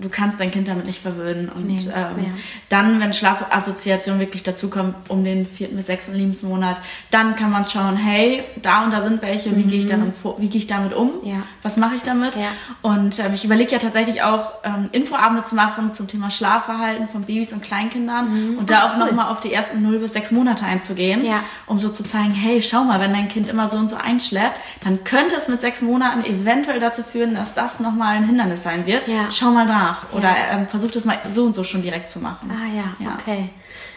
du 0.00 0.08
kannst 0.08 0.40
dein 0.40 0.50
Kind 0.50 0.68
damit 0.68 0.86
nicht 0.86 1.00
verwöhnen. 1.00 1.48
Und 1.48 1.66
Nee, 1.66 1.76
ähm, 1.94 2.24
ja. 2.24 2.32
dann, 2.68 3.00
wenn 3.00 3.12
Schlafassoziation 3.12 4.18
wirklich 4.18 4.42
dazukommt, 4.42 4.94
um 5.08 5.24
den 5.24 5.46
vierten 5.46 5.76
bis 5.76 5.86
sechsten 5.86 6.14
Lebensmonat, 6.14 6.76
dann 7.10 7.36
kann 7.36 7.50
man 7.50 7.66
schauen, 7.66 7.96
hey, 7.96 8.44
da 8.62 8.84
und 8.84 8.92
da 8.92 9.02
sind 9.02 9.22
welche, 9.22 9.56
wie 9.56 9.64
gehe 9.64 9.78
ich 9.78 9.88
wie 9.90 10.48
gehe 10.48 10.58
ich 10.58 10.66
damit 10.66 10.94
um? 10.94 11.08
Mhm. 11.22 11.28
Ja. 11.28 11.42
Was 11.62 11.76
mache 11.76 11.94
ich 11.96 12.02
damit? 12.02 12.36
Ja. 12.36 12.48
Und 12.82 13.18
ähm, 13.18 13.32
ich 13.34 13.44
überlege 13.44 13.72
ja 13.72 13.78
tatsächlich 13.78 14.22
auch 14.22 14.52
ähm, 14.64 14.88
Infoabende 14.92 15.44
zu 15.44 15.54
machen 15.54 15.90
zum 15.92 16.08
Thema 16.08 16.30
Schlafverhalten 16.30 17.08
von 17.08 17.22
Babys 17.22 17.52
und 17.52 17.62
Kleinkindern 17.62 18.56
und 18.58 18.70
da 18.70 18.88
auch 18.88 18.92
cool. 18.94 19.06
nochmal 19.06 19.30
auf 19.30 19.40
die 19.40 19.52
ersten 19.52 19.82
0 19.82 19.98
bis 19.98 20.12
6 20.12 20.32
Monate 20.32 20.64
einzugehen, 20.64 21.22
um 21.66 21.78
so 21.78 21.88
zu 21.88 22.04
zeigen, 22.04 22.32
hey, 22.32 22.62
schau 22.62 22.84
mal, 22.84 23.00
wenn 23.00 23.12
dein 23.12 23.28
Kind 23.28 23.48
immer 23.48 23.68
so 23.68 23.76
und 23.78 23.88
so 23.90 23.96
einschläft, 23.96 24.54
dann 24.84 25.04
könnte 25.04 25.36
es 25.36 25.48
mit 25.48 25.60
sechs 25.60 25.82
Monaten 25.82 26.24
eventuell 26.24 26.80
dazu 26.80 27.02
führen, 27.02 27.34
dass 27.34 27.54
das 27.54 27.80
nochmal 27.80 28.16
ein 28.16 28.24
Hindernis 28.24 28.62
sein 28.62 28.86
wird. 28.86 29.02
Schau 29.30 29.50
mal 29.50 29.66
nach 29.90 30.12
oder 30.12 30.30
Ja. 30.30 30.58
ähm, 30.58 30.66
versuch 30.66 30.90
das 30.90 31.04
mal 31.04 31.18
so 31.28 31.44
und 31.44 31.54
so 31.54 31.64
schon 31.64 31.82
direkt 31.82 32.10
zu 32.10 32.18
machen. 32.20 32.50
Ah 32.50 32.76
ja, 32.76 33.06
Ja. 33.06 33.14
okay. 33.20 33.50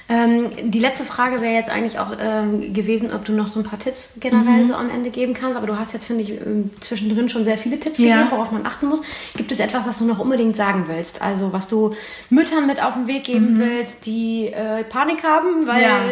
Ähm, 0.10 0.49
die 0.69 0.79
letzte 0.79 1.06
Frage 1.06 1.39
wäre 1.41 1.53
jetzt 1.53 1.69
eigentlich 1.69 1.97
auch 1.97 2.12
ähm, 2.19 2.73
gewesen, 2.73 3.13
ob 3.13 3.23
du 3.23 3.32
noch 3.32 3.47
so 3.47 3.62
ein 3.62 3.63
paar 3.65 3.79
Tipps 3.79 4.17
generell 4.19 4.65
so 4.65 4.75
am 4.75 4.89
Ende 4.89 5.10
geben 5.12 5.34
kannst. 5.34 5.56
Aber 5.56 5.65
du 5.65 5.79
hast 5.79 5.93
jetzt, 5.93 6.06
finde 6.06 6.23
ich, 6.23 6.32
ähm, 6.32 6.71
zwischendrin 6.82 7.29
schon 7.29 7.45
sehr 7.45 7.58
viele 7.58 7.79
Tipps 7.79 7.99
Ja. 7.99 8.17
gegeben, 8.17 8.32
worauf 8.32 8.51
man 8.51 8.65
achten 8.65 8.88
muss. 8.88 9.01
Gibt 9.38 9.51
es 9.53 9.60
etwas, 9.60 9.88
was 9.88 9.99
du 9.99 10.06
noch 10.06 10.19
unbedingt 10.19 10.58
sagen 10.58 10.86
willst? 10.88 11.21
Also 11.21 11.53
was 11.53 11.69
du 11.69 11.95
Müttern 12.29 12.67
mit 12.67 12.84
auf 12.84 12.95
den 12.95 13.08
Weg 13.08 13.23
geben 13.23 13.58
willst, 13.58 14.06
die 14.06 14.47
äh, 14.47 14.84
Panik 14.84 15.23
haben, 15.23 15.67
weil 15.67 15.82
Ja. 15.82 16.06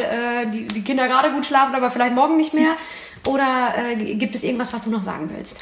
äh, 0.44 0.50
die, 0.50 0.68
die 0.68 0.84
Kinder 0.84 1.08
gerade 1.10 1.32
gut 1.34 1.46
schlafen, 1.46 1.76
aber 1.76 1.92
vielleicht 1.92 2.16
morgen 2.16 2.38
nicht 2.38 2.54
mehr? 2.54 2.72
Oder 3.28 3.74
äh, 3.92 3.96
gibt 4.16 4.36
es 4.36 4.44
irgendwas, 4.44 4.72
was 4.72 4.86
du 4.86 4.90
noch 4.90 5.02
sagen 5.02 5.30
willst? 5.36 5.62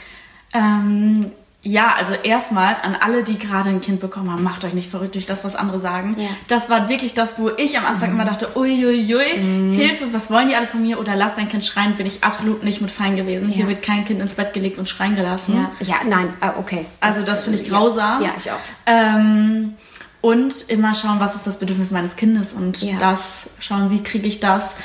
Ähm, 0.54 1.26
ja, 1.62 1.94
also 1.98 2.14
erstmal 2.14 2.78
an 2.84 2.96
alle, 2.96 3.24
die 3.24 3.38
gerade 3.38 3.70
ein 3.70 3.82
Kind 3.82 4.00
bekommen 4.00 4.32
haben, 4.32 4.44
macht 4.44 4.64
euch 4.64 4.74
nicht 4.74 4.90
verrückt 4.90 5.16
durch 5.16 5.26
das, 5.26 5.44
was 5.44 5.56
andere 5.58 5.78
sagen. 5.80 6.16
Ja. 6.18 6.30
Mhm. 6.30 6.36
Das 6.48 6.70
war 6.70 6.88
wirklich 6.88 7.14
das, 7.16 7.38
wo 7.38 7.50
ich 7.58 7.78
am 7.78 7.86
Anfang 7.86 8.12
immer 8.12 8.24
dachte, 8.24 8.56
uiuiui, 8.56 9.76
Hilfe, 9.76 10.14
was 10.14 10.32
wollen 10.32 10.48
die 10.48 10.56
alle 10.56 10.68
von 10.68 10.82
mir? 10.82 11.00
Oder 11.00 11.16
lass 11.18 11.36
dein 11.36 11.50
Kind 11.50 11.66
schreien, 11.66 11.96
bin 11.96 12.06
ich 12.06 12.24
absolut 12.24 12.64
nicht 12.64 12.80
mit 12.82 12.92
fein 12.92 13.18
gewesen. 13.18 13.50
Hier 13.50 13.64
Ja. 13.64 13.70
wird 13.70 13.82
kein 13.82 14.06
Kind 14.06 14.22
ins 14.22 14.36
Bett 14.36 14.54
gelegt 14.54 14.78
und 14.80 14.88
schreien 14.88 15.16
gelassen. 15.16 15.68
Ja, 15.82 15.96
nein, 16.08 16.30
ah, 16.40 16.54
okay. 16.58 16.86
Also 17.02 17.26
das 17.26 17.44
finde 17.44 17.60
ich 17.60 17.68
grausam. 17.70 18.22
Ja, 18.24 18.32
ich 18.38 18.50
auch. 18.52 18.60
Ähm, 18.86 19.74
und 20.22 20.70
immer 20.70 20.94
schauen, 20.96 21.20
was 21.20 21.36
ist 21.36 21.46
das 21.46 21.60
Bedürfnis 21.60 21.92
meines 21.92 22.16
Kindes 22.16 22.54
und 22.54 22.82
Ja. 22.82 22.98
das 23.00 23.50
schauen, 23.60 23.92
wie 23.92 24.02
kriege 24.02 24.28
ich 24.28 24.40
das, 24.40 24.76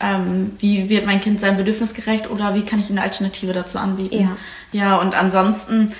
ähm, 0.00 0.52
wie 0.58 0.88
wird 0.88 1.04
mein 1.06 1.20
Kind 1.20 1.40
seinem 1.40 1.58
Bedürfnis 1.58 1.92
gerecht 1.94 2.30
oder 2.30 2.54
wie 2.54 2.62
kann 2.62 2.78
ich 2.80 2.88
ihm 2.90 2.96
eine 2.96 3.02
Alternative 3.02 3.52
dazu 3.52 3.78
anbieten. 3.78 4.20
Ja. 4.22 4.36
Ja, 4.72 4.96
und 4.96 5.14
ansonsten 5.14 5.92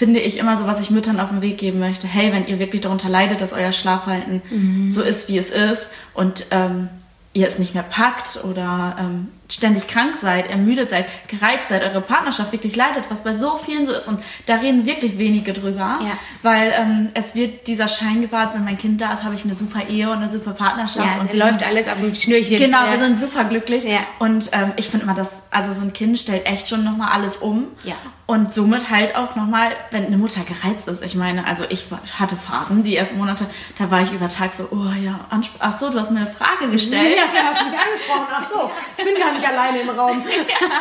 finde 0.00 0.18
ich 0.20 0.38
immer 0.38 0.56
so, 0.56 0.66
was 0.66 0.80
ich 0.80 0.90
Müttern 0.90 1.20
auf 1.20 1.28
den 1.28 1.42
Weg 1.42 1.58
geben 1.58 1.78
möchte. 1.78 2.06
Hey, 2.08 2.32
wenn 2.32 2.46
ihr 2.46 2.58
wirklich 2.58 2.80
darunter 2.80 3.10
leidet, 3.10 3.42
dass 3.42 3.52
euer 3.52 3.70
Schlafverhalten 3.70 4.40
Mhm. 4.50 4.88
so 4.88 5.02
ist, 5.02 5.28
wie 5.28 5.36
es 5.36 5.50
ist 5.50 5.90
und 6.14 6.46
ähm, 6.52 6.88
ihr 7.34 7.46
es 7.46 7.58
nicht 7.58 7.74
mehr 7.74 7.82
packt 7.82 8.42
oder 8.42 8.96
ähm, 8.98 9.28
ständig 9.50 9.86
krank 9.86 10.14
seid, 10.20 10.48
ermüdet 10.48 10.90
seid, 10.90 11.06
gereizt 11.28 11.68
seid, 11.68 11.82
eure 11.82 12.00
Partnerschaft 12.00 12.52
wirklich 12.52 12.76
leidet, 12.76 13.04
was 13.08 13.22
bei 13.22 13.34
so 13.34 13.56
vielen 13.56 13.86
so 13.86 13.92
ist 13.92 14.08
und 14.08 14.22
da 14.46 14.56
reden 14.56 14.86
wirklich 14.86 15.18
wenige 15.18 15.52
drüber, 15.52 15.98
Ja. 16.02 16.18
weil 16.42 16.72
ähm, 16.76 17.10
es 17.14 17.34
wird 17.34 17.66
dieser 17.66 17.88
Schein 17.88 18.22
gewahrt, 18.22 18.54
wenn 18.54 18.64
mein 18.64 18.78
Kind 18.78 19.00
da 19.00 19.12
ist, 19.12 19.24
habe 19.24 19.34
ich 19.34 19.44
eine 19.44 19.54
super 19.54 19.88
Ehe 19.88 20.10
und 20.10 20.18
eine 20.18 20.30
super 20.30 20.52
Partnerschaft 20.52 21.06
Ja, 21.06 21.20
und 21.20 21.32
läuft 21.34 21.62
alles 21.64 21.88
auf 21.88 21.98
dem 22.00 22.14
Schnürchen. 22.14 22.56
Genau, 22.58 22.84
ja. 22.84 22.92
wir 22.92 22.98
sind 22.98 23.18
super 23.18 23.44
glücklich. 23.44 23.84
Ja. 23.84 24.00
Und 24.18 24.50
ähm, 24.52 24.72
ich 24.76 24.88
finde 24.88 25.04
immer, 25.04 25.14
dass 25.14 25.42
also 25.50 25.72
so 25.72 25.80
ein 25.82 25.92
Kind 25.92 26.18
stellt 26.18 26.46
echt 26.46 26.68
schon 26.68 26.84
nochmal 26.84 27.10
alles 27.12 27.36
um. 27.36 27.66
Ja. 27.84 27.94
Und 28.26 28.54
somit 28.54 28.90
halt 28.90 29.16
auch 29.16 29.34
nochmal, 29.36 29.72
wenn 29.90 30.06
eine 30.06 30.16
Mutter 30.16 30.40
gereizt 30.42 30.86
ist. 30.88 31.02
Ich 31.02 31.14
meine, 31.16 31.46
also 31.46 31.64
ich 31.68 31.86
hatte 32.18 32.36
Phasen, 32.36 32.82
die 32.84 32.96
ersten 32.96 33.18
Monate, 33.18 33.46
da 33.78 33.90
war 33.90 34.02
ich 34.02 34.12
über 34.12 34.28
Tag 34.28 34.54
so, 34.54 34.68
oh 34.70 34.92
ja, 35.02 35.20
ach 35.58 35.72
so, 35.72 35.90
du 35.90 35.98
hast 35.98 36.10
mir 36.10 36.20
eine 36.20 36.30
Frage 36.30 36.70
gestellt. 36.70 37.16
Ja, 37.16 37.24
du 37.24 37.46
hast 37.46 37.64
mich 37.64 37.78
angesprochen. 37.80 38.26
Ach 38.32 38.46
so, 38.48 38.70
ich 38.96 39.04
bin 39.04 39.14
gar 39.18 39.32
nicht 39.32 39.39
alleine 39.46 39.80
im 39.80 39.90
Raum. 39.90 40.22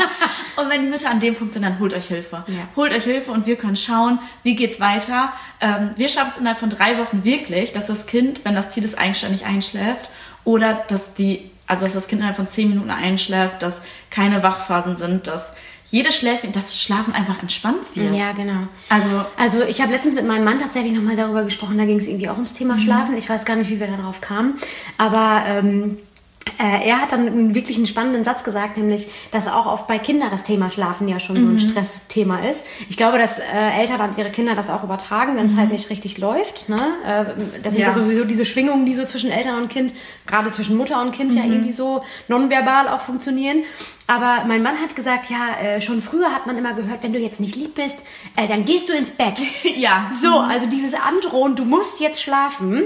Und 0.56 0.69
wenn 0.69 0.82
die 0.84 0.88
Mütter 0.89 1.10
an 1.10 1.19
dem 1.19 1.36
Punkt 1.36 1.54
sind, 1.54 1.63
dann 1.63 1.80
holt 1.80 1.93
euch 1.93 2.08
Hilfe. 2.08 2.43
Ja. 2.48 2.56
Holt 2.76 2.91
euch 2.93 3.04
Hilfe 3.06 3.32
und 3.32 3.45
wir 3.45 3.56
können 3.56 3.78
schauen, 3.78 4.19
wie 4.43 4.56
geht's 4.56 4.82
weiter. 4.82 5.32
Ähm, 5.62 5.91
wir 5.95 6.10
schaffen 6.10 6.32
es 6.34 6.38
innerhalb 6.38 6.60
von 6.60 6.69
drei 6.69 6.98
Wochen 6.98 7.24
wirklich, 7.24 7.72
dass 7.72 7.88
das 7.88 8.08
Kind, 8.08 8.41
wenn 8.43 8.56
das 8.56 8.69
Ziel 8.72 8.84
ist, 8.84 8.98
eigenständig 8.98 9.45
einschläft 9.45 10.10
oder 10.43 10.74
dass 10.89 11.13
die, 11.13 11.50
also 11.65 11.86
dass 11.86 11.93
das 11.93 12.08
Kind 12.08 12.19
innerhalb 12.19 12.36
von 12.36 12.48
zehn 12.48 12.67
Minuten 12.69 12.91
einschläft, 12.91 13.62
dass 13.62 13.82
keine 14.10 14.43
Wachphasen 14.43 14.98
sind, 14.98 15.28
dass 15.28 15.54
jedes 15.91 16.17
Schläfchen, 16.17 16.52
das 16.52 16.80
Schlafen 16.80 17.15
einfach 17.15 17.41
entspannt 17.41 17.80
wird. 17.95 18.13
Ja, 18.13 18.34
genau. 18.34 18.67
Also 18.89 19.26
Also 19.38 19.63
ich 19.63 19.82
habe 19.82 19.91
letztens 19.93 20.13
mit 20.13 20.28
meinem 20.28 20.43
Mann 20.43 20.60
tatsächlich 20.60 20.93
nochmal 20.93 21.15
darüber 21.15 21.43
gesprochen, 21.43 21.78
da 21.80 21.86
ging 21.86 21.98
es 21.98 22.08
irgendwie 22.08 22.30
auch 22.30 22.36
ums 22.36 22.52
Mhm. 22.54 22.58
Thema 22.58 22.80
Schlafen. 22.80 23.17
Ich 23.17 23.28
weiß 23.30 23.43
gar 23.45 23.56
nicht, 23.56 23.69
wie 23.72 23.80
wir 23.80 23.88
darauf 23.88 24.19
kamen. 24.22 24.60
Aber 25.00 25.43
ähm, 25.48 25.98
äh, 25.98 26.09
er 26.57 27.01
hat 27.01 27.12
dann 27.12 27.53
wirklich 27.53 27.77
einen 27.77 27.85
spannenden 27.85 28.23
Satz 28.23 28.43
gesagt, 28.43 28.77
nämlich, 28.77 29.07
dass 29.31 29.47
auch 29.47 29.65
oft 29.65 29.88
bei 29.88 29.99
Kindern 29.99 30.29
das 30.31 30.43
Thema 30.43 30.69
Schlafen 30.69 31.07
ja 31.07 31.19
schon 31.19 31.35
mhm. 31.38 31.41
so 31.41 31.47
ein 31.47 31.53
mhm. 31.53 31.59
Stressthema 31.59 32.39
ist. 32.39 32.65
Ich 32.89 32.97
glaube, 32.97 33.17
dass 33.17 33.39
äh, 33.39 33.43
Eltern 33.79 34.01
an 34.01 34.17
ihre 34.17 34.31
Kinder 34.31 34.55
das 34.55 34.69
auch 34.69 34.83
übertragen, 34.83 35.35
wenn 35.35 35.45
es 35.45 35.53
mhm. 35.53 35.59
halt 35.59 35.71
nicht 35.71 35.89
richtig 35.89 36.17
läuft. 36.17 36.69
Ne? 36.69 36.79
Äh, 37.05 37.59
das 37.63 37.73
sind 37.73 37.81
ja. 37.81 37.89
ja. 37.89 37.93
sowieso 37.93 38.23
diese 38.25 38.45
Schwingungen, 38.45 38.85
die 38.85 38.93
so 38.93 39.05
zwischen 39.05 39.31
Eltern 39.31 39.62
und 39.62 39.69
Kind, 39.69 39.93
gerade 40.25 40.51
zwischen 40.51 40.77
Mutter 40.77 41.01
und 41.01 41.12
Kind 41.12 41.31
mhm. 41.31 41.38
ja 41.38 41.43
irgendwie 41.45 41.71
so 41.71 42.03
nonverbal 42.27 42.88
auch 42.88 43.01
funktionieren. 43.01 43.63
Aber 44.07 44.45
mein 44.47 44.63
Mann 44.63 44.81
hat 44.81 44.95
gesagt, 44.95 45.29
ja, 45.29 45.62
äh, 45.62 45.81
schon 45.81 46.01
früher 46.01 46.33
hat 46.33 46.47
man 46.47 46.57
immer 46.57 46.73
gehört, 46.73 47.03
wenn 47.03 47.13
du 47.13 47.19
jetzt 47.19 47.39
nicht 47.39 47.55
lieb 47.55 47.75
bist, 47.75 47.97
äh, 48.35 48.47
dann 48.47 48.65
gehst 48.65 48.89
du 48.89 48.93
ins 48.93 49.12
Bett. 49.12 49.39
ja. 49.77 50.12
So, 50.19 50.39
also 50.39 50.67
dieses 50.67 50.93
Androhen, 50.95 51.55
du 51.55 51.63
musst 51.63 51.99
jetzt 51.99 52.21
schlafen. 52.21 52.85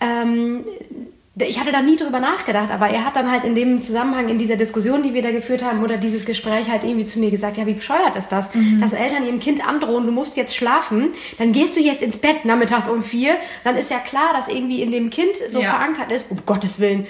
Ähm, 0.00 0.64
ich 1.44 1.60
hatte 1.60 1.70
da 1.70 1.82
nie 1.82 1.96
drüber 1.96 2.18
nachgedacht, 2.18 2.70
aber 2.70 2.88
er 2.88 3.04
hat 3.04 3.16
dann 3.16 3.30
halt 3.30 3.44
in 3.44 3.54
dem 3.54 3.82
Zusammenhang, 3.82 4.28
in 4.28 4.38
dieser 4.38 4.56
Diskussion, 4.56 5.02
die 5.02 5.12
wir 5.12 5.22
da 5.22 5.30
geführt 5.30 5.62
haben, 5.62 5.82
oder 5.82 5.98
dieses 5.98 6.24
Gespräch 6.24 6.70
halt 6.70 6.82
irgendwie 6.82 7.04
zu 7.04 7.18
mir 7.18 7.30
gesagt, 7.30 7.58
ja, 7.58 7.66
wie 7.66 7.74
bescheuert 7.74 8.16
ist 8.16 8.32
das, 8.32 8.54
mhm. 8.54 8.80
dass 8.80 8.94
Eltern 8.94 9.26
ihrem 9.26 9.38
Kind 9.38 9.66
androhen, 9.66 10.06
du 10.06 10.12
musst 10.12 10.36
jetzt 10.38 10.56
schlafen, 10.56 11.10
dann 11.38 11.52
gehst 11.52 11.76
du 11.76 11.80
jetzt 11.80 12.00
ins 12.00 12.16
Bett 12.16 12.46
nachmittags 12.46 12.88
um 12.88 13.02
vier, 13.02 13.36
dann 13.64 13.76
ist 13.76 13.90
ja 13.90 13.98
klar, 13.98 14.32
dass 14.32 14.48
irgendwie 14.48 14.80
in 14.80 14.90
dem 14.90 15.10
Kind 15.10 15.36
so 15.50 15.60
ja. 15.60 15.70
verankert 15.70 16.10
ist, 16.10 16.26
um 16.30 16.38
Gottes 16.46 16.80
Willen, 16.80 17.06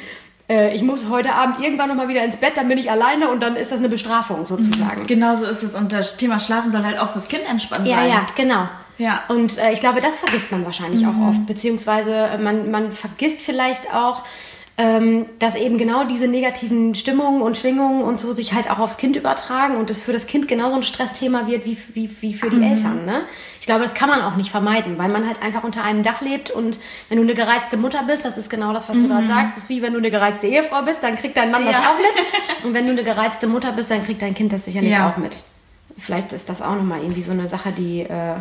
äh, 0.48 0.74
ich 0.74 0.82
muss 0.82 1.08
heute 1.08 1.32
Abend 1.32 1.60
irgendwann 1.60 1.88
nochmal 1.88 2.08
wieder 2.08 2.24
ins 2.24 2.36
Bett, 2.36 2.56
dann 2.56 2.66
bin 2.66 2.78
ich 2.78 2.90
alleine 2.90 3.30
und 3.30 3.40
dann 3.40 3.54
ist 3.54 3.70
das 3.70 3.78
eine 3.78 3.88
Bestrafung 3.88 4.44
sozusagen. 4.44 5.02
Mhm. 5.02 5.06
Genau 5.06 5.36
so 5.36 5.44
ist 5.44 5.62
es 5.62 5.76
und 5.76 5.92
das 5.92 6.16
Thema 6.16 6.40
Schlafen 6.40 6.72
soll 6.72 6.84
halt 6.84 6.98
auch 6.98 7.10
fürs 7.10 7.28
Kind 7.28 7.42
entspannen 7.48 7.86
ja, 7.86 7.98
sein. 7.98 8.08
Ja, 8.08 8.14
ja, 8.14 8.26
genau. 8.36 8.68
Ja. 8.98 9.24
Und 9.28 9.58
äh, 9.58 9.72
ich 9.72 9.80
glaube, 9.80 10.00
das 10.00 10.16
vergisst 10.16 10.50
man 10.50 10.64
wahrscheinlich 10.64 11.02
mhm. 11.02 11.08
auch 11.08 11.28
oft, 11.30 11.46
beziehungsweise 11.46 12.14
äh, 12.14 12.38
man, 12.38 12.70
man 12.70 12.92
vergisst 12.92 13.40
vielleicht 13.40 13.92
auch, 13.94 14.22
ähm, 14.78 15.24
dass 15.38 15.54
eben 15.56 15.78
genau 15.78 16.04
diese 16.04 16.28
negativen 16.28 16.94
Stimmungen 16.94 17.40
und 17.40 17.56
Schwingungen 17.56 18.02
und 18.02 18.20
so 18.20 18.34
sich 18.34 18.52
halt 18.52 18.70
auch 18.70 18.78
aufs 18.78 18.98
Kind 18.98 19.16
übertragen 19.16 19.76
und 19.76 19.88
es 19.88 19.98
für 19.98 20.12
das 20.12 20.26
Kind 20.26 20.48
genauso 20.48 20.76
ein 20.76 20.82
Stressthema 20.82 21.46
wird 21.46 21.64
wie, 21.64 21.78
wie, 21.94 22.10
wie 22.20 22.34
für 22.34 22.50
die 22.50 22.56
mhm. 22.56 22.74
Eltern. 22.74 23.06
Ne? 23.06 23.22
Ich 23.60 23.66
glaube, 23.66 23.82
das 23.82 23.94
kann 23.94 24.10
man 24.10 24.20
auch 24.20 24.36
nicht 24.36 24.50
vermeiden, 24.50 24.98
weil 24.98 25.08
man 25.08 25.26
halt 25.26 25.42
einfach 25.42 25.64
unter 25.64 25.82
einem 25.82 26.02
Dach 26.02 26.20
lebt 26.20 26.50
und 26.50 26.78
wenn 27.08 27.16
du 27.16 27.22
eine 27.22 27.32
gereizte 27.32 27.78
Mutter 27.78 28.02
bist, 28.06 28.26
das 28.26 28.36
ist 28.36 28.50
genau 28.50 28.74
das, 28.74 28.86
was 28.90 28.98
mhm. 28.98 29.02
du 29.02 29.08
gerade 29.08 29.26
sagst, 29.26 29.56
das 29.56 29.62
ist 29.64 29.68
wie 29.70 29.80
wenn 29.80 29.94
du 29.94 29.98
eine 29.98 30.10
gereizte 30.10 30.46
Ehefrau 30.46 30.82
bist, 30.82 31.02
dann 31.02 31.16
kriegt 31.16 31.38
dein 31.38 31.50
Mann 31.50 31.64
ja. 31.64 31.72
das 31.72 31.80
auch 31.80 31.96
mit 31.96 32.64
und 32.64 32.74
wenn 32.74 32.84
du 32.84 32.92
eine 32.92 33.02
gereizte 33.02 33.46
Mutter 33.46 33.72
bist, 33.72 33.90
dann 33.90 34.02
kriegt 34.02 34.20
dein 34.20 34.34
Kind 34.34 34.52
das 34.52 34.66
sicherlich 34.66 34.92
ja. 34.92 35.10
auch 35.10 35.16
mit. 35.16 35.42
Vielleicht 35.96 36.34
ist 36.34 36.50
das 36.50 36.60
auch 36.60 36.74
nochmal 36.74 37.00
irgendwie 37.00 37.22
so 37.22 37.32
eine 37.32 37.48
Sache, 37.48 37.72
die... 37.72 38.02
Äh, 38.02 38.40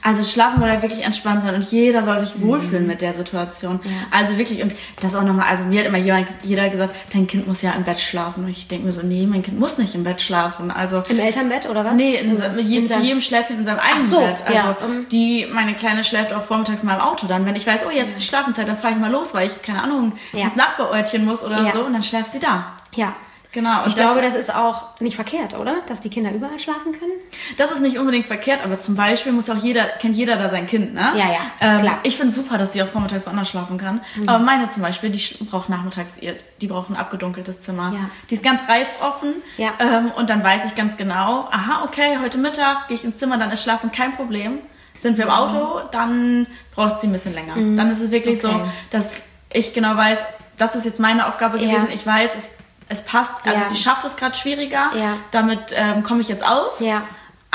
also 0.00 0.24
Schlafen 0.24 0.60
soll 0.60 0.68
ja 0.68 0.82
wirklich 0.82 1.04
entspannt 1.04 1.42
sein 1.44 1.54
und 1.54 1.64
jeder 1.64 2.02
soll 2.02 2.20
sich 2.20 2.40
wohlfühlen 2.40 2.82
mhm. 2.82 2.88
mit 2.88 3.00
der 3.00 3.14
Situation. 3.14 3.80
Ja. 3.84 3.90
Also 4.10 4.38
wirklich, 4.38 4.62
und 4.62 4.74
das 5.00 5.14
auch 5.14 5.22
nochmal, 5.22 5.48
also 5.48 5.64
mir 5.64 5.80
hat 5.80 5.86
immer 5.86 5.98
jemand, 5.98 6.28
jeder 6.42 6.68
gesagt, 6.68 6.94
dein 7.12 7.26
Kind 7.26 7.46
muss 7.46 7.62
ja 7.62 7.72
im 7.72 7.84
Bett 7.84 8.00
schlafen. 8.00 8.44
Und 8.44 8.50
ich 8.50 8.68
denke 8.68 8.86
mir 8.86 8.92
so, 8.92 9.02
nee, 9.02 9.26
mein 9.26 9.42
Kind 9.42 9.58
muss 9.58 9.78
nicht 9.78 9.94
im 9.94 10.04
Bett 10.04 10.22
schlafen. 10.22 10.70
Also 10.70 11.02
Im 11.08 11.18
Elternbett 11.18 11.68
oder 11.68 11.84
was? 11.84 11.94
Nee, 11.94 12.16
in, 12.16 12.36
in, 12.36 12.58
in 12.58 12.86
zu 12.86 13.00
jedem 13.00 13.20
Schläfchen 13.20 13.58
in 13.58 13.64
seinem 13.64 13.80
eigenen 13.80 14.02
so, 14.02 14.20
Bett. 14.20 14.42
Also 14.44 14.58
ja. 14.58 14.76
die, 15.10 15.46
meine 15.52 15.74
Kleine 15.74 16.04
schläft 16.04 16.32
auch 16.32 16.42
vormittags 16.42 16.82
mal 16.82 16.94
im 16.94 17.00
Auto 17.00 17.26
dann. 17.26 17.46
Wenn 17.46 17.56
ich 17.56 17.66
weiß, 17.66 17.82
oh, 17.86 17.90
jetzt 17.90 18.10
ist 18.10 18.20
die 18.20 18.26
Schlafenszeit, 18.26 18.68
dann 18.68 18.78
fahre 18.78 18.94
ich 18.94 19.00
mal 19.00 19.10
los, 19.10 19.34
weil 19.34 19.46
ich, 19.46 19.62
keine 19.62 19.82
Ahnung, 19.82 20.14
ins 20.32 20.56
Nachbaräutchen 20.56 21.24
muss 21.24 21.42
oder 21.42 21.70
so 21.70 21.84
und 21.84 21.92
dann 21.92 22.02
schläft 22.02 22.32
sie 22.32 22.40
da. 22.40 22.76
Ja. 22.94 23.14
Genau. 23.52 23.84
ich 23.86 23.94
glaube, 23.94 24.22
das 24.22 24.34
ist 24.34 24.54
auch 24.54 24.98
nicht 25.00 25.14
verkehrt, 25.14 25.52
oder? 25.52 25.76
Dass 25.86 26.00
die 26.00 26.08
Kinder 26.08 26.32
überall 26.32 26.58
schlafen 26.58 26.92
können? 26.92 27.12
Das 27.58 27.70
ist 27.70 27.80
nicht 27.80 27.98
unbedingt 27.98 28.24
verkehrt, 28.24 28.64
aber 28.64 28.80
zum 28.80 28.96
Beispiel 28.96 29.32
muss 29.32 29.50
auch 29.50 29.56
jeder, 29.56 29.84
kennt 29.84 30.16
jeder 30.16 30.36
da 30.36 30.48
sein 30.48 30.66
Kind, 30.66 30.94
ne? 30.94 31.12
Ja, 31.14 31.30
ja, 31.30 31.40
ähm, 31.60 31.78
klar. 31.80 31.98
Ich 32.02 32.16
finde 32.16 32.32
super, 32.32 32.56
dass 32.56 32.72
sie 32.72 32.82
auch 32.82 32.88
vormittags 32.88 33.26
woanders 33.26 33.50
schlafen 33.50 33.76
kann. 33.76 34.00
Mhm. 34.16 34.28
Aber 34.28 34.38
meine 34.38 34.68
zum 34.68 34.82
Beispiel, 34.82 35.10
die 35.10 35.44
braucht 35.44 35.68
nachmittags 35.68 36.18
ihr, 36.18 36.34
die 36.62 36.66
braucht 36.66 36.88
ein 36.88 36.96
abgedunkeltes 36.96 37.60
Zimmer. 37.60 37.92
Ja. 37.92 38.10
Die 38.30 38.36
ist 38.36 38.42
ganz 38.42 38.62
reizoffen. 38.66 39.34
Ja. 39.58 39.72
Ähm, 39.78 40.10
und 40.16 40.30
dann 40.30 40.42
weiß 40.42 40.64
ich 40.64 40.74
ganz 40.74 40.96
genau, 40.96 41.46
aha, 41.50 41.84
okay, 41.84 42.18
heute 42.22 42.38
Mittag 42.38 42.88
gehe 42.88 42.96
ich 42.96 43.04
ins 43.04 43.18
Zimmer, 43.18 43.36
dann 43.36 43.50
ist 43.50 43.62
Schlafen 43.62 43.92
kein 43.92 44.14
Problem. 44.16 44.60
Sind 44.98 45.18
wir 45.18 45.24
im 45.24 45.30
Auto, 45.30 45.80
dann 45.90 46.46
braucht 46.74 47.00
sie 47.00 47.08
ein 47.08 47.12
bisschen 47.12 47.34
länger. 47.34 47.56
Mhm. 47.56 47.76
Dann 47.76 47.90
ist 47.90 48.00
es 48.00 48.10
wirklich 48.10 48.42
okay. 48.42 48.54
so, 48.54 48.68
dass 48.90 49.22
ich 49.52 49.74
genau 49.74 49.96
weiß, 49.96 50.24
das 50.56 50.74
ist 50.74 50.84
jetzt 50.84 51.00
meine 51.00 51.26
Aufgabe 51.26 51.58
gewesen. 51.58 51.88
Ja. 51.88 51.94
Ich 51.94 52.06
weiß, 52.06 52.30
es 52.36 52.48
es 52.92 53.04
passt, 53.04 53.32
also 53.44 53.58
ja. 53.58 53.66
sie 53.66 53.76
schafft 53.76 54.04
es 54.04 54.16
gerade 54.16 54.36
schwieriger, 54.36 54.90
ja. 54.96 55.16
damit 55.30 55.74
ähm, 55.74 56.02
komme 56.02 56.20
ich 56.20 56.28
jetzt 56.28 56.46
aus. 56.46 56.80
Ja. 56.80 57.02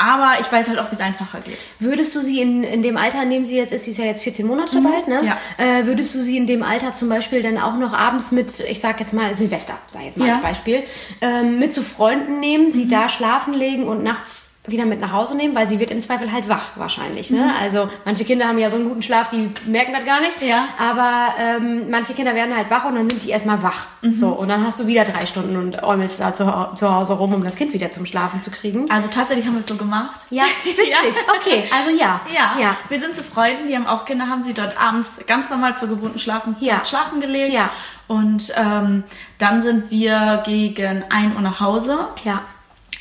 Aber 0.00 0.38
ich 0.38 0.50
weiß 0.50 0.68
halt 0.68 0.78
auch, 0.78 0.92
wie 0.92 0.94
es 0.94 1.00
einfacher 1.00 1.40
geht. 1.40 1.58
Würdest 1.80 2.14
du 2.14 2.20
sie 2.20 2.40
in, 2.40 2.62
in 2.62 2.82
dem 2.82 2.96
Alter, 2.96 3.20
in 3.24 3.30
dem 3.30 3.42
sie 3.42 3.56
jetzt 3.56 3.72
ist, 3.72 3.84
sie 3.84 3.90
ist 3.90 3.98
ja 3.98 4.04
jetzt 4.04 4.22
14 4.22 4.46
Monate 4.46 4.78
mhm. 4.78 4.84
bald, 4.84 5.08
ne? 5.08 5.22
Ja. 5.24 5.38
Äh, 5.56 5.86
würdest 5.86 6.14
du 6.14 6.22
sie 6.22 6.36
in 6.36 6.46
dem 6.46 6.62
Alter 6.62 6.92
zum 6.92 7.08
Beispiel 7.08 7.42
dann 7.42 7.58
auch 7.58 7.76
noch 7.76 7.92
abends 7.92 8.30
mit, 8.30 8.60
ich 8.60 8.78
sag 8.78 9.00
jetzt 9.00 9.12
mal 9.12 9.34
Silvester, 9.34 9.74
ich 9.98 10.04
jetzt 10.04 10.16
mal 10.16 10.28
ja. 10.28 10.34
als 10.34 10.42
Beispiel, 10.42 10.84
ähm, 11.20 11.58
mit 11.58 11.74
zu 11.74 11.82
Freunden 11.82 12.38
nehmen, 12.38 12.70
sie 12.70 12.84
mhm. 12.84 12.90
da 12.90 13.08
schlafen 13.08 13.54
legen 13.54 13.88
und 13.88 14.04
nachts 14.04 14.47
wieder 14.70 14.84
mit 14.84 15.00
nach 15.00 15.12
Hause 15.12 15.36
nehmen, 15.36 15.54
weil 15.54 15.66
sie 15.66 15.78
wird 15.78 15.90
im 15.90 16.00
Zweifel 16.00 16.32
halt 16.32 16.48
wach 16.48 16.70
wahrscheinlich. 16.76 17.30
Ne? 17.30 17.40
Mhm. 17.40 17.52
Also 17.60 17.88
manche 18.04 18.24
Kinder 18.24 18.46
haben 18.46 18.58
ja 18.58 18.70
so 18.70 18.76
einen 18.76 18.88
guten 18.88 19.02
Schlaf, 19.02 19.30
die 19.30 19.50
merken 19.66 19.92
das 19.92 20.04
gar 20.04 20.20
nicht. 20.20 20.40
Ja. 20.40 20.64
Aber 20.78 21.34
ähm, 21.38 21.90
manche 21.90 22.14
Kinder 22.14 22.34
werden 22.34 22.56
halt 22.56 22.70
wach 22.70 22.84
und 22.84 22.94
dann 22.94 23.08
sind 23.08 23.24
die 23.24 23.30
erstmal 23.30 23.62
wach. 23.62 23.86
Mhm. 24.02 24.12
So, 24.12 24.28
und 24.28 24.48
dann 24.48 24.64
hast 24.64 24.80
du 24.80 24.86
wieder 24.86 25.04
drei 25.04 25.26
Stunden 25.26 25.56
und 25.56 25.82
äumelst 25.82 26.20
da 26.20 26.32
zu, 26.32 26.44
zu 26.74 26.94
Hause 26.94 27.14
rum, 27.14 27.34
um 27.34 27.44
das 27.44 27.56
Kind 27.56 27.72
wieder 27.72 27.90
zum 27.90 28.06
Schlafen 28.06 28.40
zu 28.40 28.50
kriegen. 28.50 28.90
Also 28.90 29.08
tatsächlich 29.08 29.46
haben 29.46 29.54
wir 29.54 29.60
es 29.60 29.66
so 29.66 29.76
gemacht. 29.76 30.20
Ja, 30.30 30.44
witzig. 30.64 30.88
ja. 30.90 30.98
Okay, 31.36 31.64
also 31.76 31.90
ja. 31.90 32.20
ja. 32.34 32.60
Ja. 32.60 32.76
Wir 32.88 33.00
sind 33.00 33.14
zu 33.14 33.22
Freunden, 33.22 33.66
die 33.66 33.76
haben 33.76 33.86
auch 33.86 34.04
Kinder, 34.04 34.28
haben 34.28 34.42
sie 34.42 34.54
dort 34.54 34.80
abends 34.80 35.20
ganz 35.26 35.50
normal 35.50 35.76
zur 35.76 35.88
gewohnten 35.88 36.18
Schlafen, 36.18 36.56
ja. 36.60 36.84
Schlafen 36.84 37.20
gelegt. 37.20 37.52
Ja. 37.52 37.70
Und 38.06 38.52
ähm, 38.56 39.04
dann 39.36 39.62
sind 39.62 39.90
wir 39.90 40.42
gegen 40.44 41.04
1 41.10 41.34
Uhr 41.36 41.42
nach 41.42 41.60
Hause. 41.60 42.08
Ja. 42.24 42.40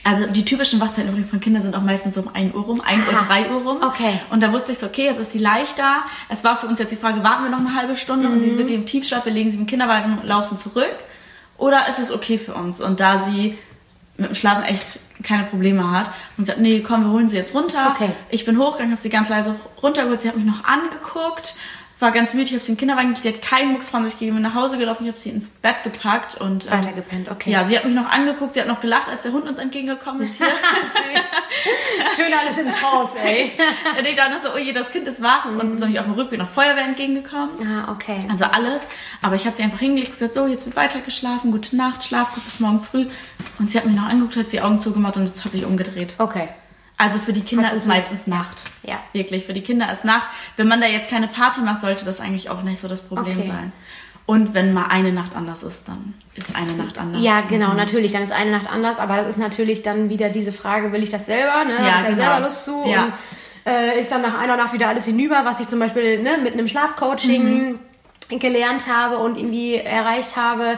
Also 0.08 0.26
die 0.26 0.46
typischen 0.46 0.80
Wachzeiten 0.80 1.10
übrigens 1.10 1.30
von 1.30 1.42
Kindern 1.42 1.62
sind 1.64 1.76
auch 1.76 1.82
meistens 1.82 2.16
so 2.16 2.22
um 2.22 2.30
1 2.34 2.56
Uhr 2.56 2.64
rum, 2.64 2.80
1 2.80 3.08
Uhr, 3.08 3.14
3 3.28 3.52
Uhr 3.52 3.62
rum. 3.64 3.80
Okay. 3.84 4.22
Und 4.30 4.42
da 4.42 4.54
wusste 4.54 4.72
ich 4.72 4.78
so, 4.78 4.88
okay, 4.88 5.04
jetzt 5.04 5.20
ist 5.20 5.34
sie 5.34 5.40
leicht 5.40 5.78
da. 5.78 6.06
Es 6.30 6.46
war 6.46 6.56
für 6.58 6.68
uns 6.68 6.80
jetzt 6.80 6.92
die 6.92 6.96
Frage, 6.96 7.26
warten 7.26 7.44
wir 7.44 7.50
noch 7.50 7.60
eine 7.60 7.76
halbe 7.76 7.98
Stunde 7.98 8.30
mhm. 8.30 8.36
und 8.36 8.42
sie 8.42 8.48
ist 8.48 8.54
mhm. 8.54 8.60
wirklich 8.60 8.78
im 8.78 8.86
Tiefschlaf, 8.86 9.26
wir 9.26 9.34
legen 9.34 9.52
sie 9.52 9.58
im 9.58 9.68
Kinderwagen 9.68 10.20
und 10.20 10.26
laufen 10.26 10.58
zurück. 10.58 10.96
Oder 11.58 11.90
ist 11.90 12.00
es 12.00 12.10
okay 12.10 12.38
für 12.38 12.54
uns? 12.54 12.80
Und 12.80 13.02
da 13.02 13.24
sie 13.24 13.58
mit 14.16 14.30
dem 14.30 14.36
Schlafen 14.36 14.64
echt 14.64 15.00
keine 15.24 15.44
Probleme 15.44 15.92
hat 15.92 16.10
und 16.38 16.46
sagt, 16.46 16.60
nee, 16.60 16.80
komm, 16.80 17.04
wir 17.04 17.12
holen 17.12 17.28
sie 17.28 17.36
jetzt 17.36 17.54
runter. 17.54 17.92
Okay. 17.94 18.12
Ich 18.30 18.46
bin 18.46 18.58
hochgegangen, 18.58 18.94
habe 18.94 19.02
sie 19.02 19.10
ganz 19.10 19.28
leise 19.28 19.56
runtergeholt, 19.84 20.22
sie 20.22 20.30
hat 20.30 20.38
mich 20.38 20.46
noch 20.46 20.64
angeguckt 20.64 21.56
war 22.00 22.12
ganz 22.12 22.34
müde, 22.34 22.46
ich 22.46 22.54
habe 22.54 22.64
sie 22.64 22.72
im 22.72 22.78
Kinderwagen, 22.78 23.16
die 23.16 23.28
hat 23.28 23.42
keinen 23.42 23.72
Mucks 23.72 23.90
von 23.90 24.08
sich 24.08 24.20
gegeben, 24.20 24.42
nach 24.42 24.54
Hause 24.54 24.78
gelaufen, 24.78 25.04
ich 25.06 25.10
habe 25.10 25.20
sie 25.20 25.30
ins 25.30 25.50
Bett 25.50 25.84
gepackt 25.84 26.36
und 26.36 26.66
ähm, 26.66 26.72
weitergepennt, 26.72 27.32
okay. 27.32 27.52
Ja, 27.52 27.64
sie 27.64 27.76
hat 27.76 27.86
mich 27.86 27.96
noch 27.96 28.08
angeguckt, 28.08 28.54
sie 28.54 28.62
hat 28.62 28.68
noch 28.68 28.80
gelacht, 28.80 29.10
als 29.10 29.24
der 29.24 29.32
Hund 29.32 29.48
uns 29.48 29.58
entgegengekommen 29.58 30.22
ist. 30.22 30.38
Hier. 30.38 30.46
Süß. 30.94 32.16
Schön 32.16 32.34
alles 32.34 32.58
im 32.60 32.70
Haus, 32.82 33.16
ey. 33.16 33.52
und 33.98 34.08
ich 34.08 34.16
dachte 34.16 34.36
so, 34.44 34.50
oh 34.54 34.58
je, 34.58 34.74
das 34.74 34.92
Kind 34.92 35.08
ist 35.08 35.24
wach 35.24 35.46
und 35.46 35.60
uns 35.60 35.74
ist 35.74 35.80
nämlich 35.80 36.00
auf 36.00 36.06
dem 36.06 36.14
Rückweg 36.14 36.38
noch 36.38 36.50
Feuerwehr 36.50 36.86
entgegengekommen. 36.86 37.52
Ah, 37.66 37.92
okay. 37.92 38.28
Also 38.30 38.46
alles, 38.46 38.82
aber 39.24 39.36
ich 39.36 39.46
habe 39.48 39.56
sie 39.56 39.64
einfach 39.64 39.80
hingelegt 39.80 40.10
und 40.10 40.20
gesagt, 40.20 40.36
so, 40.36 40.46
jetzt 40.46 40.66
wird 40.66 40.76
weiter 40.76 41.00
geschlafen, 41.00 41.52
gute 41.52 41.76
Nacht, 41.76 42.04
schlaf 42.04 42.34
gut 42.34 42.46
bis 42.46 42.60
morgen 42.60 42.82
früh 42.82 43.08
und 43.58 43.72
sie 43.72 43.78
hat 43.78 43.86
mich 43.86 43.96
noch 43.96 44.08
angeguckt, 44.08 44.38
hat 44.38 44.52
die 44.52 44.62
Augen 44.62 44.80
zugemacht 44.80 45.16
und 45.16 45.24
es 45.24 45.44
hat 45.44 45.52
sich 45.52 45.66
umgedreht. 45.66 46.14
Okay. 46.20 46.50
Also 46.98 47.20
für 47.20 47.34
die 47.34 47.42
Kinder 47.42 47.72
ist 47.72 47.86
meistens 47.86 48.26
Nacht. 48.26 48.64
Ja. 48.84 49.00
Wirklich, 49.14 49.46
für 49.46 49.54
die 49.54 49.62
Kinder 49.62 49.92
ist 49.92 50.04
Nacht. 50.04 50.28
Wenn 50.56 50.68
man 50.68 50.82
da 50.82 50.88
jetzt 50.88 51.10
keine 51.10 51.28
Party 51.28 51.62
macht, 51.62 51.82
sollte 51.82 52.06
das 52.06 52.20
eigentlich 52.20 52.50
auch 52.50 52.64
nicht 52.64 52.80
so 52.80 52.88
das 52.88 53.02
Problem 53.02 53.38
okay. 53.38 53.48
sein. 53.48 53.72
Und 54.26 54.54
wenn 54.54 54.74
mal 54.74 54.88
eine 54.88 55.14
Nacht 55.14 55.36
anders 55.36 55.64
ist, 55.64 55.88
dann 55.88 56.14
ist 56.36 56.54
eine 56.54 56.74
Nacht 56.74 57.00
anders. 57.00 57.22
Ja, 57.24 57.42
genau, 57.42 57.70
mhm. 57.70 57.78
natürlich, 57.78 58.12
dann 58.12 58.24
ist 58.24 58.34
eine 58.34 58.52
Nacht 58.52 58.70
anders, 58.70 59.00
aber 59.00 59.16
das 59.18 59.30
ist 59.30 59.38
natürlich 59.38 59.84
dann 59.84 60.10
wieder 60.10 60.30
diese 60.30 60.52
Frage, 60.52 60.92
will 60.92 61.02
ich 61.02 61.10
das 61.10 61.28
selber? 61.28 61.64
Ne? 61.64 61.76
Ja, 61.76 61.78
Habe 61.78 61.88
ich 61.88 62.04
da 62.04 62.10
genau. 62.10 62.22
selber 62.22 62.40
Lust 62.42 62.66
zu? 62.66 62.84
Ja. 62.86 63.06
Und 63.06 63.14
äh, 63.68 64.00
ist 64.00 64.12
dann 64.12 64.22
nach 64.22 64.38
einer 64.38 64.58
Nacht 64.58 64.74
wieder 64.74 64.90
alles 64.90 65.06
hinüber, 65.06 65.42
was 65.46 65.60
ich 65.60 65.68
zum 65.68 65.80
Beispiel 65.80 66.22
ne, 66.22 66.38
mit 66.44 66.54
einem 66.54 66.68
Schlafcoaching 66.68 67.80
mhm. 68.30 68.40
gelernt 68.40 68.88
habe 68.92 69.20
und 69.20 69.38
irgendwie 69.38 69.76
erreicht 69.76 70.36
habe. 70.36 70.78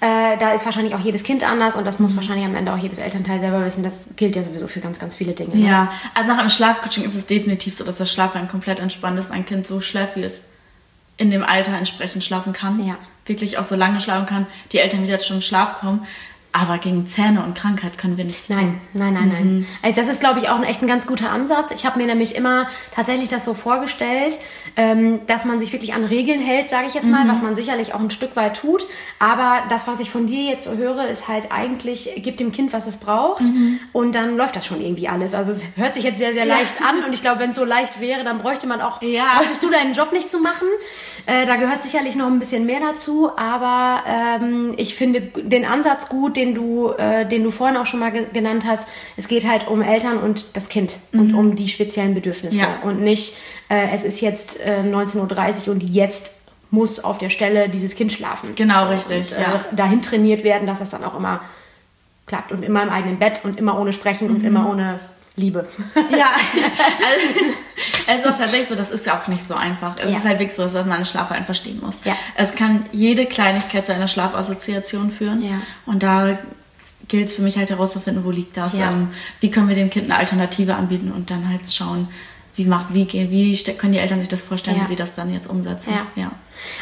Äh, 0.00 0.38
da 0.38 0.52
ist 0.52 0.64
wahrscheinlich 0.64 0.94
auch 0.94 1.00
jedes 1.00 1.22
Kind 1.22 1.42
anders 1.42 1.76
und 1.76 1.84
das 1.84 1.98
muss 1.98 2.16
wahrscheinlich 2.16 2.46
am 2.46 2.54
Ende 2.54 2.72
auch 2.72 2.78
jedes 2.78 2.98
Elternteil 2.98 3.38
selber 3.38 3.62
wissen. 3.62 3.82
Das 3.82 4.06
gilt 4.16 4.34
ja 4.34 4.42
sowieso 4.42 4.66
für 4.66 4.80
ganz, 4.80 4.98
ganz 4.98 5.14
viele 5.14 5.32
Dinge. 5.32 5.54
Ne? 5.54 5.66
Ja, 5.66 5.92
also 6.14 6.30
nach 6.30 6.38
einem 6.38 6.48
Schlafcoaching 6.48 7.04
ist 7.04 7.14
es 7.14 7.26
definitiv 7.26 7.76
so, 7.76 7.84
dass 7.84 7.98
das 7.98 8.10
Schlafen 8.10 8.48
komplett 8.48 8.80
entspannt 8.80 9.18
ist, 9.18 9.30
ein 9.30 9.44
Kind 9.44 9.66
so 9.66 9.80
schläft, 9.80 10.16
wie 10.16 10.22
es 10.22 10.44
in 11.18 11.30
dem 11.30 11.44
Alter 11.44 11.76
entsprechend 11.76 12.24
schlafen 12.24 12.54
kann. 12.54 12.82
Ja. 12.82 12.96
Wirklich 13.26 13.58
auch 13.58 13.64
so 13.64 13.76
lange 13.76 14.00
schlafen 14.00 14.24
kann, 14.24 14.46
die 14.72 14.78
Eltern 14.78 15.02
wieder 15.02 15.18
zum 15.18 15.42
Schlaf 15.42 15.80
kommen. 15.80 16.06
Aber 16.52 16.78
gegen 16.78 17.06
Zähne 17.06 17.44
und 17.44 17.56
Krankheit 17.56 17.96
können 17.96 18.16
wir 18.16 18.24
nichts 18.24 18.48
nein, 18.48 18.58
tun. 18.58 18.80
Nein, 18.94 19.14
nein, 19.14 19.28
nein, 19.28 19.32
nein. 19.32 19.58
Mhm. 19.58 19.66
Also 19.82 20.00
das 20.00 20.08
ist, 20.08 20.20
glaube 20.20 20.40
ich, 20.40 20.48
auch 20.48 20.56
ein, 20.56 20.64
echt 20.64 20.82
ein 20.82 20.88
ganz 20.88 21.06
guter 21.06 21.30
Ansatz. 21.30 21.70
Ich 21.70 21.86
habe 21.86 21.98
mir 21.98 22.06
nämlich 22.06 22.34
immer 22.34 22.66
tatsächlich 22.94 23.28
das 23.28 23.44
so 23.44 23.54
vorgestellt, 23.54 24.40
ähm, 24.76 25.20
dass 25.26 25.44
man 25.44 25.60
sich 25.60 25.72
wirklich 25.72 25.94
an 25.94 26.04
Regeln 26.04 26.40
hält, 26.40 26.68
sage 26.68 26.88
ich 26.88 26.94
jetzt 26.94 27.08
mal, 27.08 27.24
mhm. 27.24 27.30
was 27.30 27.40
man 27.40 27.54
sicherlich 27.54 27.94
auch 27.94 28.00
ein 28.00 28.10
Stück 28.10 28.34
weit 28.34 28.56
tut. 28.56 28.86
Aber 29.20 29.62
das, 29.68 29.86
was 29.86 30.00
ich 30.00 30.10
von 30.10 30.26
dir 30.26 30.42
jetzt 30.42 30.64
so 30.64 30.72
höre, 30.72 31.06
ist 31.08 31.28
halt 31.28 31.52
eigentlich, 31.52 32.10
gib 32.16 32.36
dem 32.38 32.50
Kind, 32.50 32.72
was 32.72 32.86
es 32.88 32.96
braucht 32.96 33.42
mhm. 33.42 33.78
und 33.92 34.16
dann 34.16 34.36
läuft 34.36 34.56
das 34.56 34.66
schon 34.66 34.80
irgendwie 34.80 35.06
alles. 35.06 35.34
Also 35.34 35.52
es 35.52 35.62
hört 35.76 35.94
sich 35.94 36.02
jetzt 36.02 36.18
sehr, 36.18 36.32
sehr 36.32 36.46
leicht 36.46 36.74
an 36.82 37.04
und 37.04 37.12
ich 37.12 37.20
glaube, 37.20 37.38
wenn 37.38 37.50
es 37.50 37.56
so 37.56 37.64
leicht 37.64 38.00
wäre, 38.00 38.24
dann 38.24 38.38
bräuchte 38.38 38.66
man 38.66 38.80
auch, 38.80 39.00
ja. 39.02 39.36
bräuchtest 39.36 39.62
du 39.62 39.70
deinen 39.70 39.94
Job 39.94 40.12
nicht 40.12 40.28
zu 40.28 40.40
machen. 40.40 40.66
Äh, 41.26 41.46
da 41.46 41.54
gehört 41.56 41.84
sicherlich 41.84 42.16
noch 42.16 42.26
ein 42.26 42.40
bisschen 42.40 42.66
mehr 42.66 42.80
dazu, 42.80 43.30
aber 43.36 44.02
ähm, 44.06 44.74
ich 44.76 44.96
finde 44.96 45.20
den 45.20 45.64
Ansatz 45.64 46.08
gut, 46.08 46.39
den 46.40 46.54
du, 46.54 46.90
äh, 46.92 47.26
den 47.26 47.44
du 47.44 47.50
vorhin 47.50 47.76
auch 47.76 47.86
schon 47.86 48.00
mal 48.00 48.10
ge 48.10 48.24
genannt 48.32 48.64
hast. 48.66 48.88
Es 49.16 49.28
geht 49.28 49.46
halt 49.46 49.68
um 49.68 49.82
Eltern 49.82 50.18
und 50.18 50.56
das 50.56 50.68
Kind 50.68 50.98
mhm. 51.12 51.20
und 51.20 51.34
um 51.34 51.56
die 51.56 51.68
speziellen 51.68 52.14
Bedürfnisse 52.14 52.58
ja. 52.58 52.78
und 52.82 53.00
nicht, 53.00 53.34
äh, 53.68 53.88
es 53.92 54.04
ist 54.04 54.20
jetzt 54.20 54.58
äh, 54.60 54.82
19.30 54.82 55.68
Uhr 55.68 55.74
und 55.74 55.82
jetzt 55.82 56.36
muss 56.70 57.02
auf 57.02 57.18
der 57.18 57.30
Stelle 57.30 57.68
dieses 57.68 57.94
Kind 57.94 58.12
schlafen. 58.12 58.54
Genau, 58.54 58.84
so, 58.84 58.90
richtig. 58.90 59.32
Und, 59.32 59.38
äh, 59.38 59.42
ja. 59.42 59.64
dahin 59.72 60.02
trainiert 60.02 60.44
werden, 60.44 60.66
dass 60.66 60.78
das 60.78 60.90
dann 60.90 61.04
auch 61.04 61.16
immer 61.16 61.40
klappt 62.26 62.52
und 62.52 62.62
immer 62.62 62.82
im 62.82 62.90
eigenen 62.90 63.18
Bett 63.18 63.40
und 63.42 63.58
immer 63.58 63.78
ohne 63.78 63.92
Sprechen 63.92 64.28
mhm. 64.28 64.36
und 64.36 64.44
immer 64.44 64.70
ohne 64.70 65.00
Liebe. 65.36 65.66
Ja, 66.10 66.32
also, 67.06 67.54
es 68.06 68.18
ist 68.18 68.26
auch 68.26 68.36
tatsächlich 68.36 68.68
so, 68.68 68.74
das 68.74 68.90
ist 68.90 69.06
ja 69.06 69.18
auch 69.18 69.26
nicht 69.28 69.46
so 69.46 69.54
einfach. 69.54 69.94
Es 69.98 70.10
ja. 70.10 70.18
ist 70.18 70.24
halt 70.24 70.38
wirklich 70.38 70.56
so, 70.56 70.62
dass 70.62 70.74
man 70.74 70.92
eine 70.92 71.06
Schlafverein 71.06 71.44
verstehen 71.44 71.80
muss. 71.82 71.98
Ja. 72.04 72.16
Es 72.34 72.54
kann 72.54 72.86
jede 72.92 73.26
Kleinigkeit 73.26 73.86
zu 73.86 73.94
einer 73.94 74.08
Schlafassoziation 74.08 75.10
führen. 75.10 75.42
Ja. 75.42 75.62
Und 75.86 76.02
da 76.02 76.38
gilt 77.08 77.28
es 77.28 77.34
für 77.34 77.42
mich 77.42 77.56
halt 77.56 77.70
herauszufinden, 77.70 78.24
wo 78.24 78.30
liegt 78.30 78.56
das, 78.56 78.76
ja. 78.76 78.90
ähm, 78.90 79.10
wie 79.40 79.50
können 79.50 79.68
wir 79.68 79.74
dem 79.74 79.90
Kind 79.90 80.06
eine 80.06 80.16
Alternative 80.18 80.74
anbieten 80.74 81.10
und 81.10 81.30
dann 81.30 81.48
halt 81.48 81.72
schauen, 81.72 82.08
wie, 82.56 82.64
macht, 82.64 82.92
wie, 82.94 83.06
wie 83.12 83.56
können 83.74 83.92
die 83.92 83.98
Eltern 83.98 84.20
sich 84.20 84.28
das 84.28 84.42
vorstellen, 84.42 84.80
wie 84.80 84.84
sie 84.84 84.96
das 84.96 85.14
dann 85.14 85.32
jetzt 85.32 85.48
umsetzen. 85.48 85.92
Ja. 86.14 86.30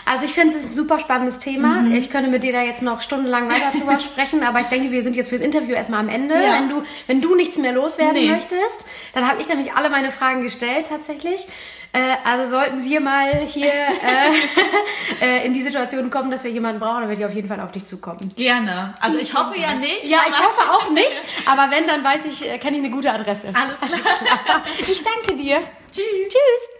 Also 0.05 0.27
ich 0.27 0.33
finde, 0.33 0.55
es 0.55 0.61
ist 0.61 0.71
ein 0.71 0.75
super 0.75 0.99
spannendes 0.99 1.39
Thema. 1.39 1.83
Mhm. 1.83 1.95
Ich 1.95 2.11
könnte 2.11 2.31
mit 2.31 2.43
dir 2.43 2.53
da 2.53 2.63
jetzt 2.63 2.83
noch 2.83 3.03
stundenlang 3.03 3.49
weiter 3.51 3.77
drüber 3.77 4.01
sprechen, 4.01 4.43
aber 4.43 4.61
ich 4.61 4.67
denke, 4.67 4.91
wir 4.91 5.03
sind 5.03 5.17
jetzt 5.17 5.29
fürs 5.29 5.41
Interview 5.41 5.75
erstmal 5.75 6.01
am 6.01 6.09
Ende. 6.09 6.35
Ja. 6.35 6.55
Wenn, 6.55 6.69
du, 6.69 6.83
wenn 7.07 7.21
du 7.21 7.35
nichts 7.35 7.59
mehr 7.59 7.73
loswerden 7.73 8.15
nee. 8.15 8.31
möchtest, 8.31 8.87
dann 9.15 9.29
habe 9.29 9.41
ich 9.41 9.49
nämlich 9.49 9.73
alle 9.73 9.91
meine 9.91 10.11
Fragen 10.11 10.43
gestellt 10.43 10.89
tatsächlich. 10.89 11.47
Äh, 11.93 12.17
also 12.25 12.51
sollten 12.51 12.85
wir 12.85 13.01
mal 13.01 13.31
hier 13.47 13.73
äh, 13.73 15.25
äh, 15.25 15.47
in 15.47 15.55
die 15.55 15.63
Situation 15.63 16.11
kommen, 16.11 16.31
dass 16.31 16.45
wir 16.45 16.51
jemanden 16.51 16.81
brauchen, 16.81 17.01
dann 17.01 17.09
werde 17.09 17.23
ich 17.23 17.27
auf 17.27 17.35
jeden 17.35 17.49
Fall 17.49 17.61
auf 17.61 17.73
dich 17.73 17.85
zukommen. 17.87 18.33
Gerne. 18.37 18.95
Also 19.01 19.19
ich 19.19 19.35
hoffe 19.35 19.59
ja 19.59 19.75
nicht. 19.75 20.05
Ja, 20.05 20.21
ich 20.29 20.39
hoffe 20.39 20.71
auch 20.71 20.91
nicht. 20.91 21.23
Aber 21.47 21.71
wenn, 21.71 21.87
dann 21.87 22.05
weiß 22.05 22.27
ich, 22.27 22.49
äh, 22.49 22.59
kenne 22.59 22.77
ich 22.77 22.85
eine 22.85 22.93
gute 22.93 23.11
Adresse. 23.11 23.49
Alles 23.55 23.79
klar. 23.81 24.63
ich 24.87 25.03
danke 25.03 25.43
dir. 25.43 25.59
Tschüss. 25.91 26.05
Tschüss. 26.29 26.78